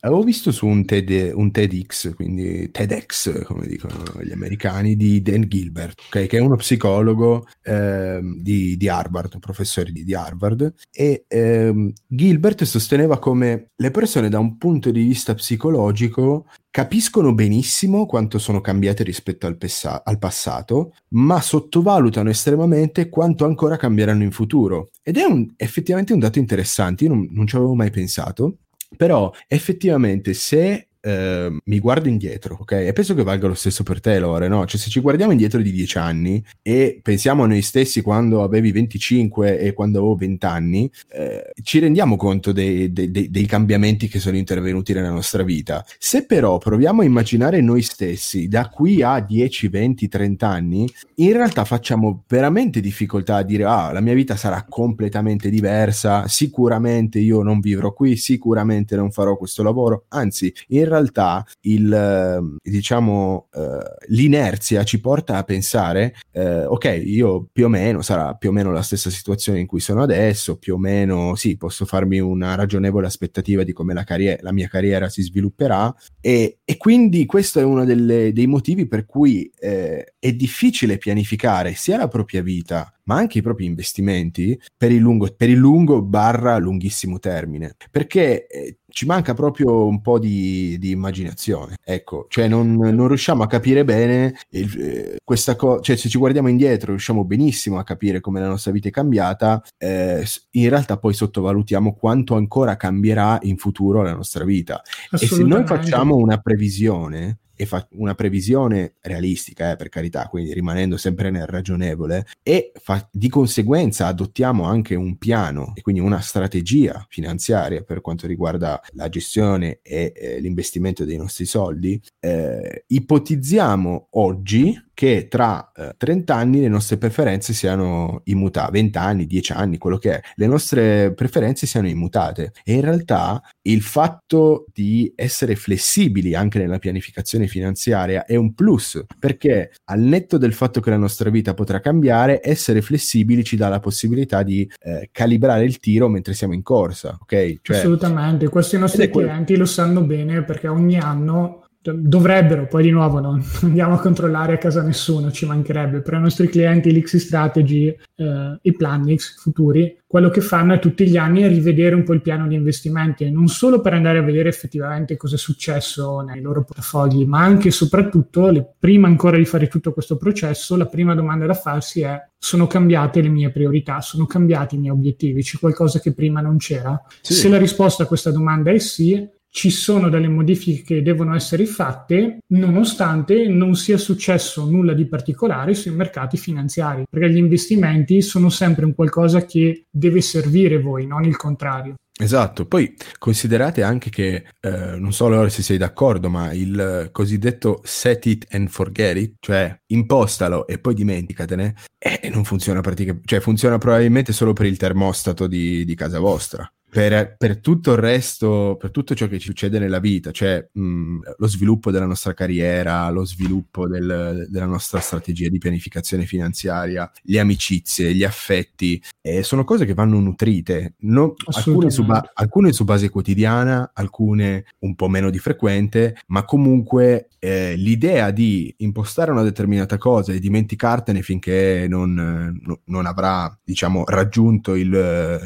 avevo 0.01 0.21
visto 0.21 0.51
su 0.51 0.67
un, 0.67 0.85
TED, 0.85 1.31
un 1.33 1.51
TEDx, 1.51 2.13
quindi 2.13 2.69
TEDx, 2.69 3.43
come 3.43 3.65
dicono 3.65 4.03
gli 4.21 4.31
americani, 4.31 4.95
di 4.95 5.21
Dan 5.21 5.45
Gilbert, 5.47 5.99
okay? 6.07 6.27
che 6.27 6.37
è 6.37 6.41
uno 6.41 6.57
psicologo 6.57 7.47
eh, 7.63 8.19
di, 8.21 8.77
di, 8.77 8.87
Harvard, 8.87 9.33
un 9.33 9.39
professore 9.39 9.91
di, 9.91 10.03
di 10.03 10.13
Harvard, 10.13 10.73
e 10.91 11.25
ehm, 11.27 11.91
Gilbert 12.05 12.63
sosteneva 12.65 13.17
come 13.17 13.69
le 13.75 13.91
persone 13.91 14.29
da 14.29 14.37
un 14.37 14.57
punto 14.57 14.91
di 14.91 15.03
vista 15.03 15.33
psicologico 15.33 15.86
psicologico 15.87 16.45
capiscono 16.69 17.33
benissimo 17.33 18.05
quanto 18.05 18.37
sono 18.37 18.61
cambiate 18.61 19.03
rispetto 19.03 19.47
al, 19.47 19.57
pessa- 19.57 20.03
al, 20.03 20.19
passato, 20.19 20.93
ma 21.09 21.41
sottovalutano 21.41 22.29
estremamente 22.29 23.09
quanto 23.09 23.45
ancora 23.45 23.77
cambieranno 23.77 24.23
in 24.23 24.31
futuro. 24.31 24.89
Ed 25.01 25.17
è 25.17 25.23
un, 25.23 25.53
effettivamente 25.55 26.13
un 26.13 26.19
dato 26.19 26.39
interessante, 26.39 27.05
io 27.05 27.09
non, 27.11 27.27
non 27.31 27.47
ci 27.47 27.55
avevo 27.55 27.73
mai 27.73 27.89
pensato, 27.89 28.57
però 28.95 29.31
effettivamente 29.47 30.33
se 30.33 30.89
Ehm, 31.07 31.59
mi 31.63 31.79
guardo 31.79 32.09
indietro, 32.09 32.57
ok? 32.59 32.71
E 32.73 32.91
penso 32.91 33.13
che 33.13 33.23
valga 33.23 33.47
lo 33.47 33.53
stesso 33.53 33.83
per 33.83 34.01
te, 34.01 34.19
Lore, 34.19 34.49
no? 34.49 34.65
Cioè, 34.65 34.77
se 34.77 34.89
ci 34.89 34.99
guardiamo 34.99 35.31
indietro 35.31 35.61
di 35.61 35.71
dieci 35.71 35.97
anni 35.97 36.43
e 36.61 36.99
pensiamo 37.01 37.43
a 37.43 37.47
noi 37.47 37.61
stessi 37.61 38.01
quando 38.01 38.43
avevi 38.43 38.73
25 38.73 39.57
e 39.57 39.71
quando 39.71 39.99
avevo 39.99 40.15
20 40.15 40.45
anni, 40.45 40.91
eh, 41.09 41.51
ci 41.63 41.79
rendiamo 41.79 42.17
conto 42.17 42.51
dei, 42.51 42.91
dei, 42.91 43.09
dei, 43.09 43.31
dei, 43.31 43.45
cambiamenti 43.45 44.09
che 44.09 44.19
sono 44.19 44.35
intervenuti 44.35 44.91
nella 44.91 45.09
nostra 45.09 45.43
vita. 45.43 45.85
Se 45.97 46.25
però 46.25 46.57
proviamo 46.57 47.01
a 47.01 47.05
immaginare 47.05 47.61
noi 47.61 47.83
stessi 47.83 48.49
da 48.49 48.67
qui 48.67 49.01
a 49.01 49.21
10, 49.21 49.69
20, 49.69 50.07
30 50.09 50.47
anni, 50.47 50.91
in 51.15 51.31
realtà 51.31 51.63
facciamo 51.63 52.23
veramente 52.27 52.81
difficoltà 52.81 53.37
a 53.37 53.43
dire, 53.43 53.63
ah, 53.63 53.93
la 53.93 54.01
mia 54.01 54.13
vita 54.13 54.35
sarà 54.35 54.65
completamente 54.67 55.49
diversa, 55.49 56.27
sicuramente 56.27 57.19
io 57.19 57.43
non 57.43 57.61
vivrò 57.61 57.93
qui, 57.93 58.17
sicuramente 58.17 58.97
non 58.97 59.11
farò 59.11 59.37
questo 59.37 59.63
lavoro, 59.63 60.03
anzi, 60.09 60.53
in 60.69 60.79
realtà 60.79 60.95
realtà 60.97 61.45
il, 61.61 61.91
ehm, 61.91 62.57
diciamo, 62.61 63.47
eh, 63.53 64.05
l'inerzia 64.07 64.83
ci 64.83 64.99
porta 64.99 65.37
a 65.37 65.43
pensare, 65.43 66.15
eh, 66.31 66.65
ok, 66.65 67.01
io 67.05 67.47
più 67.51 67.65
o 67.65 67.69
meno 67.69 68.01
sarà 68.01 68.33
più 68.35 68.49
o 68.49 68.51
meno 68.51 68.71
la 68.71 68.81
stessa 68.81 69.09
situazione 69.09 69.59
in 69.59 69.67
cui 69.67 69.79
sono 69.79 70.01
adesso, 70.01 70.57
più 70.57 70.75
o 70.75 70.77
meno 70.77 71.35
sì, 71.35 71.57
posso 71.57 71.85
farmi 71.85 72.19
una 72.19 72.55
ragionevole 72.55 73.07
aspettativa 73.07 73.63
di 73.63 73.73
come 73.73 73.93
la, 73.93 74.03
carriera, 74.03 74.39
la 74.41 74.51
mia 74.51 74.67
carriera 74.67 75.09
si 75.09 75.21
svilupperà 75.21 75.93
e, 76.21 76.59
e 76.63 76.77
quindi 76.77 77.25
questo 77.25 77.59
è 77.59 77.63
uno 77.63 77.85
delle, 77.85 78.33
dei 78.33 78.47
motivi 78.47 78.87
per 78.87 79.05
cui 79.05 79.49
eh, 79.59 80.13
è 80.19 80.33
difficile 80.33 80.97
pianificare 80.97 81.73
sia 81.73 81.97
la 81.97 82.07
propria 82.07 82.41
vita 82.41 82.91
ma 83.07 83.15
anche 83.15 83.39
i 83.39 83.41
propri 83.41 83.65
investimenti 83.65 84.59
per 84.75 84.91
il 84.91 84.99
lungo, 84.99 85.27
per 85.35 85.49
il 85.49 85.57
lungo 85.57 86.01
barra 86.01 86.57
lunghissimo 86.57 87.19
termine, 87.19 87.75
perché 87.91 88.47
eh, 88.47 88.77
ci 88.89 89.05
manca 89.05 89.33
proprio 89.33 89.85
un 89.85 90.01
po' 90.01 90.17
di, 90.17 90.77
di 90.79 90.91
immaginazione, 90.91 91.75
ecco, 91.83 92.25
cioè 92.29 92.47
non, 92.47 92.73
non, 92.73 93.07
riusciamo 93.07 93.43
a 93.43 93.47
capire 93.47 93.83
bene 93.83 94.35
il, 94.49 94.81
eh, 94.81 95.17
questa 95.23 95.55
cosa, 95.55 95.81
cioè 95.81 95.95
se 95.95 96.09
ci 96.09 96.17
guardiamo 96.17 96.47
indietro 96.47 96.91
riusciamo 96.91 97.25
benissimo 97.25 97.77
a 97.77 97.83
capire 97.83 98.19
come 98.19 98.39
la 98.39 98.47
nostra 98.47 98.71
vita 98.71 98.87
è 98.87 98.91
cambiata, 98.91 99.61
eh, 99.77 100.25
in 100.51 100.69
realtà 100.69 100.97
poi 100.97 101.13
sottovalutiamo 101.13 101.93
quanto 101.93 102.35
ancora 102.35 102.77
cambierà 102.77 103.37
in 103.43 103.57
futuro 103.57 104.01
la 104.01 104.13
nostra 104.13 104.43
vita. 104.43 104.81
E 105.11 105.27
se 105.27 105.43
noi 105.43 105.65
facciamo 105.65 106.15
una 106.15 106.37
previsione, 106.37 107.39
e 107.57 107.65
fa 107.65 107.85
una 107.93 108.15
previsione 108.15 108.93
realistica, 109.01 109.71
eh, 109.71 109.75
per 109.75 109.89
carità, 109.89 110.27
quindi 110.27 110.53
rimanendo 110.53 110.95
sempre 110.95 111.29
nel 111.29 111.47
ragionevole, 111.47 112.25
e 112.41 112.71
fa, 112.75 113.05
di 113.11 113.27
conseguenza 113.27 114.05
adottiamo 114.07 114.63
anche 114.63 114.95
un 114.95 115.17
piano 115.17 115.73
e 115.75 115.81
quindi 115.81 115.99
una 115.99 116.21
strategia 116.21 117.05
finanziaria 117.09 117.81
per 117.81 117.99
quanto 117.99 118.27
riguarda 118.27 118.79
la 118.91 119.09
gestione 119.09 119.79
e 119.81 120.13
eh, 120.15 120.39
l'investimento 120.39 121.03
dei 121.03 121.17
nostri 121.17 121.45
soldi, 121.45 122.01
eh, 122.19 122.85
ipotizziamo 122.87 124.07
oggi 124.11 124.85
che 124.97 125.27
tra 125.29 125.71
eh, 125.75 125.93
30 125.95 126.33
anni 126.33 126.59
le 126.59 126.69
nostre 126.69 126.97
preferenze 126.97 127.53
siano 127.53 128.21
immutate, 128.23 128.71
20 128.71 128.97
anni, 128.97 129.27
10 129.27 129.51
anni, 129.51 129.77
quello 129.77 129.99
che 129.99 130.15
è, 130.15 130.21
le 130.33 130.47
nostre 130.47 131.13
preferenze 131.13 131.67
siano 131.67 131.87
immutate. 131.87 132.51
E 132.63 132.73
in 132.73 132.81
realtà 132.81 133.39
il 133.61 133.83
fatto 133.83 134.65
di 134.73 135.13
essere 135.15 135.55
flessibili 135.55 136.33
anche 136.33 136.57
nella 136.57 136.79
pianificazione 136.79 137.45
finanziaria 137.45 138.25
è 138.25 138.35
un 138.37 138.55
plus, 138.55 139.05
perché 139.19 139.69
al 139.83 139.99
netto 139.99 140.39
del 140.39 140.53
fatto 140.53 140.81
che 140.81 140.89
la 140.89 140.97
nostra 140.97 141.29
vita 141.29 141.53
potrà 141.53 141.79
cambiare, 141.79 142.39
essere 142.41 142.81
flessibili 142.81 143.43
ci 143.43 143.55
dà 143.55 143.69
la 143.69 143.79
possibilità 143.79 144.41
di 144.41 144.67
eh, 144.79 145.09
calibrare 145.11 145.63
il 145.63 145.77
tiro 145.77 146.07
mentre 146.07 146.33
siamo 146.33 146.55
in 146.55 146.63
corsa, 146.63 147.15
ok? 147.21 147.59
Cioè, 147.61 147.77
Assolutamente, 147.77 148.49
questo 148.49 148.77
i 148.77 148.79
nostri 148.79 149.11
clienti 149.11 149.57
lo 149.57 149.65
sanno 149.65 150.01
bene 150.01 150.41
perché 150.41 150.67
ogni 150.67 150.97
anno 150.97 151.66
dovrebbero, 151.93 152.67
poi 152.67 152.83
di 152.83 152.91
nuovo 152.91 153.19
non 153.19 153.43
andiamo 153.61 153.95
a 153.95 153.99
controllare 153.99 154.53
a 154.53 154.57
casa 154.57 154.81
nessuno, 154.81 155.31
ci 155.31 155.45
mancherebbe, 155.45 156.01
però 156.01 156.17
i 156.17 156.21
nostri 156.21 156.47
clienti 156.47 156.91
l'X 156.91 157.17
Strategy, 157.17 157.95
eh, 158.15 158.59
i 158.61 158.71
Planix 158.73 159.39
futuri, 159.39 159.97
quello 160.07 160.29
che 160.29 160.41
fanno 160.41 160.73
è 160.73 160.79
tutti 160.79 161.05
gli 161.05 161.17
anni 161.17 161.45
rivedere 161.47 161.93
un 161.93 162.03
po' 162.03 162.13
il 162.13 162.21
piano 162.21 162.47
di 162.47 162.55
investimenti, 162.55 163.29
non 163.29 163.47
solo 163.47 163.81
per 163.81 163.93
andare 163.93 164.19
a 164.19 164.21
vedere 164.21 164.47
effettivamente 164.49 165.17
cosa 165.17 165.35
è 165.35 165.37
successo 165.37 166.21
nei 166.21 166.41
loro 166.41 166.63
portafogli, 166.63 167.25
ma 167.25 167.39
anche 167.39 167.67
e 167.67 167.71
soprattutto, 167.71 168.49
le, 168.49 168.73
prima 168.79 169.07
ancora 169.07 169.37
di 169.37 169.45
fare 169.45 169.67
tutto 169.67 169.91
questo 169.91 170.15
processo, 170.15 170.77
la 170.77 170.85
prima 170.85 171.13
domanda 171.13 171.45
da 171.45 171.53
farsi 171.53 172.01
è 172.01 172.19
sono 172.37 172.67
cambiate 172.67 173.21
le 173.21 173.29
mie 173.29 173.51
priorità, 173.51 173.99
sono 173.99 174.25
cambiati 174.25 174.75
i 174.75 174.77
miei 174.77 174.93
obiettivi, 174.93 175.41
c'è 175.41 175.57
qualcosa 175.59 175.99
che 175.99 176.13
prima 176.13 176.39
non 176.39 176.57
c'era? 176.57 177.01
Sì. 177.21 177.33
Se 177.33 177.49
la 177.49 177.57
risposta 177.57 178.03
a 178.03 178.05
questa 178.05 178.31
domanda 178.31 178.71
è 178.71 178.77
sì, 178.79 179.27
ci 179.57 179.71
sono 179.71 180.09
delle 180.09 180.27
modifiche 180.27 180.83
che 180.83 181.01
devono 181.01 181.33
essere 181.33 181.65
fatte 181.65 182.37
nonostante 182.49 183.47
non 183.47 183.73
sia 183.73 183.97
successo 183.97 184.65
nulla 184.65 184.93
di 184.93 185.07
particolare 185.07 185.73
sui 185.73 185.89
mercati 185.89 186.37
finanziari, 186.37 187.05
perché 187.09 187.31
gli 187.31 187.37
investimenti 187.37 188.21
sono 188.21 188.49
sempre 188.49 188.85
un 188.85 188.93
qualcosa 188.93 189.45
che 189.45 189.85
deve 189.89 190.21
servire 190.21 190.79
voi, 190.79 191.07
non 191.07 191.23
il 191.23 191.37
contrario. 191.37 191.95
Esatto, 192.19 192.67
poi 192.67 192.93
considerate 193.17 193.81
anche 193.81 194.11
che, 194.11 194.43
eh, 194.61 194.95
non 194.99 195.11
so 195.11 195.25
allora 195.25 195.49
se 195.49 195.63
sei 195.63 195.77
d'accordo, 195.77 196.29
ma 196.29 196.53
il 196.53 197.09
cosiddetto 197.11 197.81
set 197.83 198.27
it 198.27 198.45
and 198.51 198.67
forget 198.67 199.17
it, 199.17 199.33
cioè 199.39 199.75
impostalo 199.87 200.67
e 200.67 200.77
poi 200.77 200.93
dimenticatene, 200.93 201.73
eh, 201.97 202.29
non 202.31 202.43
funziona 202.43 202.81
praticamente, 202.81 203.27
cioè 203.27 203.39
funziona 203.39 203.79
probabilmente 203.79 204.33
solo 204.33 204.53
per 204.53 204.67
il 204.67 204.77
termostato 204.77 205.47
di, 205.47 205.83
di 205.83 205.95
casa 205.95 206.19
vostra 206.19 206.71
per, 206.97 207.35
per, 207.37 207.59
tutto 207.59 207.91
il 207.91 207.99
resto, 207.99 208.75
per 208.79 208.89
tutto 208.89 209.13
ciò 209.13 209.27
che 209.27 209.37
ci 209.37 209.45
succede 209.45 209.77
nella 209.77 209.99
vita, 209.99 210.31
cioè 210.31 210.67
mh, 210.71 211.19
lo 211.37 211.47
sviluppo 211.47 211.91
della 211.91 212.07
nostra 212.07 212.33
carriera, 212.33 213.07
lo 213.11 213.23
sviluppo 213.23 213.87
del, 213.87 214.47
della 214.49 214.65
nostra 214.65 214.99
strategia 214.99 215.47
di 215.47 215.59
pianificazione 215.59 216.25
finanziaria, 216.25 217.11
le 217.25 217.39
amicizie, 217.39 218.15
gli 218.15 218.23
affetti, 218.23 218.99
e 219.27 219.43
sono 219.43 219.63
cose 219.63 219.85
che 219.85 219.93
vanno 219.93 220.19
nutrite, 220.19 220.95
no? 220.99 221.33
alcune, 221.45 221.89
su 221.89 222.05
ba- 222.05 222.31
alcune, 222.33 222.71
su 222.71 222.85
base 222.85 223.09
quotidiana, 223.09 223.91
alcune 223.93 224.65
un 224.79 224.95
po' 224.95 225.09
meno 225.09 225.29
di 225.29 225.39
frequente, 225.39 226.21
ma 226.27 226.45
comunque 226.45 227.29
eh, 227.39 227.75
l'idea 227.75 228.31
di 228.31 228.73
impostare 228.77 229.31
una 229.31 229.43
determinata 229.43 229.97
cosa 229.97 230.33
e 230.33 230.39
dimenticartene 230.39 231.21
finché 231.21 231.85
non, 231.89 232.13
no, 232.61 232.79
non 232.85 233.05
avrà, 233.05 233.55
diciamo, 233.63 234.03
raggiunto 234.07 234.75
il, 234.75 234.87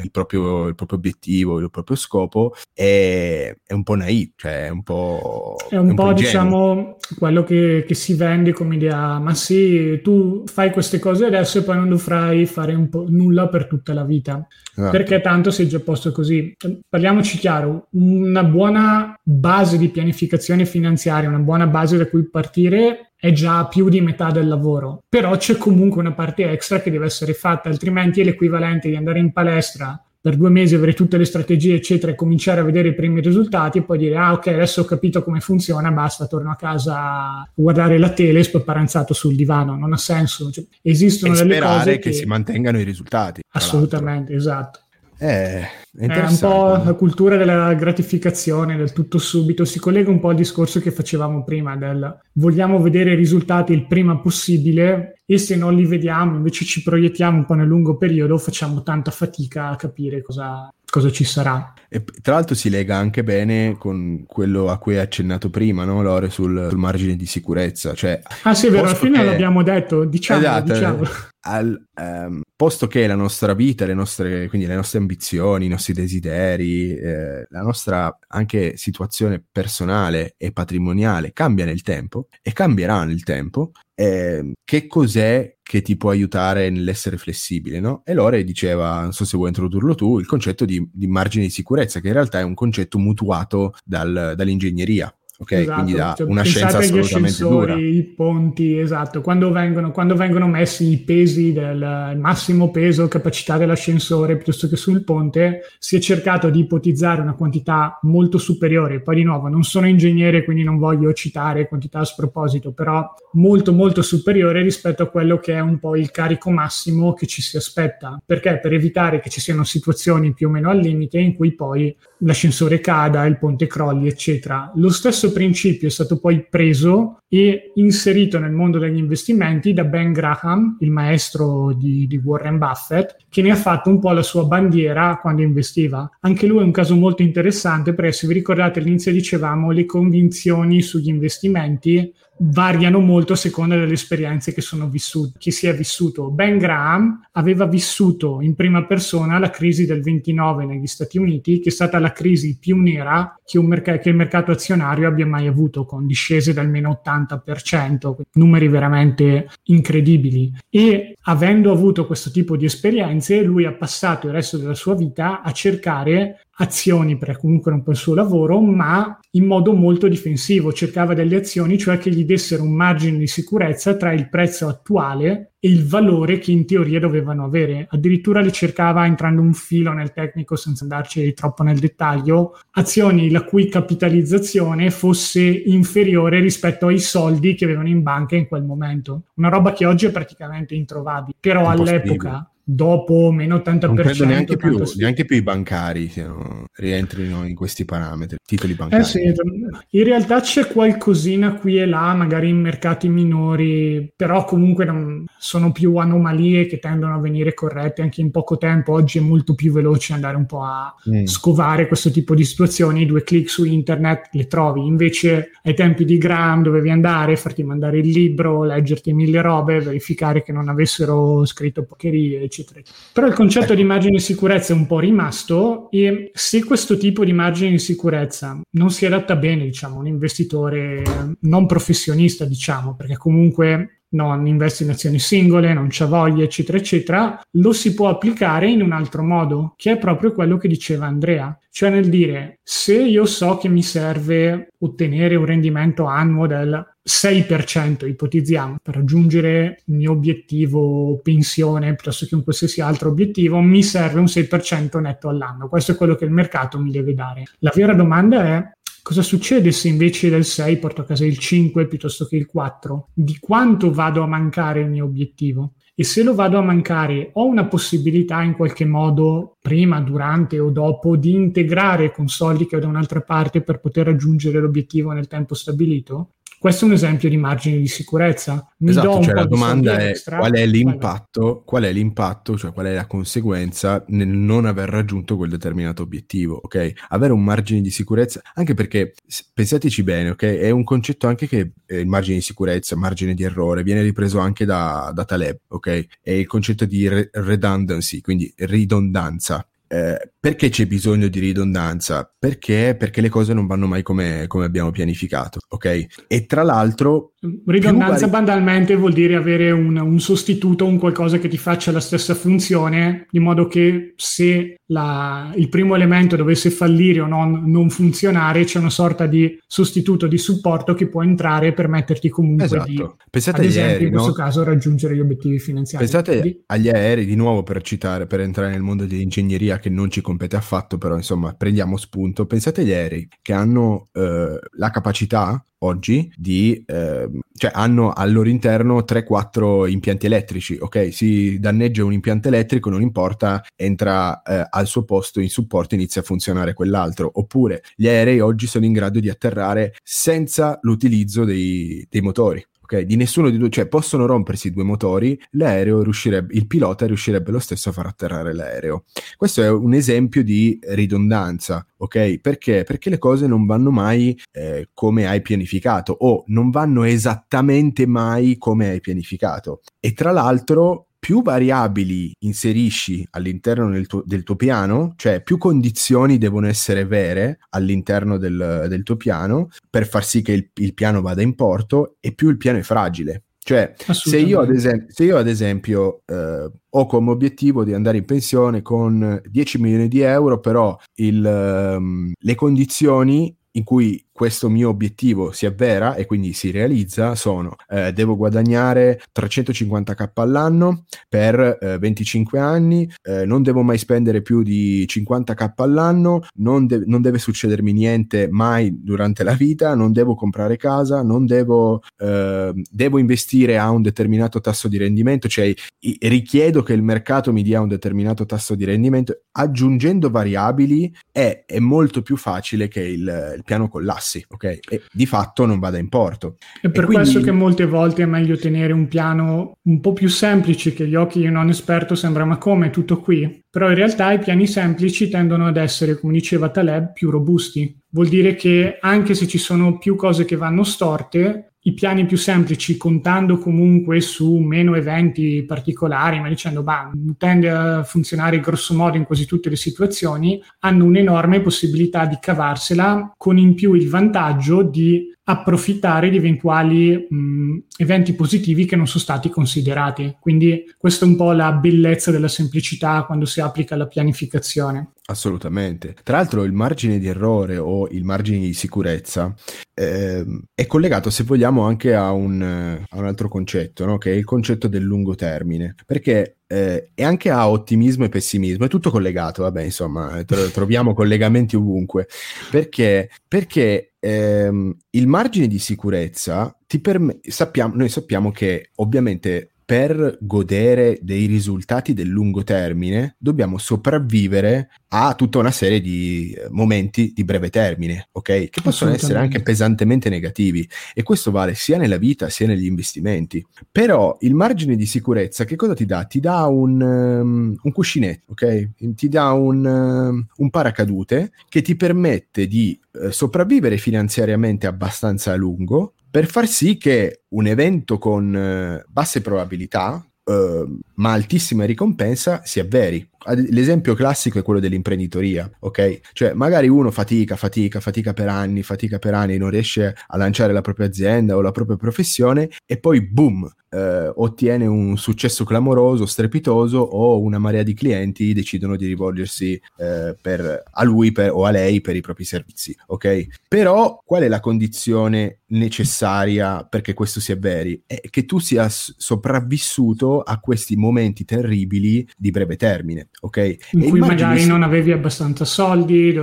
il, 0.02 0.10
proprio, 0.10 0.68
il, 0.68 0.74
proprio, 0.74 0.98
obiettivo, 0.98 1.58
il 1.58 1.70
proprio 1.70 1.96
scopo, 1.96 2.54
è, 2.72 3.54
è 3.64 3.72
un 3.72 3.82
po' 3.82 3.94
naive, 3.94 4.32
cioè 4.36 4.66
è 4.66 4.68
un 4.70 4.82
po'... 4.82 5.56
È 5.68 5.76
un, 5.76 5.88
è 5.88 5.90
un 5.90 5.96
po', 5.96 6.04
po 6.04 6.12
diciamo, 6.12 6.96
quello 7.18 7.44
che, 7.44 7.84
che, 7.86 7.94
si 7.94 8.14
vende 8.14 8.52
come 8.52 8.76
idea, 8.76 9.18
ma 9.18 9.34
sì, 9.34 10.00
tu 10.02 10.44
fai 10.46 10.70
queste 10.70 10.98
cose 10.98 11.26
adesso 11.26 11.58
e 11.58 11.62
poi 11.62 11.76
non 11.76 11.88
dovrai 11.88 12.46
fare 12.46 12.74
nulla 13.08 13.48
per 13.48 13.66
tutta 13.72 13.94
la 13.94 14.04
vita. 14.04 14.46
Ah. 14.76 14.90
Perché 14.90 15.20
tanto 15.20 15.50
sei 15.50 15.68
già 15.68 15.80
posto 15.80 16.12
così. 16.12 16.54
Parliamoci 16.88 17.38
chiaro, 17.38 17.86
una 17.92 18.44
buona 18.44 19.18
base 19.22 19.78
di 19.78 19.88
pianificazione 19.88 20.66
finanziaria, 20.66 21.28
una 21.28 21.38
buona 21.38 21.66
base 21.66 21.96
da 21.96 22.06
cui 22.06 22.28
partire 22.28 23.12
è 23.16 23.32
già 23.32 23.66
più 23.66 23.88
di 23.88 24.00
metà 24.00 24.30
del 24.30 24.48
lavoro, 24.48 25.04
però 25.08 25.36
c'è 25.36 25.56
comunque 25.56 26.00
una 26.00 26.12
parte 26.12 26.50
extra 26.50 26.80
che 26.80 26.90
deve 26.90 27.06
essere 27.06 27.34
fatta, 27.34 27.68
altrimenti 27.68 28.20
è 28.20 28.24
l'equivalente 28.24 28.88
di 28.88 28.96
andare 28.96 29.20
in 29.20 29.32
palestra 29.32 30.02
per 30.22 30.36
due 30.36 30.50
mesi 30.50 30.76
avere 30.76 30.94
tutte 30.94 31.16
le 31.16 31.24
strategie, 31.24 31.74
eccetera, 31.74 32.12
e 32.12 32.14
cominciare 32.14 32.60
a 32.60 32.62
vedere 32.62 32.90
i 32.90 32.94
primi 32.94 33.20
risultati 33.20 33.78
e 33.78 33.82
poi 33.82 33.98
dire, 33.98 34.16
ah 34.16 34.32
ok, 34.34 34.46
adesso 34.46 34.82
ho 34.82 34.84
capito 34.84 35.24
come 35.24 35.40
funziona, 35.40 35.90
basta, 35.90 36.28
torno 36.28 36.52
a 36.52 36.54
casa 36.54 36.94
a 36.96 37.48
guardare 37.52 37.98
la 37.98 38.10
tele 38.10 38.38
e 38.38 38.44
sparanzato 38.44 39.14
sul 39.14 39.34
divano, 39.34 39.76
non 39.76 39.92
ha 39.92 39.96
senso. 39.96 40.48
Cioè, 40.52 40.64
esistono 40.80 41.34
e 41.34 41.38
delle 41.38 41.58
cose 41.58 41.92
che, 41.94 42.10
che 42.10 42.12
si 42.12 42.24
mantengano 42.24 42.78
i 42.78 42.84
risultati. 42.84 43.42
Assolutamente, 43.50 44.32
esatto. 44.32 44.78
Eh, 45.22 45.60
è, 45.60 46.06
è, 46.06 46.26
un 46.26 46.38
po' 46.40 46.82
la 46.84 46.94
cultura 46.94 47.36
della 47.36 47.74
gratificazione, 47.74 48.76
del 48.76 48.92
tutto 48.92 49.18
subito. 49.18 49.64
Si 49.64 49.78
collega 49.78 50.10
un 50.10 50.18
po' 50.18 50.30
al 50.30 50.34
discorso 50.34 50.80
che 50.80 50.90
facevamo 50.90 51.44
prima 51.44 51.76
del 51.76 52.18
vogliamo 52.32 52.80
vedere 52.80 53.12
i 53.12 53.16
risultati 53.16 53.72
il 53.72 53.86
prima 53.86 54.18
possibile 54.18 55.20
e 55.24 55.38
se 55.38 55.54
non 55.54 55.74
li 55.74 55.86
vediamo, 55.86 56.36
invece 56.36 56.64
ci 56.64 56.82
proiettiamo 56.82 57.38
un 57.38 57.44
po' 57.44 57.54
nel 57.54 57.68
lungo 57.68 57.96
periodo, 57.96 58.36
facciamo 58.36 58.82
tanta 58.82 59.12
fatica 59.12 59.68
a 59.68 59.76
capire 59.76 60.22
cosa, 60.22 60.68
cosa 60.90 61.10
ci 61.10 61.24
sarà. 61.24 61.72
E 61.88 62.02
tra 62.20 62.34
l'altro 62.34 62.56
si 62.56 62.68
lega 62.68 62.96
anche 62.96 63.22
bene 63.22 63.76
con 63.78 64.24
quello 64.26 64.70
a 64.70 64.78
cui 64.78 64.96
hai 64.96 65.02
accennato 65.02 65.50
prima, 65.50 65.84
no, 65.84 66.02
Lore, 66.02 66.30
sul, 66.30 66.66
sul 66.68 66.78
margine 66.78 67.14
di 67.14 67.26
sicurezza. 67.26 67.94
Cioè, 67.94 68.20
ah 68.42 68.54
sì, 68.54 68.66
è 68.66 68.70
vero, 68.70 68.86
alla 68.86 68.94
fine 68.96 69.20
che... 69.20 69.24
l'abbiamo 69.24 69.62
detto, 69.62 70.04
diciamo, 70.04 70.40
esatto, 70.40 70.72
diciamo. 70.72 71.02
Al, 71.44 71.84
um, 72.00 72.41
posto 72.54 72.86
che 72.86 73.06
la 73.06 73.14
nostra 73.14 73.54
vita, 73.54 73.86
le 73.86 73.94
nostre, 73.94 74.48
quindi 74.48 74.66
le 74.66 74.74
nostre 74.74 74.98
ambizioni, 74.98 75.66
i 75.66 75.68
nostri 75.68 75.92
desideri, 75.92 76.96
eh, 76.96 77.46
la 77.48 77.62
nostra 77.62 78.18
anche 78.28 78.76
situazione 78.76 79.44
personale 79.50 80.34
e 80.36 80.52
patrimoniale 80.52 81.32
cambia 81.32 81.64
nel 81.64 81.82
tempo 81.82 82.28
e 82.40 82.52
cambierà 82.52 83.04
nel 83.04 83.22
tempo, 83.24 83.72
eh, 83.94 84.52
che 84.64 84.86
cos'è 84.86 85.56
che 85.62 85.82
ti 85.82 85.96
può 85.96 86.10
aiutare 86.10 86.70
nell'essere 86.70 87.16
flessibile, 87.16 87.80
no? 87.80 88.02
E 88.04 88.14
Lore 88.14 88.44
diceva, 88.44 89.00
non 89.02 89.12
so 89.12 89.24
se 89.24 89.36
vuoi 89.36 89.48
introdurlo 89.48 89.94
tu, 89.94 90.18
il 90.18 90.26
concetto 90.26 90.64
di, 90.64 90.86
di 90.92 91.06
margine 91.06 91.44
di 91.44 91.50
sicurezza, 91.50 92.00
che 92.00 92.08
in 92.08 92.12
realtà 92.14 92.40
è 92.40 92.42
un 92.42 92.54
concetto 92.54 92.98
mutuato 92.98 93.74
dal, 93.84 94.34
dall'ingegneria. 94.36 95.14
Ok, 95.42 95.52
esatto, 95.52 95.74
quindi 95.74 95.92
da 95.94 96.14
cioè, 96.16 96.28
una 96.28 96.42
scienza 96.44 96.78
assolutamente 96.78 97.42
dura. 97.42 97.74
I 97.74 98.02
ponti, 98.16 98.78
esatto, 98.78 99.20
quando 99.22 99.50
vengono, 99.50 99.90
quando 99.90 100.14
vengono 100.14 100.46
messi 100.46 100.92
i 100.92 100.98
pesi 100.98 101.52
del 101.52 102.16
massimo 102.16 102.70
peso, 102.70 103.08
capacità 103.08 103.56
dell'ascensore 103.56 104.36
piuttosto 104.36 104.68
che 104.68 104.76
sul 104.76 105.02
ponte, 105.02 105.62
si 105.80 105.96
è 105.96 105.98
cercato 105.98 106.48
di 106.48 106.60
ipotizzare 106.60 107.20
una 107.20 107.34
quantità 107.34 107.98
molto 108.02 108.38
superiore. 108.38 109.00
Poi 109.00 109.16
di 109.16 109.24
nuovo, 109.24 109.48
non 109.48 109.64
sono 109.64 109.88
ingegnere, 109.88 110.44
quindi 110.44 110.62
non 110.62 110.78
voglio 110.78 111.12
citare 111.12 111.66
quantità 111.66 111.98
a 111.98 112.04
sproposito, 112.04 112.70
però 112.70 113.12
molto 113.32 113.72
molto 113.72 114.00
superiore 114.00 114.62
rispetto 114.62 115.02
a 115.02 115.08
quello 115.08 115.38
che 115.38 115.54
è 115.54 115.60
un 115.60 115.80
po' 115.80 115.96
il 115.96 116.12
carico 116.12 116.52
massimo 116.52 117.14
che 117.14 117.26
ci 117.26 117.42
si 117.42 117.56
aspetta. 117.56 118.22
Perché? 118.24 118.60
Per 118.62 118.72
evitare 118.72 119.18
che 119.18 119.28
ci 119.28 119.40
siano 119.40 119.64
situazioni 119.64 120.34
più 120.34 120.46
o 120.46 120.50
meno 120.52 120.70
al 120.70 120.78
limite 120.78 121.18
in 121.18 121.34
cui 121.34 121.50
poi 121.52 121.92
l'ascensore 122.18 122.80
cada, 122.80 123.26
il 123.26 123.38
ponte 123.38 123.66
crolli, 123.66 124.06
eccetera. 124.06 124.70
Lo 124.76 124.90
stesso 124.90 125.31
principio 125.32 125.88
è 125.88 125.90
stato 125.90 126.18
poi 126.18 126.46
preso 126.48 127.18
e 127.28 127.72
inserito 127.74 128.38
nel 128.38 128.52
mondo 128.52 128.78
degli 128.78 128.98
investimenti 128.98 129.72
da 129.72 129.84
Ben 129.84 130.12
Graham, 130.12 130.76
il 130.80 130.90
maestro 130.90 131.72
di, 131.72 132.06
di, 132.06 132.16
Warren 132.16 132.58
Buffett, 132.58 133.16
che 133.28 133.42
ne 133.42 133.50
ha 133.50 133.56
fatto 133.56 133.88
un 133.88 133.98
po' 133.98 134.12
la 134.12 134.22
sua 134.22 134.44
bandiera 134.44 135.18
quando 135.20 135.42
investiva. 135.42 136.10
Anche 136.20 136.46
lui 136.46 136.60
è 136.60 136.64
un 136.64 136.72
caso 136.72 136.94
molto 136.94 137.22
interessante 137.22 137.94
perché 137.94 138.12
se 138.12 138.26
vi 138.26 138.34
ricordate 138.34 138.80
all'inizio 138.80 139.12
dicevamo 139.12 139.70
le 139.70 139.86
convinzioni 139.86 140.82
sugli 140.82 141.08
investimenti 141.08 142.12
variano 142.38 142.98
molto 142.98 143.34
a 143.34 143.36
seconda 143.36 143.76
delle 143.76 143.92
esperienze 143.92 144.52
che 144.52 144.60
sono 144.60 144.88
vissute, 144.88 145.38
chi 145.38 145.50
si 145.50 145.66
è 145.66 145.74
vissuto. 145.74 146.30
Ben 146.30 146.58
Graham 146.58 147.28
aveva 147.32 147.66
vissuto 147.66 148.40
in 148.40 148.54
prima 148.54 148.84
persona 148.84 149.38
la 149.38 149.50
crisi 149.50 149.86
del 149.86 150.02
29 150.02 150.64
negli 150.64 150.86
Stati 150.86 151.18
Uniti, 151.18 151.60
che 151.60 151.68
è 151.68 151.72
stata 151.72 151.98
la 151.98 152.12
crisi 152.12 152.58
più 152.58 152.76
nera 152.78 153.38
che, 153.44 153.60
merc- 153.60 153.98
che 153.98 154.08
il 154.08 154.16
mercato 154.16 154.50
azionario 154.50 155.08
abbia 155.08 155.26
mai 155.26 155.46
avuto, 155.46 155.84
con 155.84 156.06
discese 156.06 156.52
del 156.52 156.68
meno 156.68 157.00
80%, 157.04 158.14
numeri 158.32 158.68
veramente 158.68 159.48
incredibili. 159.64 160.52
E 160.68 161.16
avendo 161.22 161.70
avuto 161.70 162.06
questo 162.06 162.30
tipo 162.30 162.56
di 162.56 162.64
esperienze, 162.64 163.42
lui 163.42 163.64
ha 163.64 163.72
passato 163.72 164.26
il 164.26 164.32
resto 164.32 164.58
della 164.58 164.74
sua 164.74 164.94
vita 164.94 165.42
a 165.42 165.52
cercare 165.52 166.46
azioni, 166.56 167.16
perché 167.16 167.38
comunque 167.40 167.70
era 167.70 167.78
un 167.78 167.84
po' 167.84 167.92
il 167.92 167.96
suo 167.96 168.14
lavoro, 168.14 168.60
ma 168.60 169.18
in 169.32 169.46
modo 169.46 169.72
molto 169.72 170.08
difensivo. 170.08 170.72
Cercava 170.72 171.14
delle 171.14 171.36
azioni, 171.36 171.78
cioè 171.78 171.98
che 171.98 172.10
gli 172.10 172.24
dessero 172.24 172.62
un 172.62 172.74
margine 172.74 173.18
di 173.18 173.26
sicurezza 173.26 173.96
tra 173.96 174.12
il 174.12 174.28
prezzo 174.28 174.68
attuale 174.68 175.52
e 175.58 175.68
il 175.68 175.86
valore 175.86 176.38
che 176.38 176.50
in 176.50 176.66
teoria 176.66 176.98
dovevano 176.98 177.44
avere. 177.44 177.86
Addirittura 177.88 178.40
le 178.40 178.50
cercava, 178.50 179.06
entrando 179.06 179.40
un 179.40 179.54
filo 179.54 179.92
nel 179.92 180.12
tecnico 180.12 180.56
senza 180.56 180.82
andarci 180.82 181.32
troppo 181.34 181.62
nel 181.62 181.78
dettaglio, 181.78 182.58
azioni 182.72 183.30
la 183.30 183.44
cui 183.44 183.68
capitalizzazione 183.68 184.90
fosse 184.90 185.40
inferiore 185.40 186.40
rispetto 186.40 186.88
ai 186.88 186.98
soldi 186.98 187.54
che 187.54 187.64
avevano 187.64 187.88
in 187.88 188.02
banca 188.02 188.34
in 188.34 188.48
quel 188.48 188.64
momento. 188.64 189.26
Una 189.36 189.48
roba 189.48 189.72
che 189.72 189.86
oggi 189.86 190.06
è 190.06 190.10
praticamente 190.10 190.74
introvabile, 190.74 191.36
però 191.38 191.68
all'epoca 191.68 192.51
dopo 192.64 193.30
meno 193.32 193.56
80%. 193.56 193.86
Non 193.86 193.94
credo 193.96 194.24
neanche 194.24 194.56
più, 194.56 194.82
neanche 194.96 195.24
più, 195.24 195.36
i 195.36 195.42
bancari 195.42 196.08
siano, 196.08 196.66
rientrino 196.74 197.44
in 197.46 197.54
questi 197.54 197.84
parametri, 197.84 198.36
titoli 198.44 198.74
bancari. 198.74 199.02
Eh 199.02 199.04
sì, 199.04 199.20
in 199.22 200.04
realtà 200.04 200.40
c'è 200.40 200.66
qualcosina 200.66 201.54
qui 201.54 201.78
e 201.78 201.86
là, 201.86 202.14
magari 202.14 202.48
in 202.48 202.60
mercati 202.60 203.08
minori, 203.08 204.12
però 204.14 204.44
comunque 204.44 204.84
non, 204.84 205.24
sono 205.38 205.72
più 205.72 205.96
anomalie 205.96 206.66
che 206.66 206.78
tendono 206.78 207.14
a 207.14 207.18
venire 207.18 207.52
corrette 207.52 208.00
anche 208.00 208.20
in 208.20 208.30
poco 208.30 208.58
tempo. 208.58 208.92
Oggi 208.92 209.18
è 209.18 209.20
molto 209.20 209.54
più 209.54 209.72
veloce 209.72 210.12
andare 210.12 210.36
un 210.36 210.46
po' 210.46 210.62
a 210.62 210.94
mm. 211.10 211.24
scovare 211.24 211.88
questo 211.88 212.12
tipo 212.12 212.34
di 212.34 212.44
situazioni, 212.44 213.06
due 213.06 213.24
clic 213.24 213.50
su 213.50 213.64
internet 213.64 214.28
le 214.32 214.46
trovi. 214.46 214.86
Invece 214.86 215.50
ai 215.64 215.74
tempi 215.74 216.04
di 216.04 216.16
Graham 216.16 216.62
dovevi 216.62 216.90
andare, 216.90 217.36
farti 217.36 217.64
mandare 217.64 217.98
il 217.98 218.08
libro, 218.08 218.62
leggerti 218.62 219.12
mille 219.12 219.40
robe, 219.40 219.80
verificare 219.80 220.42
che 220.44 220.52
non 220.52 220.68
avessero 220.68 221.44
scritto 221.44 221.82
pocherie, 221.82 222.48
eccetera. 222.52 222.80
Però 223.12 223.26
il 223.26 223.34
concetto 223.34 223.74
di 223.74 223.84
margine 223.84 224.16
di 224.16 224.22
sicurezza 224.22 224.74
è 224.74 224.76
un 224.76 224.86
po' 224.86 225.00
rimasto 225.00 225.90
e 225.90 226.30
se 226.34 226.64
questo 226.64 226.98
tipo 226.98 227.24
di 227.24 227.32
margine 227.32 227.70
di 227.70 227.78
sicurezza 227.78 228.60
non 228.72 228.90
si 228.90 229.06
adatta 229.06 229.36
bene, 229.36 229.64
diciamo, 229.64 229.98
un 229.98 230.06
investitore 230.06 231.02
non 231.40 231.66
professionista, 231.66 232.44
diciamo, 232.44 232.94
perché 232.94 233.16
comunque 233.16 234.01
non 234.12 234.46
investe 234.46 234.84
in 234.84 234.90
azioni 234.90 235.18
singole, 235.18 235.72
non 235.72 235.88
c'ha 235.90 236.06
voglia, 236.06 236.44
eccetera, 236.44 236.78
eccetera, 236.78 237.40
lo 237.52 237.72
si 237.72 237.94
può 237.94 238.08
applicare 238.08 238.70
in 238.70 238.82
un 238.82 238.92
altro 238.92 239.22
modo, 239.22 239.74
che 239.76 239.92
è 239.92 239.98
proprio 239.98 240.32
quello 240.32 240.56
che 240.56 240.68
diceva 240.68 241.06
Andrea, 241.06 241.56
cioè 241.70 241.90
nel 241.90 242.08
dire 242.08 242.60
se 242.62 242.94
io 242.94 243.24
so 243.24 243.56
che 243.56 243.68
mi 243.68 243.82
serve 243.82 244.72
ottenere 244.78 245.36
un 245.36 245.44
rendimento 245.44 246.04
annuo 246.04 246.46
del 246.46 246.86
6%, 247.04 248.06
ipotizziamo, 248.06 248.76
per 248.82 248.94
raggiungere 248.96 249.82
il 249.86 249.94
mio 249.94 250.12
obiettivo 250.12 251.18
pensione 251.22 251.94
piuttosto 251.94 252.26
che 252.26 252.34
un 252.34 252.44
qualsiasi 252.44 252.80
altro 252.80 253.08
obiettivo, 253.08 253.60
mi 253.60 253.82
serve 253.82 254.20
un 254.20 254.26
6% 254.26 255.00
netto 255.00 255.28
all'anno. 255.28 255.68
Questo 255.68 255.92
è 255.92 255.96
quello 255.96 256.14
che 256.14 256.24
il 256.24 256.30
mercato 256.30 256.78
mi 256.78 256.90
deve 256.90 257.14
dare. 257.14 257.44
La 257.58 257.72
vera 257.74 257.94
domanda 257.94 258.44
è 258.44 258.72
Cosa 259.02 259.22
succede 259.22 259.72
se 259.72 259.88
invece 259.88 260.30
del 260.30 260.44
6 260.44 260.78
porto 260.78 261.00
a 261.00 261.04
casa 261.04 261.24
il 261.24 261.36
5 261.36 261.88
piuttosto 261.88 262.24
che 262.24 262.36
il 262.36 262.46
4? 262.46 263.08
Di 263.12 263.36
quanto 263.40 263.90
vado 263.90 264.22
a 264.22 264.28
mancare 264.28 264.82
il 264.82 264.90
mio 264.90 265.06
obiettivo? 265.06 265.72
E 265.92 266.04
se 266.04 266.22
lo 266.22 266.36
vado 266.36 266.56
a 266.56 266.62
mancare, 266.62 267.30
ho 267.32 267.44
una 267.44 267.66
possibilità 267.66 268.42
in 268.42 268.54
qualche 268.54 268.84
modo, 268.84 269.56
prima, 269.60 270.00
durante 270.00 270.60
o 270.60 270.70
dopo, 270.70 271.16
di 271.16 271.32
integrare 271.32 272.12
con 272.12 272.28
soldi 272.28 272.66
che 272.66 272.76
ho 272.76 272.78
da 272.78 272.86
un'altra 272.86 273.22
parte 273.22 273.62
per 273.62 273.80
poter 273.80 274.06
raggiungere 274.06 274.60
l'obiettivo 274.60 275.10
nel 275.10 275.26
tempo 275.26 275.54
stabilito? 275.54 276.34
Questo 276.62 276.84
è 276.84 276.88
un 276.88 276.94
esempio 276.94 277.28
di 277.28 277.36
margine 277.36 277.76
di 277.78 277.88
sicurezza. 277.88 278.64
Mi 278.76 278.90
esatto, 278.90 279.20
cioè 279.20 279.34
la 279.34 279.46
domanda 279.46 279.98
è 279.98 280.12
qual 280.22 280.52
è 280.52 280.64
l'impatto, 280.64 281.64
qual 281.66 281.82
è 281.82 281.90
l'impatto, 281.92 282.56
cioè 282.56 282.72
qual 282.72 282.86
è 282.86 282.94
la 282.94 283.08
conseguenza 283.08 284.04
nel 284.06 284.28
non 284.28 284.66
aver 284.66 284.88
raggiunto 284.88 285.36
quel 285.36 285.50
determinato 285.50 286.02
obiettivo, 286.02 286.60
ok? 286.62 286.92
Avere 287.08 287.32
un 287.32 287.42
margine 287.42 287.80
di 287.80 287.90
sicurezza, 287.90 288.40
anche 288.54 288.74
perché 288.74 289.12
pensateci 289.52 290.04
bene, 290.04 290.30
ok? 290.30 290.44
È 290.44 290.70
un 290.70 290.84
concetto 290.84 291.26
anche 291.26 291.48
che 291.48 291.72
eh, 291.84 291.98
il 291.98 292.06
margine 292.06 292.36
di 292.36 292.42
sicurezza, 292.42 292.94
margine 292.94 293.34
di 293.34 293.42
errore, 293.42 293.82
viene 293.82 294.02
ripreso 294.02 294.38
anche 294.38 294.64
da, 294.64 295.10
da 295.12 295.24
Taleb, 295.24 295.58
ok? 295.66 296.06
È 296.22 296.30
il 296.30 296.46
concetto 296.46 296.84
di 296.84 297.08
re- 297.08 297.28
redundancy, 297.32 298.20
quindi 298.20 298.54
ridondanza. 298.58 299.66
Eh, 299.92 300.32
perché 300.40 300.70
c'è 300.70 300.86
bisogno 300.86 301.28
di 301.28 301.38
ridondanza? 301.38 302.34
Perché? 302.38 302.96
Perché 302.98 303.20
le 303.20 303.28
cose 303.28 303.52
non 303.52 303.66
vanno 303.66 303.86
mai 303.86 304.02
come, 304.02 304.46
come 304.46 304.64
abbiamo 304.64 304.90
pianificato, 304.90 305.58
ok? 305.68 306.24
E 306.28 306.46
tra 306.46 306.62
l'altro... 306.62 307.31
Ridondanza 307.66 308.28
banalmente 308.28 308.94
vuol 308.94 309.12
dire 309.12 309.34
avere 309.34 309.72
un, 309.72 309.96
un, 309.96 310.20
sostituto, 310.20 310.86
un 310.86 310.96
qualcosa 310.96 311.38
che 311.38 311.48
ti 311.48 311.58
faccia 311.58 311.90
la 311.90 311.98
stessa 311.98 312.36
funzione, 312.36 313.26
di 313.28 313.40
modo 313.40 313.66
che 313.66 314.14
se 314.16 314.76
la, 314.86 315.52
il 315.56 315.68
primo 315.68 315.96
elemento 315.96 316.36
dovesse 316.36 316.70
fallire 316.70 317.20
o 317.20 317.26
non, 317.26 317.64
non, 317.66 317.90
funzionare, 317.90 318.62
c'è 318.62 318.78
una 318.78 318.90
sorta 318.90 319.26
di 319.26 319.58
sostituto, 319.66 320.28
di 320.28 320.38
supporto 320.38 320.94
che 320.94 321.08
può 321.08 321.24
entrare 321.24 321.68
e 321.68 321.72
permetterti 321.72 322.28
comunque 322.28 322.66
esatto. 322.66 322.84
di, 322.84 323.04
Pensate 323.28 323.62
ad 323.62 323.66
esempio, 323.66 323.90
aerei, 323.90 324.06
in 324.06 324.12
questo 324.12 324.28
no? 324.28 324.34
caso, 324.34 324.62
raggiungere 324.62 325.16
gli 325.16 325.20
obiettivi 325.20 325.58
finanziari. 325.58 326.04
Pensate 326.04 326.38
Quindi... 326.38 326.62
agli 326.66 326.90
aerei, 326.90 327.26
di 327.26 327.34
nuovo 327.34 327.64
per 327.64 327.82
citare, 327.82 328.26
per 328.28 328.38
entrare 328.38 328.70
nel 328.70 328.82
mondo 328.82 329.04
dell'ingegneria 329.04 329.80
che 329.80 329.90
non 329.90 330.12
ci 330.12 330.20
compete 330.20 330.54
affatto, 330.54 330.96
però 330.96 331.16
insomma 331.16 331.52
prendiamo 331.54 331.96
spunto. 331.96 332.46
Pensate 332.46 332.82
agli 332.82 332.92
aerei 332.92 333.26
che 333.42 333.52
hanno 333.52 334.10
eh, 334.12 334.60
la 334.76 334.90
capacità 334.90 335.60
oggi 335.82 336.32
di, 336.36 336.82
eh, 336.86 337.28
cioè 337.54 337.70
hanno 337.74 338.10
al 338.10 338.32
loro 338.32 338.48
interno 338.48 339.04
3-4 339.04 339.88
impianti 339.88 340.26
elettrici, 340.26 340.76
ok? 340.80 341.12
Si 341.12 341.58
danneggia 341.58 342.04
un 342.04 342.12
impianto 342.12 342.48
elettrico, 342.48 342.90
non 342.90 343.02
importa, 343.02 343.62
entra 343.76 344.42
eh, 344.42 344.66
al 344.68 344.86
suo 344.86 345.04
posto 345.04 345.40
in 345.40 345.48
supporto, 345.48 345.94
inizia 345.94 346.20
a 346.20 346.24
funzionare 346.24 346.74
quell'altro. 346.74 347.30
Oppure 347.34 347.82
gli 347.94 348.08
aerei 348.08 348.40
oggi 348.40 348.66
sono 348.66 348.84
in 348.84 348.92
grado 348.92 349.20
di 349.20 349.28
atterrare 349.28 349.94
senza 350.02 350.78
l'utilizzo 350.82 351.44
dei, 351.44 352.06
dei 352.08 352.20
motori 352.20 352.64
ok? 352.92 353.00
Di 353.00 353.16
nessuno 353.16 353.48
di 353.50 353.56
due, 353.56 353.70
cioè 353.70 353.86
possono 353.86 354.26
rompersi 354.26 354.70
due 354.70 354.84
motori, 354.84 355.40
l'aereo 355.52 356.02
riuscirebbe, 356.02 356.54
il 356.54 356.66
pilota 356.66 357.06
riuscirebbe 357.06 357.50
lo 357.50 357.58
stesso 357.58 357.88
a 357.88 357.92
far 357.92 358.06
atterrare 358.06 358.52
l'aereo. 358.52 359.04
Questo 359.36 359.62
è 359.62 359.70
un 359.70 359.94
esempio 359.94 360.44
di 360.44 360.78
ridondanza, 360.82 361.84
ok? 361.96 362.38
Perché? 362.40 362.84
Perché 362.84 363.10
le 363.10 363.18
cose 363.18 363.46
non 363.46 363.64
vanno 363.66 363.90
mai 363.90 364.38
eh, 364.52 364.90
come 364.92 365.26
hai 365.26 365.40
pianificato 365.40 366.14
o 366.18 366.44
non 366.48 366.70
vanno 366.70 367.04
esattamente 367.04 368.06
mai 368.06 368.56
come 368.58 368.90
hai 368.90 369.00
pianificato. 369.00 369.80
E 369.98 370.12
tra 370.12 370.30
l'altro 370.30 371.06
più 371.24 371.40
variabili 371.40 372.34
inserisci 372.40 373.24
all'interno 373.30 373.88
del 373.90 374.08
tuo, 374.08 374.24
del 374.26 374.42
tuo, 374.42 374.56
piano, 374.56 375.12
cioè 375.14 375.40
più 375.40 375.56
condizioni 375.56 376.36
devono 376.36 376.66
essere 376.66 377.04
vere 377.04 377.60
all'interno 377.70 378.38
del, 378.38 378.86
del 378.88 379.04
tuo 379.04 379.14
piano 379.14 379.68
per 379.88 380.08
far 380.08 380.24
sì 380.24 380.42
che 380.42 380.50
il, 380.50 380.68
il, 380.74 380.94
piano 380.94 381.20
vada 381.20 381.40
in 381.40 381.54
porto 381.54 382.16
e 382.18 382.32
più 382.32 382.48
il 382.48 382.56
piano 382.56 382.78
è 382.78 382.82
fragile. 382.82 383.44
Cioè, 383.60 383.94
se 383.96 384.36
io 384.36 384.58
ad 384.58 384.70
esempio, 384.70 385.14
se 385.14 385.22
io 385.22 385.36
ad 385.36 385.46
esempio 385.46 386.22
eh, 386.26 386.68
ho 386.88 387.06
come 387.06 387.30
obiettivo 387.30 387.84
di 387.84 387.94
andare 387.94 388.18
in 388.18 388.24
pensione 388.24 388.82
con 388.82 389.40
10 389.44 389.78
milioni 389.78 390.08
di 390.08 390.22
euro, 390.22 390.58
però 390.58 390.98
il, 391.20 391.94
um, 391.96 392.32
le 392.36 392.54
condizioni 392.56 393.56
in 393.74 393.84
cui 393.84 394.22
questo 394.32 394.68
mio 394.68 394.88
obiettivo 394.88 395.52
si 395.52 395.66
avvera 395.66 396.14
e 396.14 396.24
quindi 396.26 396.52
si 396.52 396.70
realizza 396.70 397.34
sono 397.34 397.76
eh, 397.88 398.12
devo 398.12 398.36
guadagnare 398.36 399.20
350k 399.38 400.30
all'anno 400.34 401.04
per 401.28 401.78
eh, 401.80 401.98
25 401.98 402.58
anni, 402.58 403.10
eh, 403.22 403.44
non 403.44 403.62
devo 403.62 403.82
mai 403.82 403.98
spendere 403.98 404.42
più 404.42 404.62
di 404.62 405.04
50k 405.08 405.72
all'anno, 405.76 406.46
non, 406.56 406.86
de- 406.86 407.02
non, 407.06 407.20
deve 407.20 407.38
succedermi 407.38 407.92
niente 407.92 408.48
mai 408.50 409.02
durante 409.02 409.44
la 409.44 409.54
vita, 409.54 409.94
non 409.94 410.12
devo 410.12 410.34
comprare 410.34 410.76
casa, 410.76 411.22
non 411.22 411.46
devo, 411.46 412.02
ehm, 412.18 412.82
devo 412.90 413.18
investire 413.18 413.78
a 413.78 413.90
un 413.90 414.02
determinato 414.02 414.60
tasso 414.60 414.88
di 414.88 414.96
rendimento, 414.96 415.48
cioè 415.48 415.72
i- 416.00 416.18
richiedo 416.22 416.82
che 416.82 416.92
il 416.92 417.02
mercato 417.02 417.52
mi 417.52 417.62
dia 417.62 417.80
un 417.80 417.88
determinato 417.88 418.46
tasso 418.46 418.74
di 418.74 418.84
rendimento, 418.84 419.42
aggiungendo 419.52 420.30
variabili 420.30 421.14
è, 421.30 421.64
è 421.66 421.78
molto 421.78 422.22
più 422.22 422.36
facile 422.36 422.88
che 422.88 423.00
il, 423.00 423.54
il 423.56 423.62
piano 423.64 423.88
collassi 423.88 424.21
passi, 424.22 424.44
ok? 424.48 424.78
E 424.88 425.02
di 425.10 425.26
fatto 425.26 425.66
non 425.66 425.80
vada 425.80 425.98
in 425.98 426.08
porto. 426.08 426.56
È 426.80 426.88
per 426.88 427.04
quindi... 427.04 427.14
questo 427.24 427.40
che 427.40 427.50
molte 427.50 427.84
volte 427.86 428.22
è 428.22 428.26
meglio 428.26 428.56
tenere 428.56 428.92
un 428.92 429.08
piano 429.08 429.72
un 429.82 430.00
po' 430.00 430.12
più 430.12 430.28
semplice 430.28 430.94
che 430.94 431.06
gli 431.08 431.16
occhi 431.16 431.40
di 431.40 431.46
un 431.46 431.54
non 431.54 431.68
esperto 431.68 432.14
sembra 432.14 432.44
ma 432.44 432.56
come 432.56 432.90
tutto 432.90 433.18
qui? 433.18 433.64
Però 433.68 433.88
in 433.88 433.96
realtà 433.96 434.32
i 434.32 434.38
piani 434.38 434.66
semplici 434.66 435.28
tendono 435.28 435.66
ad 435.66 435.76
essere, 435.76 436.18
come 436.18 436.32
diceva 436.32 436.70
Taleb, 436.70 437.12
più 437.12 437.30
robusti. 437.30 437.98
Vuol 438.10 438.28
dire 438.28 438.54
che 438.54 438.98
anche 439.00 439.34
se 439.34 439.46
ci 439.46 439.58
sono 439.58 439.98
più 439.98 440.14
cose 440.14 440.44
che 440.44 440.56
vanno 440.56 440.84
storte, 440.84 441.71
i 441.84 441.94
piani 441.94 442.26
più 442.26 442.36
semplici, 442.36 442.96
contando 442.96 443.58
comunque 443.58 444.20
su 444.20 444.56
meno 444.58 444.94
eventi 444.94 445.64
particolari, 445.66 446.38
ma 446.38 446.48
dicendo, 446.48 446.82
bah, 446.82 447.10
tende 447.36 447.70
a 447.70 448.02
funzionare 448.04 448.60
grosso 448.60 448.94
modo 448.94 449.16
in 449.16 449.24
quasi 449.24 449.46
tutte 449.46 449.68
le 449.68 449.76
situazioni, 449.76 450.62
hanno 450.80 451.04
un'enorme 451.04 451.60
possibilità 451.60 452.24
di 452.26 452.38
cavarsela 452.40 453.34
con 453.36 453.58
in 453.58 453.74
più 453.74 453.94
il 453.94 454.08
vantaggio 454.08 454.82
di 454.82 455.30
approfittare 455.44 456.30
di 456.30 456.36
eventuali 456.36 457.26
mh, 457.28 457.78
eventi 457.96 458.32
positivi 458.34 458.84
che 458.84 458.94
non 458.94 459.08
sono 459.08 459.22
stati 459.22 459.48
considerati. 459.48 460.36
Quindi 460.38 460.84
questa 460.96 461.24
è 461.24 461.28
un 461.28 461.36
po' 461.36 461.50
la 461.50 461.72
bellezza 461.72 462.30
della 462.30 462.48
semplicità 462.48 463.24
quando 463.24 463.44
si 463.44 463.60
applica 463.60 463.96
la 463.96 464.06
pianificazione. 464.06 465.14
Assolutamente. 465.32 466.14
Tra 466.22 466.36
l'altro 466.36 466.62
il 466.62 466.72
margine 466.72 467.18
di 467.18 467.26
errore 467.26 467.78
o 467.78 468.06
il 468.08 468.22
margine 468.22 468.58
di 468.58 468.74
sicurezza 468.74 469.54
eh, 469.94 470.44
è 470.74 470.86
collegato, 470.86 471.30
se 471.30 471.44
vogliamo, 471.44 471.84
anche 471.84 472.14
a 472.14 472.32
un, 472.32 472.60
a 473.08 473.16
un 473.16 473.24
altro 473.24 473.48
concetto, 473.48 474.04
no? 474.04 474.18
che 474.18 474.30
è 474.30 474.34
il 474.34 474.44
concetto 474.44 474.88
del 474.88 475.02
lungo 475.02 475.34
termine. 475.34 475.94
Perché 476.04 476.58
eh, 476.66 477.10
e 477.14 477.24
anche 477.24 477.50
a 477.50 477.68
ottimismo 477.70 478.26
e 478.26 478.28
pessimismo, 478.28 478.84
è 478.84 478.88
tutto 478.88 479.10
collegato, 479.10 479.62
vabbè, 479.62 479.82
insomma, 479.82 480.42
tro- 480.44 480.70
troviamo 480.70 481.12
collegamenti 481.14 481.76
ovunque, 481.76 482.28
perché, 482.70 483.30
perché 483.48 484.14
ehm, 484.18 484.94
il 485.10 485.26
margine 485.26 485.66
di 485.66 485.78
sicurezza 485.78 486.76
ti 486.86 487.00
permette, 487.00 487.50
sappiamo, 487.50 487.94
noi 487.94 488.08
sappiamo 488.08 488.50
che 488.50 488.90
ovviamente 488.96 489.71
per 489.92 490.38
godere 490.40 491.18
dei 491.20 491.44
risultati 491.44 492.14
del 492.14 492.26
lungo 492.26 492.64
termine 492.64 493.36
dobbiamo 493.38 493.76
sopravvivere 493.76 494.88
a 495.08 495.34
tutta 495.34 495.58
una 495.58 495.70
serie 495.70 496.00
di 496.00 496.50
eh, 496.56 496.68
momenti 496.70 497.32
di 497.34 497.44
breve 497.44 497.68
termine, 497.68 498.28
ok? 498.32 498.70
Che 498.70 498.80
possono 498.82 499.12
essere 499.12 499.38
anche 499.38 499.60
pesantemente 499.60 500.30
negativi 500.30 500.88
e 501.12 501.22
questo 501.22 501.50
vale 501.50 501.74
sia 501.74 501.98
nella 501.98 502.16
vita 502.16 502.48
sia 502.48 502.66
negli 502.66 502.86
investimenti. 502.86 503.62
Però 503.90 504.34
il 504.40 504.54
margine 504.54 504.96
di 504.96 505.04
sicurezza 505.04 505.66
che 505.66 505.76
cosa 505.76 505.92
ti 505.92 506.06
dà? 506.06 506.24
Ti 506.24 506.40
dà 506.40 506.64
un, 506.68 506.98
um, 507.02 507.76
un 507.78 507.92
cuscinetto, 507.92 508.52
ok? 508.52 509.14
Ti 509.14 509.28
dà 509.28 509.52
un, 509.52 509.84
um, 509.84 510.46
un 510.56 510.70
paracadute 510.70 511.52
che 511.68 511.82
ti 511.82 511.96
permette 511.96 512.66
di 512.66 512.98
uh, 513.10 513.28
sopravvivere 513.28 513.98
finanziariamente 513.98 514.86
abbastanza 514.86 515.52
a 515.52 515.56
lungo 515.56 516.14
per 516.32 516.46
far 516.46 516.66
sì 516.66 516.96
che 516.96 517.42
un 517.48 517.66
evento 517.66 518.16
con 518.16 518.54
uh, 518.54 519.04
basse 519.06 519.42
probabilità, 519.42 520.26
uh, 520.44 520.98
ma 521.22 521.32
altissima 521.32 521.84
ricompensa, 521.84 522.62
si 522.64 522.80
avveri 522.80 523.30
l'esempio 523.70 524.14
classico 524.14 524.58
è 524.58 524.62
quello 524.62 524.80
dell'imprenditoria, 524.80 525.70
ok? 525.80 526.20
Cioè, 526.32 526.52
magari 526.52 526.88
uno 526.88 527.10
fatica, 527.10 527.56
fatica, 527.56 528.00
fatica 528.00 528.32
per 528.32 528.48
anni, 528.48 528.82
fatica 528.82 529.18
per 529.18 529.34
anni, 529.34 529.56
non 529.56 529.70
riesce 529.70 530.14
a 530.26 530.36
lanciare 530.36 530.72
la 530.72 530.80
propria 530.80 531.06
azienda 531.06 531.56
o 531.56 531.60
la 531.60 531.72
propria 531.72 531.96
professione 531.96 532.70
e 532.86 532.98
poi 532.98 533.22
boom, 533.22 533.68
eh, 533.90 534.32
ottiene 534.34 534.86
un 534.86 535.18
successo 535.18 535.64
clamoroso, 535.64 536.24
strepitoso 536.24 536.98
o 536.98 537.40
una 537.40 537.58
marea 537.58 537.82
di 537.82 537.94
clienti 537.94 538.54
decidono 538.54 538.96
di 538.96 539.06
rivolgersi 539.06 539.80
eh, 539.98 540.36
per, 540.40 540.82
a 540.90 541.02
lui 541.04 541.32
per, 541.32 541.50
o 541.52 541.64
a 541.64 541.70
lei 541.70 542.00
per 542.00 542.16
i 542.16 542.20
propri 542.20 542.44
servizi, 542.44 542.96
ok? 543.06 543.46
Però 543.68 544.22
qual 544.24 544.42
è 544.42 544.48
la 544.48 544.60
condizione 544.60 545.60
necessaria 545.66 546.84
perché 546.84 547.12
questo 547.12 547.40
sia 547.40 547.54
avveri? 547.54 548.02
È 548.06 548.20
che 548.30 548.44
tu 548.44 548.58
sia 548.58 548.88
sopravvissuto 548.88 550.40
a 550.40 550.58
questi 550.60 550.96
momenti 550.96 551.11
terribili 551.44 552.26
di 552.36 552.50
breve 552.50 552.76
termine 552.76 553.28
ok? 553.40 553.76
In 553.92 554.02
e 554.02 554.08
cui 554.08 554.20
magari 554.20 554.60
si... 554.60 554.68
non 554.68 554.82
avevi 554.82 555.12
abbastanza 555.12 555.64
soldi, 555.64 556.38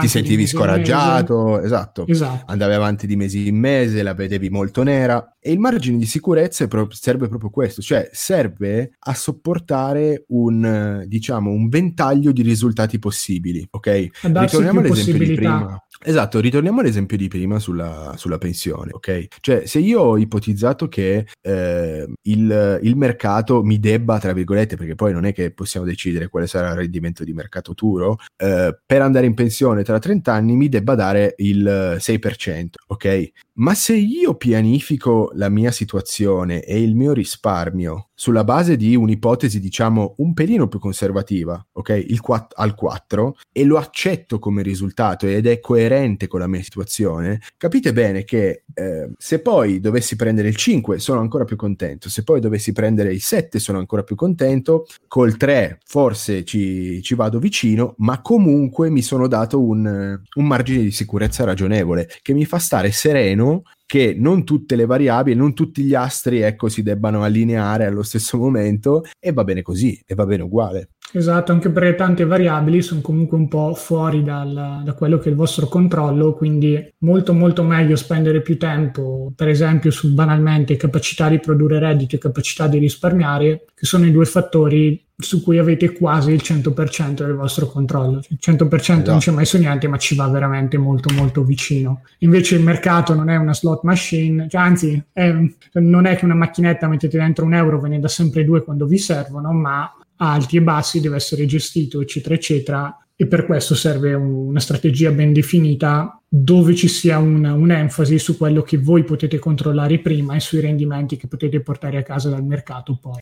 ti 0.00 0.08
sentivi 0.08 0.46
scoraggiato, 0.46 1.60
esatto. 1.60 2.06
esatto. 2.06 2.44
Andavi 2.46 2.74
avanti 2.74 3.06
di 3.06 3.16
mesi 3.16 3.48
in 3.48 3.56
mese, 3.56 4.02
la 4.02 4.14
vedevi 4.14 4.50
molto 4.50 4.82
nera 4.82 5.36
e 5.40 5.52
il 5.52 5.58
margine 5.58 5.98
di 5.98 6.06
sicurezza 6.06 6.66
pro- 6.68 6.88
serve 6.90 7.28
proprio 7.28 7.50
questo, 7.50 7.82
cioè 7.82 8.08
serve 8.12 8.92
a 8.98 9.14
sopportare 9.14 10.24
un, 10.28 11.04
diciamo, 11.06 11.50
un 11.50 11.68
ventaglio 11.68 12.32
di 12.32 12.42
risultati 12.42 12.98
possibili, 12.98 13.66
ok? 13.70 14.08
Ritorniamo 14.22 14.80
all'esempio 14.80 15.26
di 15.26 15.34
prima. 15.34 15.82
Esatto, 16.02 16.40
ritorniamo 16.40 16.80
all'esempio 16.80 17.16
di 17.16 17.28
prima 17.28 17.58
sulla, 17.58 18.14
sulla 18.16 18.38
pensione, 18.38 18.90
ok? 18.92 19.26
Cioè, 19.40 19.66
se 19.66 19.78
io 19.78 20.00
ho 20.00 20.18
ipotizzato 20.18 20.88
che 20.88 21.26
eh, 21.40 22.06
il, 22.22 22.78
il, 22.82 22.96
mercato 22.96 23.62
mi 23.62 23.78
debba, 23.78 24.18
tra 24.18 24.32
virgolette, 24.32 24.76
perché 24.76 24.94
poi 24.94 25.12
non 25.12 25.24
è 25.24 25.32
che 25.32 25.52
possiamo 25.52 25.86
decidere 25.86 26.28
quale 26.28 26.46
sarà 26.46 26.70
il 26.70 26.76
rendimento 26.76 27.24
di 27.24 27.32
mercato 27.32 27.74
futuro, 27.74 28.16
eh, 28.36 28.78
per 28.84 29.02
andare 29.02 29.26
in 29.26 29.34
pensione 29.34 29.82
tra 29.82 29.98
30 29.98 30.32
anni 30.32 30.56
mi 30.56 30.68
debba 30.68 30.94
dare 30.94 31.34
il 31.38 31.96
6%, 31.98 32.68
ok? 32.86 33.30
Ma 33.54 33.74
se 33.74 33.94
io 33.94 34.34
pianifico 34.36 35.30
la 35.34 35.48
mia 35.48 35.70
situazione 35.70 36.62
e 36.62 36.80
il 36.80 36.94
mio 36.94 37.12
risparmio 37.12 38.10
sulla 38.14 38.44
base 38.44 38.76
di 38.76 38.94
un'ipotesi, 38.94 39.60
diciamo, 39.60 40.14
un 40.18 40.34
pelino 40.34 40.68
più 40.68 40.78
conservativa, 40.78 41.64
ok? 41.72 42.04
Il 42.08 42.20
4, 42.20 42.48
al 42.56 42.74
4, 42.74 43.36
e 43.52 43.64
lo 43.64 43.76
accetto 43.76 44.38
come 44.38 44.62
risultato 44.62 45.26
ed 45.26 45.46
è 45.46 45.60
coerente 45.60 46.26
con 46.26 46.40
la 46.40 46.46
mia 46.46 46.62
situazione, 46.62 47.40
capite 47.56 47.92
bene 47.92 48.24
che 48.24 48.64
eh, 48.72 49.10
se 49.16 49.40
poi 49.40 49.80
dovessi 49.80 50.16
prendere 50.16 50.48
il 50.48 50.56
5 50.56 50.98
sono 50.98 51.20
ancora 51.20 51.44
più 51.44 51.56
contento, 51.56 52.08
se 52.08 52.22
poi 52.22 52.40
dovessi 52.40 52.72
prendere 52.72 53.12
il 53.12 53.20
7 53.20 53.58
sono 53.58 53.78
ancora 53.78 54.02
più 54.02 54.16
contento, 54.16 54.86
col 55.08 55.36
3 55.36 55.80
forse 55.84 56.44
ci, 56.44 57.02
ci 57.02 57.14
vado 57.14 57.38
vicino, 57.38 57.94
ma 57.98 58.20
comunque 58.20 58.90
mi 58.90 59.02
sono 59.02 59.26
dato 59.26 59.60
un, 59.60 60.20
un 60.34 60.46
margine 60.46 60.82
di 60.82 60.90
sicurezza 60.90 61.44
ragionevole 61.44 62.08
che 62.22 62.32
mi 62.32 62.44
fa 62.44 62.58
stare 62.58 62.90
sereno 62.90 63.62
che 63.86 64.14
non 64.16 64.44
tutte 64.44 64.76
le 64.76 64.86
variabili, 64.86 65.36
non 65.36 65.54
tutti 65.54 65.82
gli 65.82 65.94
astri 65.94 66.40
ecco, 66.40 66.68
si 66.68 66.82
debbano 66.82 67.22
allineare 67.22 67.86
allo 67.86 68.02
stesso 68.02 68.38
momento 68.38 69.04
e 69.18 69.32
va 69.32 69.44
bene 69.44 69.62
così 69.62 70.00
e 70.06 70.14
va 70.14 70.26
bene 70.26 70.42
uguale. 70.42 70.90
Esatto, 71.12 71.52
anche 71.52 71.70
perché 71.70 71.94
tante 71.94 72.24
variabili 72.24 72.82
sono 72.82 73.00
comunque 73.00 73.36
un 73.36 73.46
po' 73.46 73.72
fuori 73.74 74.24
dal, 74.24 74.82
da 74.82 74.94
quello 74.94 75.18
che 75.18 75.28
è 75.28 75.30
il 75.30 75.36
vostro 75.36 75.68
controllo, 75.68 76.34
quindi 76.34 76.92
molto 76.98 77.32
molto 77.32 77.62
meglio 77.62 77.94
spendere 77.94 78.42
più 78.42 78.58
tempo, 78.58 79.32
per 79.36 79.48
esempio 79.48 79.92
su 79.92 80.12
banalmente 80.12 80.74
capacità 80.76 81.28
di 81.28 81.38
produrre 81.38 81.78
reddito 81.78 82.16
e 82.16 82.18
capacità 82.18 82.66
di 82.66 82.78
risparmiare, 82.78 83.66
che 83.74 83.86
sono 83.86 84.06
i 84.06 84.10
due 84.10 84.24
fattori 84.24 85.03
su 85.16 85.42
cui 85.42 85.58
avete 85.58 85.92
quasi 85.92 86.32
il 86.32 86.40
100% 86.42 87.24
del 87.24 87.34
vostro 87.34 87.66
controllo. 87.66 88.20
Il 88.28 88.38
100% 88.40 88.74
esatto. 88.74 89.10
non 89.10 89.20
c'è 89.20 89.30
mai 89.30 89.46
su 89.46 89.58
niente, 89.58 89.86
ma 89.86 89.96
ci 89.96 90.14
va 90.14 90.28
veramente 90.28 90.76
molto 90.76 91.12
molto 91.14 91.44
vicino. 91.44 92.02
Invece 92.18 92.56
il 92.56 92.62
mercato 92.62 93.14
non 93.14 93.28
è 93.28 93.36
una 93.36 93.54
slot 93.54 93.82
machine, 93.84 94.48
cioè, 94.48 94.60
anzi 94.60 95.02
è, 95.12 95.32
non 95.74 96.06
è 96.06 96.16
che 96.16 96.24
una 96.24 96.34
macchinetta 96.34 96.88
mettete 96.88 97.18
dentro 97.18 97.44
un 97.44 97.54
euro, 97.54 97.80
ve 97.80 97.88
ne 97.88 98.00
dà 98.00 98.08
sempre 98.08 98.44
due 98.44 98.64
quando 98.64 98.86
vi 98.86 98.98
servono, 98.98 99.52
ma 99.52 99.92
alti 100.16 100.56
e 100.56 100.62
bassi, 100.62 101.00
deve 101.00 101.16
essere 101.16 101.46
gestito, 101.46 102.00
eccetera, 102.00 102.34
eccetera. 102.34 102.98
E 103.16 103.28
per 103.28 103.46
questo 103.46 103.76
serve 103.76 104.12
una 104.14 104.58
strategia 104.58 105.12
ben 105.12 105.32
definita 105.32 106.20
dove 106.36 106.74
ci 106.74 106.88
sia 106.88 107.18
un, 107.18 107.44
un'enfasi 107.44 108.18
su 108.18 108.36
quello 108.36 108.62
che 108.62 108.76
voi 108.76 109.04
potete 109.04 109.38
controllare 109.38 110.00
prima 110.00 110.34
e 110.34 110.40
sui 110.40 110.58
rendimenti 110.58 111.16
che 111.16 111.28
potete 111.28 111.60
portare 111.60 111.96
a 111.96 112.02
casa 112.02 112.28
dal 112.28 112.42
mercato 112.42 112.98
poi. 113.00 113.20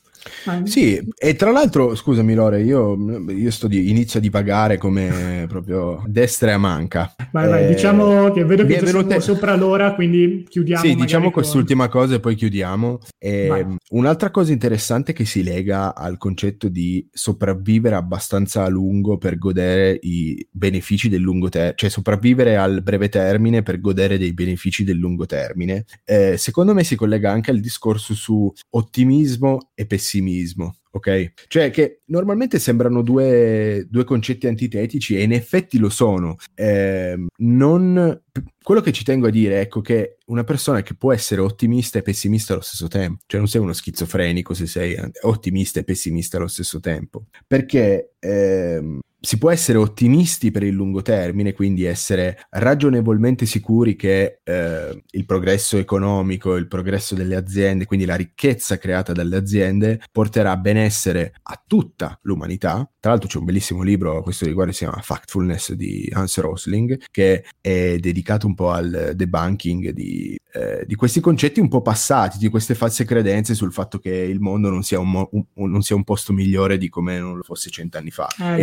Sì, 0.64 0.98
e 1.14 1.36
tra 1.36 1.50
l'altro, 1.50 1.94
scusami 1.94 2.32
Lore, 2.32 2.62
io, 2.62 2.96
io 3.28 3.50
sto 3.50 3.68
di, 3.68 3.90
inizio 3.90 4.18
a 4.18 4.22
divagare 4.22 4.78
come 4.78 5.44
proprio 5.46 6.02
destra 6.06 6.50
e 6.50 6.52
a 6.54 6.58
manca. 6.58 7.14
Vai, 7.32 7.48
vai, 7.50 7.64
eh, 7.64 7.68
diciamo 7.68 8.30
che 8.30 8.46
vedo 8.46 8.64
che 8.64 8.78
è 8.78 8.82
venute... 8.82 9.20
sopra 9.20 9.56
l'ora, 9.56 9.94
quindi 9.94 10.46
chiudiamo. 10.48 10.82
Sì, 10.82 10.94
diciamo 10.94 11.24
con... 11.24 11.32
quest'ultima 11.32 11.88
cosa 11.88 12.14
e 12.14 12.20
poi 12.20 12.34
chiudiamo. 12.34 12.98
E, 13.18 13.66
un'altra 13.90 14.30
cosa 14.30 14.52
interessante 14.52 15.12
che 15.12 15.26
si 15.26 15.42
lega 15.42 15.94
al 15.94 16.16
concetto 16.16 16.68
di 16.68 17.06
sopravvivere 17.12 17.94
abbastanza 17.94 18.64
a 18.64 18.68
lungo 18.68 19.18
per 19.18 19.36
godere 19.36 19.98
i 20.00 20.46
benefici 20.50 21.10
del 21.10 21.20
lungo 21.20 21.50
termine, 21.50 21.74
cioè 21.76 21.90
sopravvivere 21.90 22.56
al 22.56 22.80
breve 22.82 23.01
breve 23.02 23.08
termine 23.08 23.62
per 23.62 23.80
godere 23.80 24.18
dei 24.18 24.32
benefici 24.32 24.84
del 24.84 24.98
lungo 24.98 25.26
termine. 25.26 25.84
Eh, 26.04 26.36
secondo 26.36 26.74
me 26.74 26.84
si 26.84 26.94
collega 26.94 27.30
anche 27.30 27.50
al 27.50 27.60
discorso 27.60 28.14
su 28.14 28.52
ottimismo 28.70 29.70
e 29.74 29.86
pessimismo. 29.86 30.76
Ok? 30.94 31.32
Cioè 31.48 31.70
che 31.70 32.00
normalmente 32.06 32.58
sembrano 32.58 33.00
due, 33.00 33.86
due 33.88 34.04
concetti 34.04 34.46
antitetici 34.46 35.16
e 35.16 35.22
in 35.22 35.32
effetti 35.32 35.78
lo 35.78 35.88
sono. 35.88 36.36
Eh, 36.54 37.16
non, 37.38 38.22
quello 38.62 38.80
che 38.82 38.92
ci 38.92 39.02
tengo 39.02 39.28
a 39.28 39.30
dire 39.30 39.54
è 39.54 39.60
ecco, 39.60 39.80
che 39.80 40.18
una 40.26 40.44
persona 40.44 40.82
che 40.82 40.94
può 40.94 41.14
essere 41.14 41.40
ottimista 41.40 41.98
e 41.98 42.02
pessimista 42.02 42.52
allo 42.52 42.60
stesso 42.60 42.88
tempo, 42.88 43.22
cioè 43.26 43.40
non 43.40 43.48
sei 43.48 43.62
uno 43.62 43.72
schizofrenico 43.72 44.52
se 44.52 44.66
sei 44.66 44.94
ottimista 45.22 45.80
e 45.80 45.84
pessimista 45.84 46.36
allo 46.36 46.46
stesso 46.46 46.78
tempo, 46.78 47.24
perché 47.46 48.12
ehm, 48.18 49.00
si 49.24 49.38
può 49.38 49.52
essere 49.52 49.78
ottimisti 49.78 50.50
per 50.50 50.64
il 50.64 50.74
lungo 50.74 51.00
termine, 51.00 51.52
quindi 51.52 51.84
essere 51.84 52.44
ragionevolmente 52.50 53.46
sicuri 53.46 53.94
che 53.94 54.40
eh, 54.42 55.02
il 55.08 55.24
progresso 55.26 55.78
economico, 55.78 56.56
il 56.56 56.66
progresso 56.66 57.14
delle 57.14 57.36
aziende, 57.36 57.86
quindi 57.86 58.04
la 58.04 58.16
ricchezza 58.16 58.78
creata 58.78 59.12
dalle 59.12 59.36
aziende, 59.36 60.02
porterà 60.10 60.56
benessere 60.56 61.34
a 61.42 61.62
tutta 61.64 62.18
l'umanità. 62.22 62.90
Tra 62.98 63.10
l'altro 63.12 63.28
c'è 63.28 63.38
un 63.38 63.44
bellissimo 63.44 63.82
libro 63.82 64.18
a 64.18 64.22
questo 64.24 64.44
riguardo, 64.44 64.72
si 64.72 64.78
chiama 64.78 65.00
Factfulness 65.00 65.72
di 65.72 66.10
Hans 66.12 66.38
Rosling, 66.38 67.04
che 67.12 67.44
è 67.60 67.98
dedicato 67.98 68.48
un 68.48 68.54
po' 68.54 68.70
al 68.70 69.12
debunking 69.14 69.90
di, 69.90 70.36
eh, 70.52 70.84
di 70.84 70.94
questi 70.96 71.20
concetti 71.20 71.60
un 71.60 71.68
po' 71.68 71.80
passati, 71.80 72.38
di 72.38 72.48
queste 72.48 72.74
false 72.74 73.04
credenze 73.04 73.54
sul 73.54 73.72
fatto 73.72 73.98
che 73.98 74.10
il 74.10 74.40
mondo 74.40 74.68
non 74.68 74.82
sia 74.82 74.98
un, 74.98 75.10
mo- 75.10 75.30
un, 75.32 75.70
non 75.70 75.82
sia 75.82 75.94
un 75.94 76.02
posto 76.02 76.32
migliore 76.32 76.76
di 76.76 76.88
come 76.88 77.20
non 77.20 77.36
lo 77.36 77.42
fosse 77.42 77.70
cent'anni 77.70 78.10
fa. 78.10 78.26
Eh, 78.38 78.62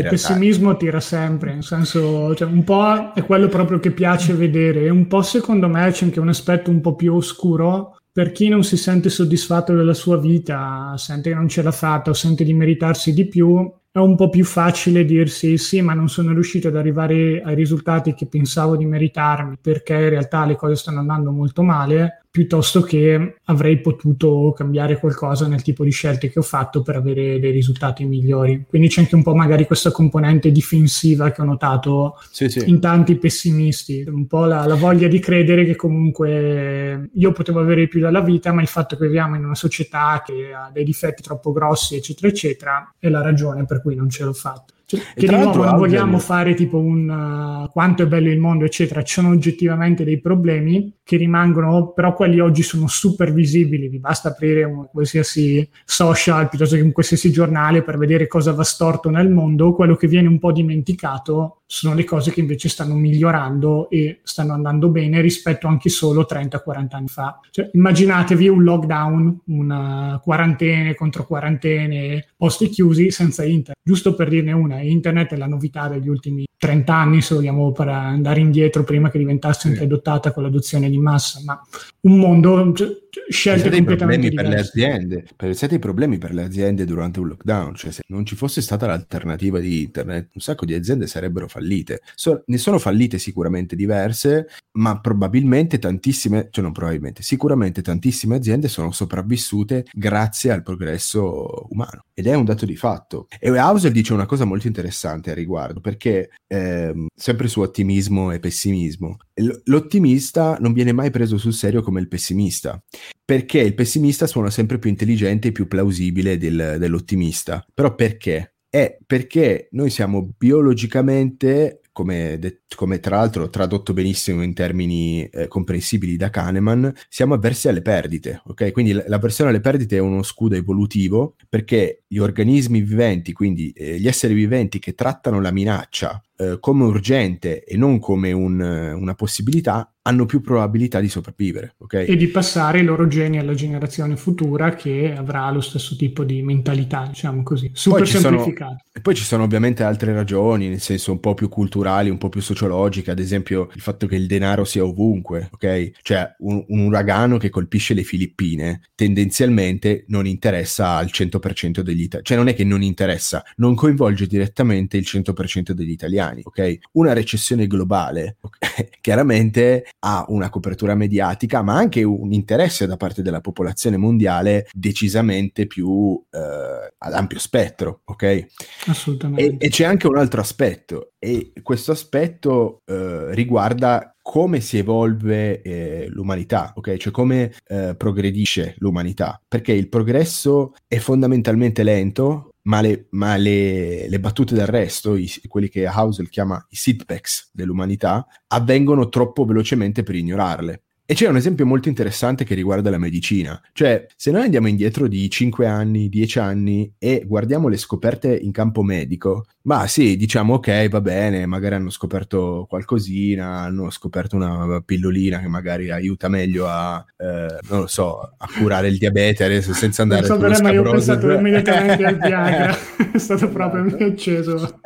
ottimismo 0.50 0.78
tira 0.78 1.00
sempre, 1.00 1.54
nel 1.54 1.64
senso, 1.64 2.34
cioè, 2.34 2.48
un 2.48 2.64
po' 2.64 3.14
è 3.14 3.24
quello 3.24 3.48
proprio 3.48 3.80
che 3.80 3.92
piace 3.92 4.34
vedere, 4.34 4.82
e 4.82 4.90
un 4.90 5.08
po' 5.08 5.22
secondo 5.22 5.68
me 5.68 5.92
c'è 5.92 6.06
anche 6.06 6.20
un 6.20 6.30
aspetto 6.30 6.72
un 6.72 6.82
po' 6.82 6.96
più 6.96 7.14
oscuro. 7.14 7.98
Per 8.12 8.32
chi 8.32 8.50
non 8.50 8.64
si 8.64 8.76
sente 8.76 9.10
soddisfatto 9.10 9.74
della 9.76 9.94
sua 9.94 10.18
vita, 10.18 10.94
sente 10.98 11.30
che 11.30 11.36
non 11.36 11.48
ce 11.48 11.62
l'ha 11.62 11.72
fatta 11.72 12.10
o 12.10 12.14
sente 12.14 12.44
di 12.44 12.54
meritarsi 12.54 13.14
di 13.14 13.28
più, 13.28 13.72
è 14.00 14.08
un 14.08 14.16
po' 14.16 14.30
più 14.30 14.46
facile 14.46 15.06
dirsi 15.06 15.58
sì, 15.58 15.82
ma 15.82 15.94
non 15.94 16.10
sono 16.10 16.34
riuscito 16.34 16.68
ad 16.68 16.76
arrivare 16.76 17.42
ai 17.42 17.56
risultati 17.56 18.14
che 18.14 18.28
pensavo 18.28 18.76
di 18.76 18.86
meritarmi 18.86 19.58
perché 19.62 19.94
in 19.94 20.10
realtà 20.10 20.46
le 20.46 20.56
cose 20.56 20.76
stanno 20.76 21.00
andando 21.00 21.32
molto 21.32 21.64
male 21.64 22.24
piuttosto 22.32 22.82
che 22.82 23.38
avrei 23.46 23.82
potuto 23.82 24.54
cambiare 24.56 25.00
qualcosa 25.00 25.48
nel 25.48 25.64
tipo 25.64 25.84
di 25.84 25.90
scelte 25.90 26.30
che 26.30 26.38
ho 26.38 26.44
fatto 26.44 26.84
per 26.84 26.96
avere 26.96 27.40
dei 27.40 27.52
risultati 27.52 28.06
migliori. 28.06 28.66
Quindi 28.68 28.88
c'è 28.88 29.02
anche 29.02 29.16
un 29.16 29.24
po' 29.24 29.34
magari 29.34 29.66
questa 29.66 29.92
componente 29.92 30.52
difensiva 30.52 31.32
che 31.32 31.42
ho 31.42 31.46
notato 31.46 32.20
sì, 32.30 32.48
sì. 32.48 32.70
in 32.70 32.80
tanti 32.80 33.18
pessimisti, 33.18 34.06
un 34.08 34.28
po' 34.28 34.46
la, 34.46 34.66
la, 34.68 34.76
voglia 34.76 35.08
di 35.08 35.20
credere 35.20 35.66
che 35.66 35.76
comunque 35.76 37.10
io 37.12 37.32
potevo 37.32 37.60
avere 37.60 37.88
più 37.88 38.00
dalla 38.00 38.22
vita, 38.22 38.54
ma 38.54 38.62
il 38.62 38.68
fatto 38.68 38.96
che 38.96 39.06
viviamo 39.06 39.36
in 39.36 39.44
una 39.44 39.56
società 39.56 40.22
che 40.24 40.54
ha 40.54 40.70
dei 40.72 40.84
difetti 40.84 41.24
troppo 41.24 41.52
grossi, 41.52 41.96
eccetera, 41.96 42.28
eccetera, 42.28 42.94
è 43.00 43.10
la 43.10 43.22
ragione 43.22 43.66
per 43.66 43.82
cui 43.82 43.89
non 43.96 44.10
ce 44.10 44.24
l'ho 44.24 44.34
fatto. 44.34 44.74
Cioè, 44.86 45.00
che 45.14 45.28
di 45.28 45.36
nuovo 45.36 45.64
non 45.64 45.78
vogliamo 45.78 46.18
fare 46.18 46.56
tipo 46.56 46.80
un 46.80 47.08
uh, 47.08 47.70
quanto 47.72 48.04
è 48.04 48.08
bello 48.08 48.30
il 48.30 48.40
mondo, 48.40 48.66
eccetera. 48.66 49.04
Ci 49.04 49.14
sono 49.14 49.30
oggettivamente 49.30 50.04
dei 50.04 50.20
problemi 50.20 50.92
che 51.10 51.18
rimangono, 51.18 51.92
però 51.92 52.14
quelli 52.14 52.40
oggi 52.40 52.62
sono 52.62 52.86
super 52.86 53.34
visibili. 53.34 53.90
Vi 53.90 53.98
basta 53.98 54.30
aprire 54.30 54.64
un 54.64 54.88
qualsiasi 54.92 55.68
social 55.84 56.48
piuttosto 56.50 56.76
che 56.76 56.84
un 56.84 56.92
qualsiasi 56.92 57.32
giornale 57.32 57.82
per 57.82 57.98
vedere 57.98 58.28
cosa 58.28 58.54
va 58.54 58.64
storto 58.64 59.10
nel 59.10 59.28
mondo. 59.28 59.74
Quello 59.74 59.96
che 59.96 60.06
viene 60.06 60.28
un 60.28 60.38
po' 60.38 60.52
dimenticato 60.52 61.62
sono 61.66 61.96
le 61.96 62.04
cose 62.04 62.30
che 62.30 62.42
invece 62.42 62.70
stanno 62.70 62.94
migliorando 62.94 63.90
e 63.90 64.20
stanno 64.22 64.54
andando 64.54 64.90
bene 64.90 65.20
rispetto 65.20 65.66
anche 65.66 65.90
solo 65.90 66.28
30-40 66.30 66.88
anni 66.92 67.08
fa. 67.08 67.40
Cioè, 67.50 67.72
immaginatevi 67.74 68.48
un 68.48 68.62
lockdown, 68.62 69.40
una 69.46 70.22
quarantena 70.24 70.94
contro 70.94 71.26
quarantene, 71.26 72.28
posti 72.38 72.70
chiusi 72.70 73.10
senza 73.10 73.44
internet. 73.44 73.78
Giusto 73.82 74.14
per 74.14 74.30
dirne 74.30 74.52
una, 74.52 74.80
internet 74.82 75.34
è 75.34 75.38
la 75.38 75.48
novità 75.48 75.88
degli 75.88 76.08
ultimi 76.08 76.46
30 76.60 76.94
anni, 76.94 77.22
se 77.22 77.36
vogliamo 77.36 77.72
per 77.72 77.88
andare 77.88 78.42
indietro, 78.42 78.84
prima 78.84 79.10
che 79.10 79.18
diventasse 79.18 79.70
anche 79.70 79.86
adottata 79.86 80.34
con 80.34 80.44
l'adozione 80.44 80.90
di 80.90 80.98
massa, 80.98 81.40
ma 81.46 81.60
un 82.02 82.18
mondo, 82.18 82.74
cioè, 82.74 83.08
scelte 83.30 83.70
completamente 83.70 84.32
per 84.32 84.48
le 84.48 84.60
aziende, 84.60 85.26
pensate 85.36 85.76
ai 85.76 85.80
problemi 85.80 86.18
per 86.18 86.34
le 86.34 86.44
aziende 86.44 86.86
durante 86.86 87.20
un 87.20 87.28
lockdown, 87.28 87.76
cioè 87.76 87.92
se 87.92 88.02
non 88.08 88.26
ci 88.26 88.36
fosse 88.36 88.62
stata 88.62 88.88
l'alternativa 88.88 89.60
di 89.60 89.82
internet, 89.82 90.30
un 90.34 90.42
sacco 90.42 90.66
di 90.66 90.74
aziende 90.74 91.08
sarebbero 91.08 91.48
fallite. 91.48 92.02
So, 92.16 92.44
ne 92.46 92.58
sono 92.58 92.80
fallite 92.80 93.18
sicuramente 93.18 93.76
diverse, 93.76 94.48
ma 94.74 95.00
probabilmente 95.00 95.80
tantissime, 95.80 96.48
cioè 96.52 96.64
non 96.64 96.74
probabilmente, 96.74 97.24
sicuramente 97.24 97.82
tantissime 97.82 98.36
aziende 98.36 98.68
sono 98.68 98.92
sopravvissute 98.92 99.86
grazie 99.92 100.52
al 100.52 100.64
progresso 100.64 101.68
umano 101.70 102.04
ed 102.14 102.28
è 102.28 102.34
un 102.34 102.46
dato 102.46 102.66
di 102.66 102.76
fatto. 102.76 103.28
E 103.40 103.50
Hauser 103.58 103.92
dice 103.92 104.14
una 104.14 104.26
cosa 104.26 104.46
molto 104.46 104.68
interessante 104.68 105.32
a 105.32 105.34
riguardo, 105.34 105.80
perché 105.80 106.32
ehm, 106.48 107.08
sempre 107.16 107.48
su 107.48 107.62
ottimismo 107.62 108.32
e 108.32 108.40
pessimismo, 108.40 109.18
l'ottimista 109.66 110.58
non 110.60 110.74
viene 110.74 110.92
mai 110.92 111.12
preso 111.12 111.38
sul 111.38 111.54
serio 111.54 111.82
come 111.82 112.00
il 112.00 112.08
pessimista, 112.08 112.82
perché 113.24 113.60
il 113.60 113.74
pessimista 113.74 114.28
suona 114.28 114.50
sempre 114.50 114.80
più 114.80 114.90
intelligente 114.90 115.50
e 115.50 115.52
più 115.52 115.68
plausibile 115.68 116.38
del, 116.38 116.76
dell'ottimista. 116.78 117.66
Però 117.74 117.96
perché? 117.96 118.56
È 118.70 118.98
perché 119.06 119.70
noi 119.72 119.90
siamo 119.90 120.34
biologicamente 120.38 121.82
come, 122.00 122.40
de- 122.40 122.62
come 122.78 123.02
tra 123.02 123.18
l'altro 123.18 123.50
tradotto 123.50 123.92
benissimo 123.92 124.42
in 124.42 124.54
termini 124.54 125.26
eh, 125.26 125.50
comprensibili 125.50 126.16
da 126.16 126.30
Kahneman, 126.30 126.94
siamo 127.10 127.34
avversi 127.34 127.68
alle 127.68 127.82
perdite, 127.82 128.42
ok? 128.46 128.72
Quindi 128.72 128.94
l'avversione 128.94 129.50
alle 129.50 129.60
perdite 129.60 129.98
è 129.98 130.00
uno 130.00 130.24
scudo 130.24 130.56
evolutivo 130.56 131.36
perché 131.50 132.04
gli 132.08 132.20
organismi 132.20 132.80
viventi, 132.80 133.34
quindi 133.34 133.72
eh, 133.72 134.00
gli 134.00 134.08
esseri 134.08 134.34
viventi 134.34 134.80
che 134.80 134.96
trattano 134.96 135.42
la 135.42 135.52
minaccia 135.52 136.24
eh, 136.38 136.58
come 136.62 136.86
urgente 136.86 137.66
e 137.66 137.76
non 137.76 138.00
come 138.00 138.32
un, 138.32 138.62
una 138.62 139.14
possibilità, 139.14 139.94
hanno 140.10 140.26
più 140.26 140.42
probabilità 140.42 141.00
di 141.00 141.08
sopravvivere. 141.08 141.76
Okay? 141.78 142.06
E 142.06 142.16
di 142.16 142.28
passare 142.28 142.80
i 142.80 142.84
loro 142.84 143.08
geni 143.08 143.38
alla 143.38 143.54
generazione 143.54 144.18
futura 144.18 144.74
che 144.74 145.14
avrà 145.16 145.50
lo 145.52 145.62
stesso 145.62 145.96
tipo 145.96 146.24
di 146.24 146.42
mentalità, 146.42 147.06
diciamo 147.08 147.44
così, 147.44 147.70
super 147.74 148.08
semplificato. 148.08 148.84
e 148.92 149.00
poi 149.00 149.16
ci 149.16 149.24
sono 149.24 149.44
ovviamente 149.44 149.84
altre 149.84 150.14
ragioni, 150.14 150.68
nel 150.68 150.82
senso 150.82 151.12
un 151.12 151.20
po' 151.20 151.36
più 151.36 151.48
culturali, 151.48 152.10
un 152.10 152.18
po' 152.18 152.30
più 152.30 152.42
sociologiche, 152.42 153.12
ad 153.12 153.20
esempio 153.20 153.70
il 153.74 153.82
fatto 153.82 154.08
che 154.08 154.16
il 154.16 154.26
denaro 154.26 154.66
sia 154.66 154.84
ovunque, 154.84 155.50
ok? 155.54 155.92
Cioè 156.02 156.36
un, 156.40 156.64
un 156.68 156.80
uragano 156.80 157.38
che 157.38 157.50
colpisce 157.50 157.94
le 157.94 158.04
Filippine 158.04 158.82
tendenzialmente 158.96 160.06
non 160.08 160.26
interessa 160.26 160.96
al 160.96 161.10
100% 161.12 161.82
degli 161.82 162.02
italiani, 162.02 162.26
cioè 162.26 162.38
non 162.38 162.48
è 162.48 162.56
che 162.56 162.64
non 162.64 162.82
interessa, 162.82 163.44
non 163.58 163.76
coinvolge 163.76 164.26
direttamente 164.26 164.98
il 164.98 165.06
100% 165.08 165.72
degli 165.72 165.92
italiani, 165.92 166.42
ok? 166.44 166.80
Una 166.94 167.14
recessione 167.14 167.68
globale, 167.68 168.38
okay? 168.42 168.90
chiaramente 169.02 169.86
ha 170.00 170.26
una 170.30 170.50
copertura 170.50 170.96
mediatica, 170.96 171.62
ma 171.62 171.76
anche 171.76 172.04
un 172.04 172.32
interesse 172.32 172.88
da 172.88 172.98
parte 172.98 173.22
della 173.22 173.42
popolazione 173.42 173.98
mondiale 173.98 174.68
decisamente 174.74 175.68
più 175.68 176.22
eh, 176.30 176.94
ad 176.98 177.14
ampio 177.14 177.40
spettro, 177.40 178.02
ok? 178.06 178.46
Assolutamente. 178.88 179.58
E, 179.64 179.68
e, 179.68 179.70
c'è 179.70 179.86
anche 179.86 180.08
un 180.08 180.18
altro 180.18 180.42
aspetto, 180.42 181.12
e 181.20 181.52
questo 181.62 181.92
aspetto 181.92 182.82
eh, 182.86 183.34
riguarda 183.34 184.14
come 184.22 184.60
si 184.60 184.78
evolve 184.78 185.62
eh, 185.62 186.08
l'umanità, 186.10 186.74
ok? 186.76 186.98
Cioè 186.98 187.12
come 187.12 187.52
eh, 187.68 187.96
progredisce 187.98 188.76
l'umanità, 188.78 189.42
perché 189.48 189.74
il 189.74 189.90
progresso 189.90 190.74
è 190.88 190.98
fondamentalmente 190.98 191.84
lento, 191.84 192.49
ma 192.64 192.82
le, 192.82 193.08
ma 193.12 193.36
le, 193.38 194.08
le 194.10 194.20
battute 194.20 194.56
d'arresto, 194.56 195.16
i, 195.16 195.30
quelli 195.48 195.70
che 195.70 195.86
Hausel 195.86 196.30
chiama 196.30 196.64
i 196.70 196.76
setbacks 196.76 197.50
dell'umanità, 197.54 198.26
avvengono 198.48 199.10
troppo 199.10 199.46
velocemente 199.46 200.04
per 200.04 200.16
ignorarle. 200.16 200.84
E 201.12 201.16
c'è 201.16 201.28
un 201.28 201.38
esempio 201.38 201.66
molto 201.66 201.90
interessante 201.90 202.44
che 202.44 202.54
riguarda 202.54 202.92
la 202.92 203.00
medicina, 203.00 203.60
cioè 203.74 204.06
se 204.16 204.30
noi 204.30 204.44
andiamo 204.44 204.68
indietro 204.68 205.08
di 205.08 205.28
5 205.28 205.66
anni, 205.66 206.08
10 206.08 206.38
anni 206.38 206.94
e 207.00 207.24
guardiamo 207.26 207.68
le 207.68 207.78
scoperte 207.78 208.38
in 208.38 208.52
campo 208.52 208.84
medico, 208.84 209.48
ma 209.64 209.88
sì, 209.88 210.16
diciamo 210.18 210.54
ok, 210.54 210.88
va 210.88 211.02
bene, 211.02 211.48
magari 211.48 211.74
hanno 211.74 211.90
scoperto 211.90 212.68
qualcosina, 212.70 213.62
hanno 213.62 213.90
scoperto 213.90 214.36
una 214.36 214.84
pillolina 214.86 215.40
che 215.40 215.48
magari 215.48 215.90
aiuta 215.90 216.28
meglio 216.28 216.68
a, 216.68 217.04
eh, 217.18 217.58
non 217.70 217.80
lo 217.80 217.88
so, 217.88 218.20
a 218.20 218.48
curare 218.60 218.90
il 218.90 219.00
diabete 219.00 219.44
adesso 219.44 219.74
senza 219.74 220.04
andare 220.04 220.28
non 220.28 220.54
so 220.54 220.62
ma 220.62 220.72
io 220.72 220.84
ho 220.84 220.92
pensato 220.92 221.30
immediatamente 221.34 222.06
al 222.06 222.18
Viagra, 222.20 222.78
è 223.12 223.18
stato 223.18 223.50
proprio 223.50 223.82
mi 223.84 224.04
acceso. 224.04 224.80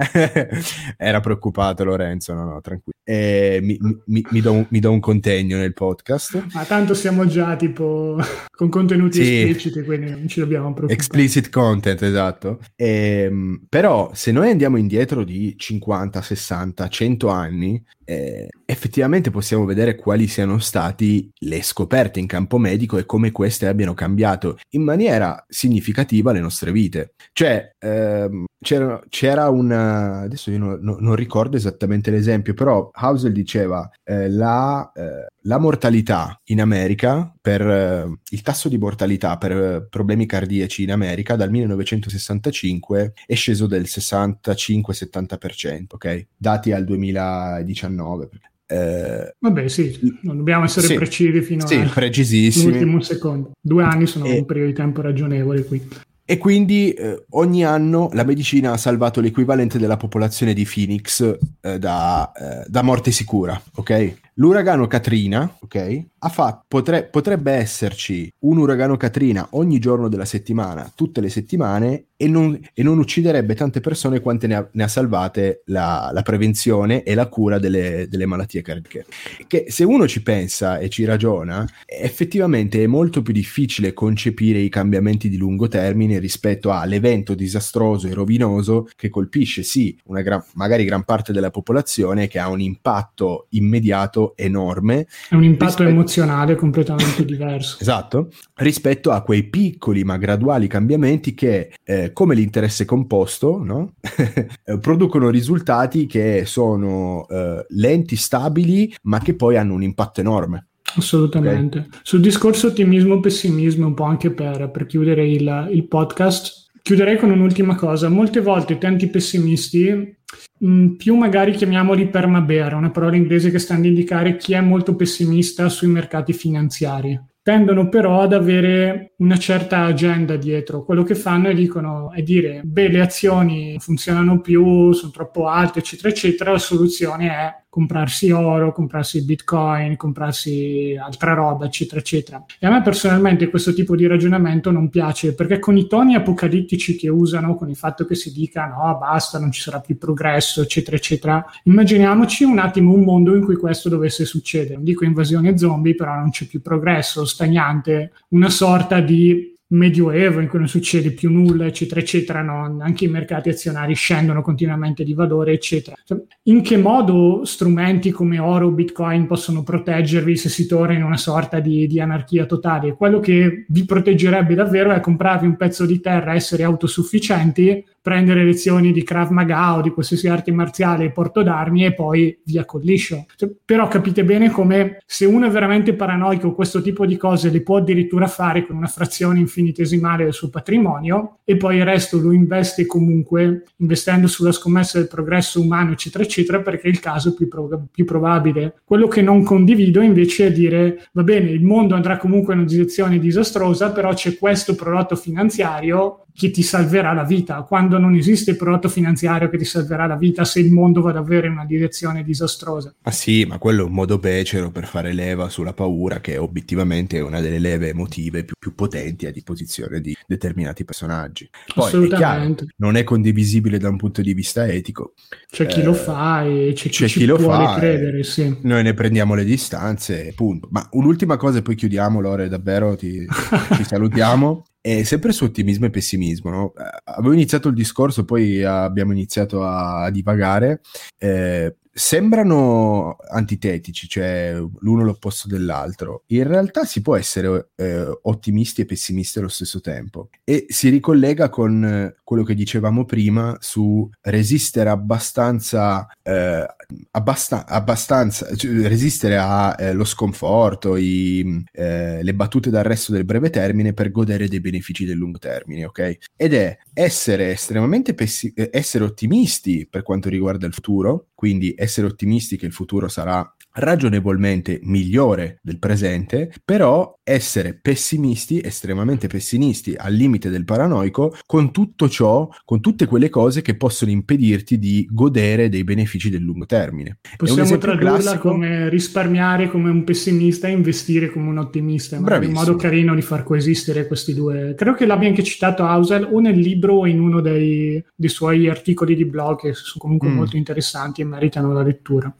Era 0.95 1.19
preoccupato 1.19 1.83
Lorenzo, 1.83 2.33
no, 2.33 2.45
no, 2.45 2.61
tranquillo. 2.61 2.95
Eh, 3.05 3.59
mi, 3.61 3.77
mi, 4.05 4.25
mi, 4.29 4.39
do 4.39 4.53
un, 4.53 4.65
mi 4.69 4.79
do 4.79 4.89
un 4.89 5.01
contegno 5.01 5.57
nel 5.57 5.73
podcast 5.73 6.11
podcast. 6.13 6.53
Ma 6.53 6.63
tanto 6.65 6.93
siamo 6.93 7.25
già 7.25 7.55
tipo 7.55 8.17
con 8.51 8.69
contenuti 8.69 9.23
sì. 9.23 9.41
espliciti, 9.41 9.83
quindi 9.83 10.11
non 10.11 10.27
ci 10.27 10.39
dobbiamo 10.39 10.73
preoccupare. 10.73 10.93
Explicit 10.93 11.49
content, 11.49 12.01
esatto. 12.01 12.59
Ehm, 12.75 13.65
però 13.67 14.11
se 14.13 14.31
noi 14.31 14.49
andiamo 14.49 14.77
indietro 14.77 15.23
di 15.23 15.55
50, 15.57 16.21
60, 16.21 16.87
100 16.87 17.27
anni, 17.29 17.83
eh, 18.05 18.47
effettivamente 18.65 19.31
possiamo 19.31 19.65
vedere 19.65 19.95
quali 19.95 20.27
siano 20.27 20.59
stati 20.59 21.29
le 21.39 21.61
scoperte 21.61 22.19
in 22.19 22.27
campo 22.27 22.57
medico 22.57 22.97
e 22.97 23.05
come 23.05 23.31
queste 23.31 23.67
abbiano 23.67 23.93
cambiato 23.93 24.59
in 24.71 24.83
maniera 24.83 25.43
significativa 25.47 26.31
le 26.31 26.39
nostre 26.39 26.71
vite. 26.71 27.13
Cioè, 27.31 27.71
ehm, 27.79 28.45
c'era, 28.63 28.99
c'era 29.09 29.49
una... 29.49 30.21
adesso 30.21 30.49
io 30.49 30.57
non, 30.57 30.79
non, 30.81 31.15
ricordo 31.15 31.57
esattamente 31.57 32.09
l'esempio, 32.09 32.55
però 32.55 32.89
Hausel 32.91 33.31
diceva 33.31 33.87
eh, 34.03 34.27
la, 34.29 34.91
eh, 34.95 35.27
la, 35.41 35.59
mortalità 35.59 36.41
in 36.45 36.61
America, 36.61 37.31
per 37.39 37.61
eh, 37.61 38.11
il 38.29 38.41
tasso 38.41 38.69
di 38.69 38.79
mortalità 38.79 39.37
per 39.37 39.51
eh, 39.51 39.85
problemi 39.87 40.25
cardiaci 40.25 40.81
in 40.81 40.91
America 40.91 41.35
dal 41.35 41.51
1965 41.51 43.13
è 43.27 43.35
sceso 43.35 43.67
del 43.67 43.83
65-70%, 43.83 45.83
ok? 45.89 46.27
Dati 46.35 46.71
al 46.71 46.85
2019. 46.85 48.29
Eh, 48.65 49.35
Vabbè, 49.37 49.67
sì, 49.67 50.17
non 50.21 50.37
dobbiamo 50.37 50.63
essere 50.63 50.87
sì, 50.87 50.95
precisi 50.95 51.41
fino 51.41 51.67
sì, 51.67 51.75
all'ultimo 51.75 53.01
secondo. 53.01 53.51
Due 53.61 53.83
anni 53.83 54.07
sono 54.07 54.25
e, 54.25 54.39
un 54.39 54.45
periodo 54.45 54.69
di 54.69 54.75
tempo 54.75 55.01
ragionevole 55.01 55.65
qui. 55.65 55.87
E 56.33 56.39
quindi 56.39 56.91
eh, 56.93 57.25
ogni 57.33 57.63
anno 57.63 58.09
la 58.13 58.23
medicina 58.23 58.71
ha 58.71 58.77
salvato 58.77 59.21
l'equivalente 59.21 59.77
della 59.77 59.97
popolazione 59.97 60.55
di 60.55 60.65
Phoenix 60.65 61.37
eh, 61.61 61.77
da, 61.77 62.31
eh, 62.31 62.65
da 62.67 62.81
morte 62.81 63.11
sicura, 63.11 63.61
ok? 63.75 64.22
L'uragano 64.35 64.87
Katrina, 64.87 65.57
ok? 65.61 66.05
Fatto, 66.17 66.65
potre, 66.67 67.03
potrebbe 67.03 67.51
esserci 67.51 68.31
un 68.39 68.57
uragano 68.57 68.97
Katrina 68.97 69.47
ogni 69.51 69.77
giorno 69.79 70.07
della 70.07 70.25
settimana, 70.25 70.91
tutte 70.95 71.21
le 71.21 71.29
settimane, 71.29 72.05
e 72.23 72.27
non, 72.29 72.57
e 72.73 72.83
non 72.83 72.99
ucciderebbe 72.99 73.53
tante 73.53 73.81
persone 73.81 74.21
quante 74.21 74.47
ne 74.47 74.55
ha, 74.55 74.69
ne 74.71 74.83
ha 74.83 74.87
salvate 74.87 75.63
la, 75.65 76.09
la, 76.13 76.21
prevenzione 76.21 77.03
e 77.03 77.15
la 77.15 77.27
cura 77.27 77.59
delle, 77.59 78.07
delle, 78.09 78.25
malattie 78.25 78.61
cardiache. 78.61 79.05
Che 79.45 79.65
se 79.67 79.83
uno 79.83 80.07
ci 80.07 80.23
pensa 80.23 80.77
e 80.77 80.87
ci 80.87 81.03
ragiona, 81.03 81.67
effettivamente 81.85 82.81
è 82.81 82.87
molto 82.87 83.21
più 83.21 83.33
difficile 83.33 83.91
concepire 83.91 84.59
i 84.59 84.69
cambiamenti 84.69 85.27
di 85.27 85.35
lungo 85.35 85.67
termine 85.67 86.17
rispetto 86.19 86.71
all'evento 86.71 87.35
disastroso 87.35 88.07
e 88.07 88.13
rovinoso 88.13 88.87
che 88.95 89.09
colpisce 89.09 89.63
sì, 89.63 89.97
una 90.05 90.21
gran, 90.21 90.41
magari 90.53 90.85
gran 90.85 91.03
parte 91.03 91.33
della 91.33 91.51
popolazione 91.51 92.27
che 92.27 92.39
ha 92.39 92.47
un 92.47 92.61
impatto 92.61 93.47
immediato 93.49 94.22
enorme. 94.35 95.07
È 95.29 95.35
un 95.35 95.43
impatto 95.43 95.65
rispetto... 95.65 95.89
emozionale 95.89 96.55
completamente 96.55 97.25
diverso. 97.25 97.77
esatto, 97.79 98.29
rispetto 98.55 99.11
a 99.11 99.21
quei 99.21 99.43
piccoli 99.43 100.03
ma 100.03 100.17
graduali 100.17 100.67
cambiamenti 100.67 101.33
che, 101.33 101.73
eh, 101.83 102.11
come 102.13 102.35
l'interesse 102.35 102.85
composto, 102.85 103.61
no? 103.61 103.95
Producono 104.79 105.29
risultati 105.29 106.05
che 106.05 106.43
sono 106.45 107.27
eh, 107.27 107.65
lenti, 107.69 108.15
stabili, 108.15 108.95
ma 109.03 109.19
che 109.19 109.35
poi 109.35 109.57
hanno 109.57 109.73
un 109.73 109.83
impatto 109.83 110.21
enorme. 110.21 110.67
Assolutamente. 110.95 111.79
Okay. 111.79 111.99
Sul 112.03 112.21
discorso 112.21 112.67
ottimismo-pessimismo, 112.67 113.87
un 113.87 113.93
po' 113.93 114.03
anche 114.03 114.31
per, 114.31 114.69
per 114.69 114.85
chiudere 114.85 115.27
il, 115.27 115.69
il 115.71 115.87
podcast, 115.87 116.62
chiuderei 116.83 117.17
con 117.17 117.31
un'ultima 117.31 117.73
cosa. 117.75 118.09
Molte 118.09 118.41
volte 118.41 118.77
tanti 118.77 119.07
pessimisti 119.07 120.21
Mm, 120.65 120.95
più 120.95 121.15
magari 121.15 121.51
chiamiamoli 121.51 122.07
permabere, 122.07 122.75
una 122.75 122.91
parola 122.91 123.15
inglese 123.15 123.51
che 123.51 123.59
sta 123.59 123.75
ad 123.75 123.85
indicare 123.85 124.37
chi 124.37 124.53
è 124.53 124.61
molto 124.61 124.95
pessimista 124.95 125.67
sui 125.69 125.87
mercati 125.87 126.31
finanziari. 126.33 127.19
Tendono 127.41 127.89
però 127.89 128.21
ad 128.21 128.31
avere 128.31 129.15
una 129.17 129.37
certa 129.37 129.83
agenda 129.83 130.37
dietro. 130.37 130.83
Quello 130.85 131.03
che 131.03 131.15
fanno 131.15 131.49
è, 131.49 131.53
dicono, 131.53 132.11
è 132.13 132.21
dire, 132.21 132.61
beh, 132.63 132.87
le 132.87 133.01
azioni 133.01 133.75
funzionano 133.79 134.39
più, 134.39 134.93
sono 134.93 135.11
troppo 135.11 135.47
alte, 135.47 135.79
eccetera, 135.79 136.07
eccetera. 136.07 136.51
La 136.51 136.57
soluzione 136.57 137.27
è 137.27 137.62
comprarsi 137.73 138.29
oro, 138.29 138.71
comprarsi 138.71 139.25
bitcoin, 139.25 139.95
comprarsi 139.95 140.95
altra 140.95 141.33
roba, 141.33 141.65
eccetera, 141.65 141.99
eccetera. 141.99 142.45
E 142.59 142.67
a 142.67 142.69
me 142.69 142.83
personalmente 142.83 143.49
questo 143.49 143.73
tipo 143.73 143.95
di 143.95 144.05
ragionamento 144.05 144.69
non 144.69 144.89
piace 144.89 145.33
perché 145.33 145.57
con 145.57 145.75
i 145.75 145.87
toni 145.87 146.13
apocalittici 146.13 146.95
che 146.95 147.09
usano, 147.09 147.55
con 147.55 147.69
il 147.69 147.75
fatto 147.75 148.05
che 148.05 148.13
si 148.13 148.31
dica 148.31 148.67
no, 148.67 148.95
basta, 148.99 149.39
non 149.39 149.51
ci 149.51 149.61
sarà 149.61 149.79
più 149.79 149.97
progresso, 149.97 150.61
eccetera, 150.61 150.97
eccetera, 150.97 151.43
immaginiamoci 151.63 152.43
un 152.43 152.59
attimo 152.59 152.93
un 152.93 153.01
mondo 153.01 153.33
in 153.33 153.43
cui 153.43 153.55
questo 153.55 153.89
dovesse 153.89 154.23
succedere. 154.23 154.75
Non 154.75 154.83
dico 154.83 155.03
invasione 155.03 155.57
zombie, 155.57 155.95
però 155.95 156.13
non 156.13 156.29
c'è 156.29 156.45
più 156.45 156.61
progresso, 156.61 157.25
stagnante, 157.25 158.11
una 158.27 158.51
sorta 158.51 158.99
di 158.99 159.52
medioevo 159.73 160.39
in 160.39 160.47
cui 160.47 160.59
non 160.59 160.67
succede 160.67 161.11
più 161.11 161.31
nulla, 161.31 161.65
eccetera, 161.65 161.99
eccetera, 161.99 162.41
no? 162.41 162.77
anche 162.79 163.05
i 163.05 163.09
mercati 163.09 163.49
azionari 163.49 163.93
scendono 163.93 164.41
continuamente 164.41 165.03
di 165.03 165.13
valore, 165.13 165.53
eccetera. 165.53 165.95
Cioè, 166.03 166.17
in 166.43 166.61
che 166.61 166.77
modo 166.77 167.41
strumenti 167.45 168.11
come 168.11 168.39
oro 168.39 168.67
o 168.67 168.71
bitcoin 168.71 169.27
possono 169.27 169.63
proteggervi 169.63 170.35
se 170.35 170.49
si 170.49 170.67
torna 170.67 170.93
in 170.93 171.03
una 171.03 171.17
sorta 171.17 171.59
di, 171.59 171.87
di 171.87 171.99
anarchia 171.99 172.45
totale? 172.45 172.95
Quello 172.95 173.19
che 173.19 173.65
vi 173.67 173.85
proteggerebbe 173.85 174.53
davvero 174.53 174.91
è 174.91 174.99
comprarvi 174.99 175.47
un 175.47 175.57
pezzo 175.57 175.85
di 175.85 175.99
terra, 175.99 176.33
essere 176.33 176.63
autosufficienti, 176.63 177.83
prendere 178.03 178.43
lezioni 178.43 178.91
di 178.91 179.01
Krav 179.01 179.29
Maga 179.29 179.77
o 179.77 179.81
di 179.81 179.89
qualsiasi 179.91 180.27
arte 180.27 180.51
marziale 180.51 181.05
e 181.05 181.11
porto 181.11 181.41
d'armi 181.41 181.85
e 181.85 181.93
poi 181.93 182.37
via 182.43 182.65
col 182.65 182.81
liscio. 182.83 183.25
Cioè, 183.33 183.49
però 183.63 183.87
capite 183.87 184.25
bene 184.25 184.51
come 184.51 184.97
se 185.05 185.25
uno 185.25 185.47
è 185.47 185.49
veramente 185.49 185.93
paranoico 185.93 186.53
questo 186.53 186.81
tipo 186.81 187.05
di 187.05 187.15
cose 187.15 187.49
le 187.49 187.61
può 187.61 187.77
addirittura 187.77 188.27
fare 188.27 188.67
con 188.67 188.75
una 188.75 188.87
frazione 188.87 189.39
infinitesimale 189.39 190.25
del 190.25 190.33
suo 190.33 190.49
patrimonio 190.49 191.37
e 191.45 191.55
poi 191.55 191.77
il 191.77 191.85
resto 191.85 192.19
lo 192.19 192.33
investe 192.33 192.85
comunque 192.85 193.63
investendo 193.77 194.27
sulla 194.27 194.51
scommessa 194.51 194.97
del 194.97 195.07
progresso 195.07 195.61
umano 195.61 195.93
eccetera 195.93 196.25
eccetera 196.25 196.59
perché 196.59 196.87
è 196.87 196.91
il 196.91 196.99
caso 196.99 197.33
più, 197.33 197.47
pro- 197.47 197.87
più 197.89 198.03
probabile. 198.03 198.81
Quello 198.83 199.07
che 199.07 199.21
non 199.21 199.43
condivido 199.43 200.01
invece 200.01 200.47
è 200.47 200.51
dire 200.51 201.07
va 201.13 201.23
bene 201.23 201.51
il 201.51 201.63
mondo 201.63 201.95
andrà 201.95 202.17
comunque 202.17 202.53
in 202.53 202.59
una 202.59 202.67
direzione 202.67 203.17
disastrosa 203.17 203.93
però 203.93 204.13
c'è 204.13 204.37
questo 204.37 204.75
prodotto 204.75 205.15
finanziario 205.15 206.22
che 206.35 206.49
ti 206.49 206.63
salverà 206.63 207.13
la 207.13 207.23
vita, 207.23 207.61
quando 207.61 207.99
non 207.99 208.15
esiste 208.15 208.51
il 208.51 208.57
prodotto 208.57 208.89
finanziario 208.89 209.49
che 209.49 209.57
ti 209.57 209.65
salverà 209.65 210.07
la 210.07 210.15
vita 210.15 210.43
se 210.45 210.59
il 210.59 210.71
mondo 210.71 211.01
va 211.01 211.11
davvero 211.11 211.45
in 211.45 211.53
una 211.53 211.65
direzione 211.65 212.23
disastrosa. 212.23 212.93
Ma 213.03 213.11
sì, 213.11 213.45
ma 213.45 213.59
quello 213.59 213.83
è 213.83 213.85
un 213.85 213.93
modo 213.93 214.17
becero 214.17 214.71
per 214.71 214.85
fare 214.85 215.13
leva 215.13 215.49
sulla 215.49 215.73
paura, 215.73 216.19
che 216.19 216.37
obiettivamente 216.37 217.17
è 217.17 217.21
una 217.21 217.39
delle 217.39 217.59
leve 217.59 217.89
emotive 217.89 218.43
più, 218.43 218.55
più 218.57 218.73
potenti 218.73 219.27
a 219.27 219.31
disposizione 219.31 220.01
di 220.01 220.15
determinati 220.25 220.83
personaggi. 220.83 221.47
Poi, 221.73 221.85
Assolutamente. 221.85 222.63
È 222.63 222.67
chiaro, 222.67 222.73
non 222.77 222.95
è 222.95 223.03
condivisibile 223.03 223.77
da 223.77 223.89
un 223.89 223.97
punto 223.97 224.21
di 224.21 224.33
vista 224.33 224.65
etico. 224.65 225.13
C'è 225.47 225.67
chi 225.67 225.81
eh, 225.81 225.83
lo 225.83 225.93
fa 225.93 226.43
e 226.43 226.73
c'è, 226.73 226.89
c'è 226.89 227.05
chi, 227.05 227.19
chi 227.19 227.25
lo 227.25 227.37
fa. 227.37 227.75
Credere, 227.77 228.23
sì. 228.23 228.57
Noi 228.61 228.81
ne 228.81 228.93
prendiamo 228.93 229.35
le 229.35 229.43
distanze, 229.43 230.33
punto. 230.35 230.67
Ma 230.71 230.87
un'ultima 230.93 231.37
cosa 231.37 231.59
e 231.59 231.61
poi 231.61 231.75
chiudiamo, 231.75 232.19
Lore, 232.19 232.47
davvero 232.47 232.95
ti, 232.95 233.23
ti 233.77 233.83
salutiamo. 233.83 234.63
E 234.85 235.05
sempre 235.05 235.31
su 235.31 235.45
ottimismo 235.45 235.85
e 235.85 235.89
pessimismo, 235.89 236.49
no? 236.49 236.73
Eh, 236.75 237.01
avevo 237.05 237.31
iniziato 237.31 237.69
il 237.69 237.73
discorso, 237.73 238.25
poi 238.25 238.61
abbiamo 238.63 239.13
iniziato 239.13 239.63
a, 239.63 240.09
divagare. 240.11 240.81
Eh, 241.17 241.77
sembrano 241.93 243.17
antitetici, 243.29 244.07
cioè 244.07 244.55
l'uno 244.79 245.03
l'opposto 245.03 245.47
dell'altro. 245.47 246.23
In 246.27 246.47
realtà 246.47 246.85
si 246.85 247.01
può 247.01 247.15
essere 247.15 247.69
eh, 247.75 248.19
ottimisti 248.23 248.81
e 248.81 248.85
pessimisti 248.85 249.39
allo 249.39 249.47
stesso 249.47 249.79
tempo 249.79 250.29
e 250.43 250.65
si 250.69 250.89
ricollega 250.89 251.49
con 251.49 251.85
eh, 251.85 252.15
quello 252.23 252.43
che 252.43 252.55
dicevamo 252.55 253.05
prima 253.05 253.55
su 253.59 254.09
resistere 254.21 254.89
abbastanza, 254.89 256.07
eh, 256.21 256.65
abbasta- 257.11 257.67
abbastanza 257.67 258.55
cioè, 258.55 258.71
resistere 258.87 259.37
allo 259.37 260.03
eh, 260.03 260.05
sconforto, 260.05 260.95
i, 260.95 261.63
eh, 261.71 262.23
le 262.23 262.33
battute 262.33 262.69
d'arresto 262.69 263.11
del 263.11 263.25
breve 263.25 263.49
termine 263.49 263.93
per 263.93 264.11
godere 264.11 264.47
dei 264.47 264.59
benefici 264.59 265.05
del 265.05 265.17
lungo 265.17 265.37
termine, 265.37 265.85
ok? 265.85 266.17
Ed 266.35 266.53
è 266.53 266.77
essere 266.93 267.51
estremamente 267.51 268.13
pessi- 268.13 268.51
eh, 268.55 268.69
essere 268.71 269.03
ottimisti 269.03 269.87
per 269.87 270.01
quanto 270.01 270.29
riguarda 270.29 270.65
il 270.65 270.73
futuro, 270.73 271.27
quindi 271.43 271.73
essere 271.75 272.07
ottimisti 272.07 272.55
che 272.55 272.65
il 272.65 272.71
futuro 272.71 273.09
sarà 273.09 273.53
ragionevolmente 273.73 274.79
migliore 274.83 275.59
del 275.61 275.79
presente, 275.79 276.53
però 276.63 277.17
essere 277.23 277.79
pessimisti, 277.81 278.61
estremamente 278.61 279.27
pessimisti, 279.27 279.95
al 279.97 280.13
limite 280.13 280.49
del 280.49 280.65
paranoico, 280.65 281.35
con 281.45 281.71
tutto 281.71 282.09
ciò, 282.09 282.47
con 282.65 282.81
tutte 282.81 283.05
quelle 283.05 283.29
cose 283.29 283.61
che 283.61 283.75
possono 283.75 284.11
impedirti 284.11 284.77
di 284.77 285.07
godere 285.09 285.69
dei 285.69 285.83
benefici 285.83 286.29
del 286.29 286.41
lungo 286.41 286.65
termine. 286.65 287.19
Possiamo 287.37 287.77
tradurla 287.77 288.19
classico... 288.19 288.49
come 288.49 288.89
risparmiare 288.89 289.69
come 289.69 289.89
un 289.89 290.03
pessimista 290.03 290.67
e 290.67 290.71
investire 290.71 291.29
come 291.29 291.49
un 291.49 291.57
ottimista, 291.57 292.19
ma 292.19 292.39
è 292.39 292.45
un 292.45 292.51
modo 292.51 292.75
carino 292.75 293.15
di 293.15 293.21
far 293.21 293.43
coesistere 293.43 294.07
questi 294.07 294.33
due. 294.33 294.75
Credo 294.75 294.95
che 294.95 295.05
l'abbia 295.05 295.29
anche 295.29 295.43
citato 295.43 295.85
Hausel 295.85 296.27
o 296.29 296.39
nel 296.39 296.57
libro 296.57 296.95
o 296.95 297.07
in 297.07 297.19
uno 297.19 297.41
dei, 297.41 298.03
dei 298.15 298.29
suoi 298.29 298.69
articoli 298.69 299.15
di 299.15 299.25
blog 299.25 299.59
che 299.59 299.73
sono 299.73 299.95
comunque 299.97 300.29
mm. 300.29 300.35
molto 300.35 300.57
interessanti 300.57 301.21
e 301.21 301.25
meritano 301.25 301.73
la 301.73 301.83
lettura. 301.83 302.33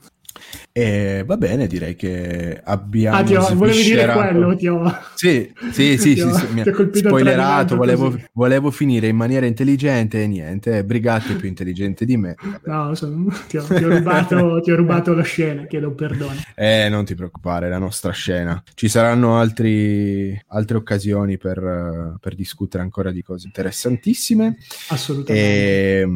E 0.72 1.22
va 1.24 1.36
bene, 1.36 1.66
direi 1.66 1.94
che 1.94 2.60
abbiamo. 2.62 3.16
Ah, 3.16 3.22
ti 3.22 3.36
ho, 3.36 3.54
volevi 3.54 3.82
dire 3.82 4.06
quello? 4.12 4.56
Ti 4.56 4.66
ho... 4.66 5.00
Sì, 5.14 5.52
sì, 5.70 5.96
sì, 5.96 6.14
ti 6.14 6.20
ho, 6.20 6.34
sì, 6.34 6.46
sì, 6.46 6.52
mi 6.52 6.60
ha 6.62 6.64
spoilerato. 6.92 7.76
Volevo, 7.76 8.18
volevo, 8.32 8.70
finire 8.72 9.06
in 9.06 9.16
maniera 9.16 9.46
intelligente 9.46 10.22
e 10.22 10.26
niente. 10.26 10.84
Brigatti 10.84 11.34
più 11.34 11.46
intelligente 11.46 12.04
di 12.04 12.16
me. 12.16 12.34
Vabbè. 12.40 12.68
No, 12.68 12.94
sono, 12.94 13.32
ti, 13.46 13.56
ho, 13.56 13.62
ti, 13.62 13.84
ho 13.84 13.88
rubato, 13.88 14.60
ti 14.60 14.70
ho 14.72 14.76
rubato 14.76 15.14
la 15.14 15.22
scena, 15.22 15.64
chiedo 15.66 15.92
perdono. 15.92 16.34
Eh, 16.56 16.88
non 16.90 17.04
ti 17.04 17.14
preoccupare, 17.14 17.68
la 17.68 17.78
nostra 17.78 18.10
scena. 18.10 18.60
Ci 18.74 18.88
saranno 18.88 19.38
altri, 19.38 20.36
altre 20.48 20.76
occasioni 20.76 21.38
per, 21.38 22.16
per 22.20 22.34
discutere 22.34 22.82
ancora 22.82 23.12
di 23.12 23.22
cose 23.22 23.46
interessantissime. 23.46 24.56
Assolutamente. 24.88 25.44
E 25.44 26.08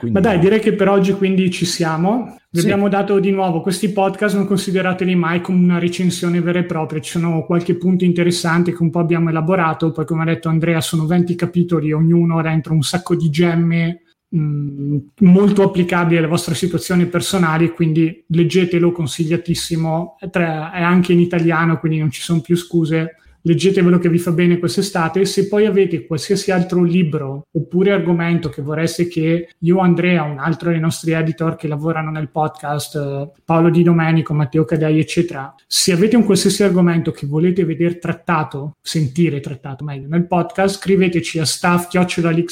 quindi... 0.00 0.18
Ma 0.18 0.24
dai, 0.24 0.38
direi 0.38 0.60
che 0.60 0.72
per 0.72 0.88
oggi 0.88 1.12
quindi 1.12 1.50
ci 1.50 1.66
siamo. 1.66 2.38
Vi 2.50 2.60
sì. 2.60 2.64
abbiamo 2.64 2.88
dato 2.88 3.20
di 3.20 3.30
nuovo 3.30 3.60
questi 3.60 3.92
podcast, 3.92 4.34
non 4.34 4.46
considerateli 4.46 5.14
mai 5.14 5.42
come 5.42 5.62
una 5.62 5.78
recensione 5.78 6.40
vera 6.40 6.60
e 6.60 6.64
propria. 6.64 7.02
Ci 7.02 7.10
sono 7.10 7.44
qualche 7.44 7.76
punto 7.76 8.04
interessante 8.04 8.72
che 8.72 8.82
un 8.82 8.88
po' 8.88 8.98
abbiamo 8.98 9.28
elaborato. 9.28 9.92
Poi, 9.92 10.06
come 10.06 10.22
ha 10.22 10.24
detto 10.24 10.48
Andrea, 10.48 10.80
sono 10.80 11.04
20 11.04 11.34
capitoli, 11.34 11.92
ognuno 11.92 12.40
dentro 12.40 12.72
un 12.72 12.80
sacco 12.80 13.14
di 13.14 13.28
gemme 13.28 14.00
mh, 14.30 14.38
mm, 14.40 14.96
molto 15.18 15.64
applicabili 15.64 16.16
alle 16.16 16.26
vostre 16.26 16.54
situazioni 16.54 17.04
personali. 17.04 17.70
Quindi 17.70 18.24
leggetelo, 18.28 18.92
consigliatissimo. 18.92 20.16
È 20.18 20.38
anche 20.38 21.12
in 21.12 21.20
italiano, 21.20 21.78
quindi 21.78 21.98
non 21.98 22.10
ci 22.10 22.22
sono 22.22 22.40
più 22.40 22.56
scuse 22.56 23.16
leggetevelo 23.42 23.98
che 23.98 24.08
vi 24.08 24.18
fa 24.18 24.32
bene 24.32 24.58
quest'estate. 24.58 25.24
Se 25.24 25.48
poi 25.48 25.66
avete 25.66 26.06
qualsiasi 26.06 26.50
altro 26.50 26.82
libro 26.82 27.46
oppure 27.52 27.92
argomento 27.92 28.48
che 28.48 28.62
vorreste 28.62 29.08
che 29.08 29.50
io, 29.58 29.78
Andrea, 29.78 30.22
un 30.22 30.38
altro 30.38 30.70
dei 30.70 30.80
nostri 30.80 31.12
editor 31.12 31.56
che 31.56 31.68
lavorano 31.68 32.10
nel 32.10 32.30
podcast, 32.30 32.96
eh, 32.96 33.30
Paolo 33.44 33.70
Di 33.70 33.82
Domenico, 33.82 34.34
Matteo 34.34 34.64
Cadei, 34.64 34.98
eccetera, 34.98 35.54
se 35.66 35.92
avete 35.92 36.16
un 36.16 36.24
qualsiasi 36.24 36.62
argomento 36.62 37.10
che 37.10 37.26
volete 37.26 37.64
vedere 37.64 37.98
trattato, 37.98 38.76
sentire 38.80 39.40
trattato 39.40 39.84
meglio 39.84 40.08
nel 40.08 40.26
podcast, 40.26 40.78
scriveteci 40.78 41.38
a 41.38 41.44
staff 41.44 41.88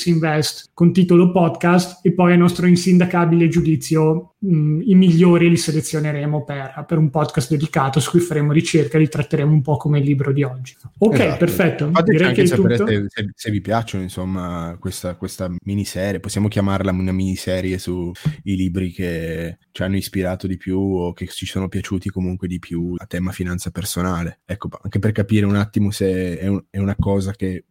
Invest 0.04 0.70
con 0.74 0.92
titolo 0.92 1.32
podcast 1.32 2.04
e 2.04 2.12
poi 2.12 2.32
al 2.32 2.38
nostro 2.38 2.66
insindacabile 2.66 3.48
giudizio 3.48 4.34
mh, 4.38 4.56
mm, 4.56 4.80
i 4.84 4.94
migliori 4.94 5.48
li 5.48 5.56
selezioneremo 5.56 6.44
per, 6.44 6.84
per, 6.86 6.98
un 6.98 7.10
podcast 7.10 7.50
dedicato 7.50 8.00
su 8.00 8.10
cui 8.10 8.20
faremo 8.20 8.52
ricerca 8.52 8.96
e 8.96 9.00
li 9.00 9.08
tratteremo 9.08 9.52
un 9.52 9.62
po' 9.62 9.76
come 9.76 9.98
il 9.98 10.04
libro 10.04 10.32
di 10.32 10.42
oggi. 10.42 10.76
Ok, 10.98 11.14
esatto. 11.14 11.36
perfetto. 11.36 11.90
Fate 11.92 12.10
Direi 12.10 12.34
che 12.34 12.46
sapere 12.46 12.76
se, 12.76 13.06
se, 13.08 13.30
se, 13.34 13.50
vi 13.50 13.60
piacciono 13.60 14.02
insomma 14.02 14.76
questa, 14.78 15.16
questa 15.16 15.50
miniserie, 15.64 16.20
possiamo 16.20 16.48
chiamarla 16.48 16.90
una 16.90 17.12
miniserie 17.12 17.78
sui 17.78 18.12
libri 18.42 18.92
che 18.92 19.58
ci 19.72 19.82
hanno 19.82 19.96
ispirato 19.96 20.46
di 20.46 20.56
più 20.56 20.78
o 20.78 21.12
che 21.12 21.26
ci 21.26 21.46
sono 21.46 21.68
piaciuti 21.68 22.10
comunque 22.10 22.48
di 22.48 22.58
più 22.58 22.94
a 22.96 23.06
tema 23.06 23.32
finanza 23.32 23.70
personale. 23.70 24.40
Ecco, 24.44 24.68
anche 24.82 24.98
per 24.98 25.12
capire 25.12 25.46
un 25.46 25.56
attimo 25.56 25.90
se 25.90 26.38
è, 26.38 26.46
un, 26.46 26.62
è 26.70 26.78
una 26.78 26.96
cosa 26.98 27.32
che 27.32 27.64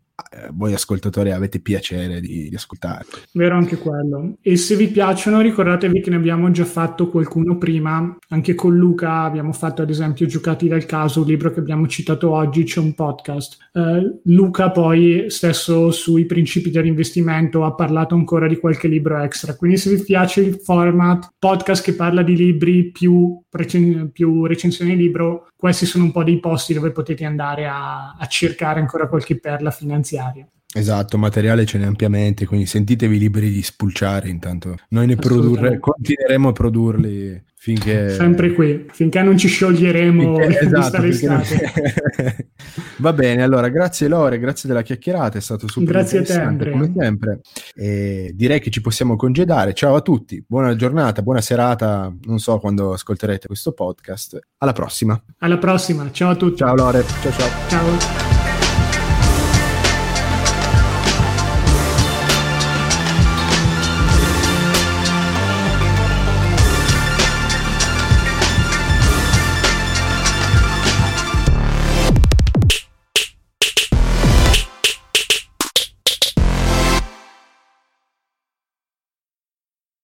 voi 0.53 0.73
ascoltatori 0.73 1.31
avete 1.31 1.59
piacere 1.59 2.19
di, 2.19 2.49
di, 2.49 2.55
ascoltare. 2.55 3.05
Vero 3.33 3.55
anche 3.55 3.77
quello. 3.77 4.37
E 4.41 4.57
se 4.57 4.75
vi 4.75 4.87
piacciono 4.87 5.41
ricordatevi 5.41 6.01
che 6.01 6.09
ne 6.09 6.15
abbiamo 6.15 6.49
già 6.49 6.65
fatto 6.65 7.09
qualcuno 7.09 7.57
prima, 7.57 8.17
anche 8.29 8.55
con 8.55 8.75
Luca 8.75 9.21
abbiamo 9.21 9.53
fatto 9.53 9.83
ad 9.83 9.89
esempio 9.91 10.25
Giocati 10.25 10.67
dal 10.67 10.85
caso, 10.85 11.21
un 11.21 11.27
libro 11.27 11.51
che 11.51 11.59
abbiamo 11.59 11.87
citato 11.87 12.31
oggi, 12.31 12.63
c'è 12.63 12.79
un 12.79 12.95
podcast. 12.95 13.57
Uh, 13.73 14.19
Luca 14.23 14.71
poi 14.71 15.25
stesso 15.27 15.91
sui 15.91 16.25
principi 16.25 16.71
dell'investimento 16.71 17.63
ha 17.63 17.75
parlato 17.75 18.15
ancora 18.15 18.47
di 18.47 18.57
qualche 18.57 18.87
libro 18.87 19.19
extra, 19.19 19.55
quindi 19.55 19.77
se 19.77 19.95
vi 19.95 20.03
piace 20.03 20.41
il 20.41 20.59
format 20.59 21.33
podcast 21.37 21.83
che 21.83 21.93
parla 21.93 22.23
di 22.23 22.35
libri 22.35 22.89
più, 22.91 23.39
recen- 23.51 24.09
più 24.11 24.45
recensioni 24.45 24.95
di 24.95 25.03
libro, 25.03 25.49
questi 25.57 25.85
sono 25.85 26.03
un 26.03 26.11
po' 26.11 26.23
dei 26.23 26.39
posti 26.39 26.73
dove 26.73 26.91
potete 26.91 27.25
andare 27.25 27.67
a, 27.67 28.15
a 28.17 28.25
cercare 28.27 28.79
ancora 28.79 29.07
qualche 29.07 29.39
perla 29.39 29.71
finanziaria. 29.71 30.47
Esatto, 30.73 31.17
materiale 31.17 31.65
ce 31.65 31.79
n'è 31.79 31.85
ampiamente, 31.85 32.45
quindi 32.45 32.67
sentitevi 32.67 33.17
liberi 33.17 33.49
di 33.49 33.63
spulciare 33.63 34.29
intanto. 34.29 34.75
Noi 34.89 35.07
ne 35.07 35.15
produrre, 35.15 35.79
continueremo 35.79 36.49
a 36.49 36.51
produrli 36.51 37.43
finché... 37.67 38.09
Sempre 38.11 38.53
qui, 38.53 38.85
finché 38.91 39.21
non 39.21 39.37
ci 39.37 39.49
scioglieremo 39.49 40.37
finché, 40.37 40.59
esatto, 40.59 41.01
finché 41.01 42.49
Va 42.97 43.11
bene, 43.11 43.43
allora 43.43 43.67
grazie 43.67 44.07
Lore, 44.07 44.39
grazie 44.39 44.69
della 44.69 44.83
chiacchierata, 44.83 45.37
è 45.37 45.41
stato 45.41 45.67
super 45.67 45.95
grazie 45.95 46.19
interessante 46.19 46.63
te, 46.63 46.71
come 46.71 46.93
sempre. 46.95 47.41
E 47.75 48.31
direi 48.33 48.61
che 48.61 48.69
ci 48.69 48.79
possiamo 48.79 49.17
congedare. 49.17 49.73
Ciao 49.73 49.95
a 49.95 50.01
tutti, 50.01 50.41
buona 50.47 50.77
giornata, 50.77 51.21
buona 51.21 51.41
serata, 51.41 52.13
non 52.23 52.39
so 52.39 52.57
quando 52.59 52.93
ascolterete 52.93 53.47
questo 53.47 53.73
podcast. 53.73 54.39
Alla 54.59 54.73
prossima. 54.73 55.21
Alla 55.39 55.57
prossima, 55.57 56.09
ciao 56.11 56.29
a 56.29 56.35
tutti. 56.35 56.57
Ciao 56.57 56.73
Lore, 56.73 57.03
ciao 57.21 57.31
ciao. 57.31 57.49
Ciao. 57.67 58.36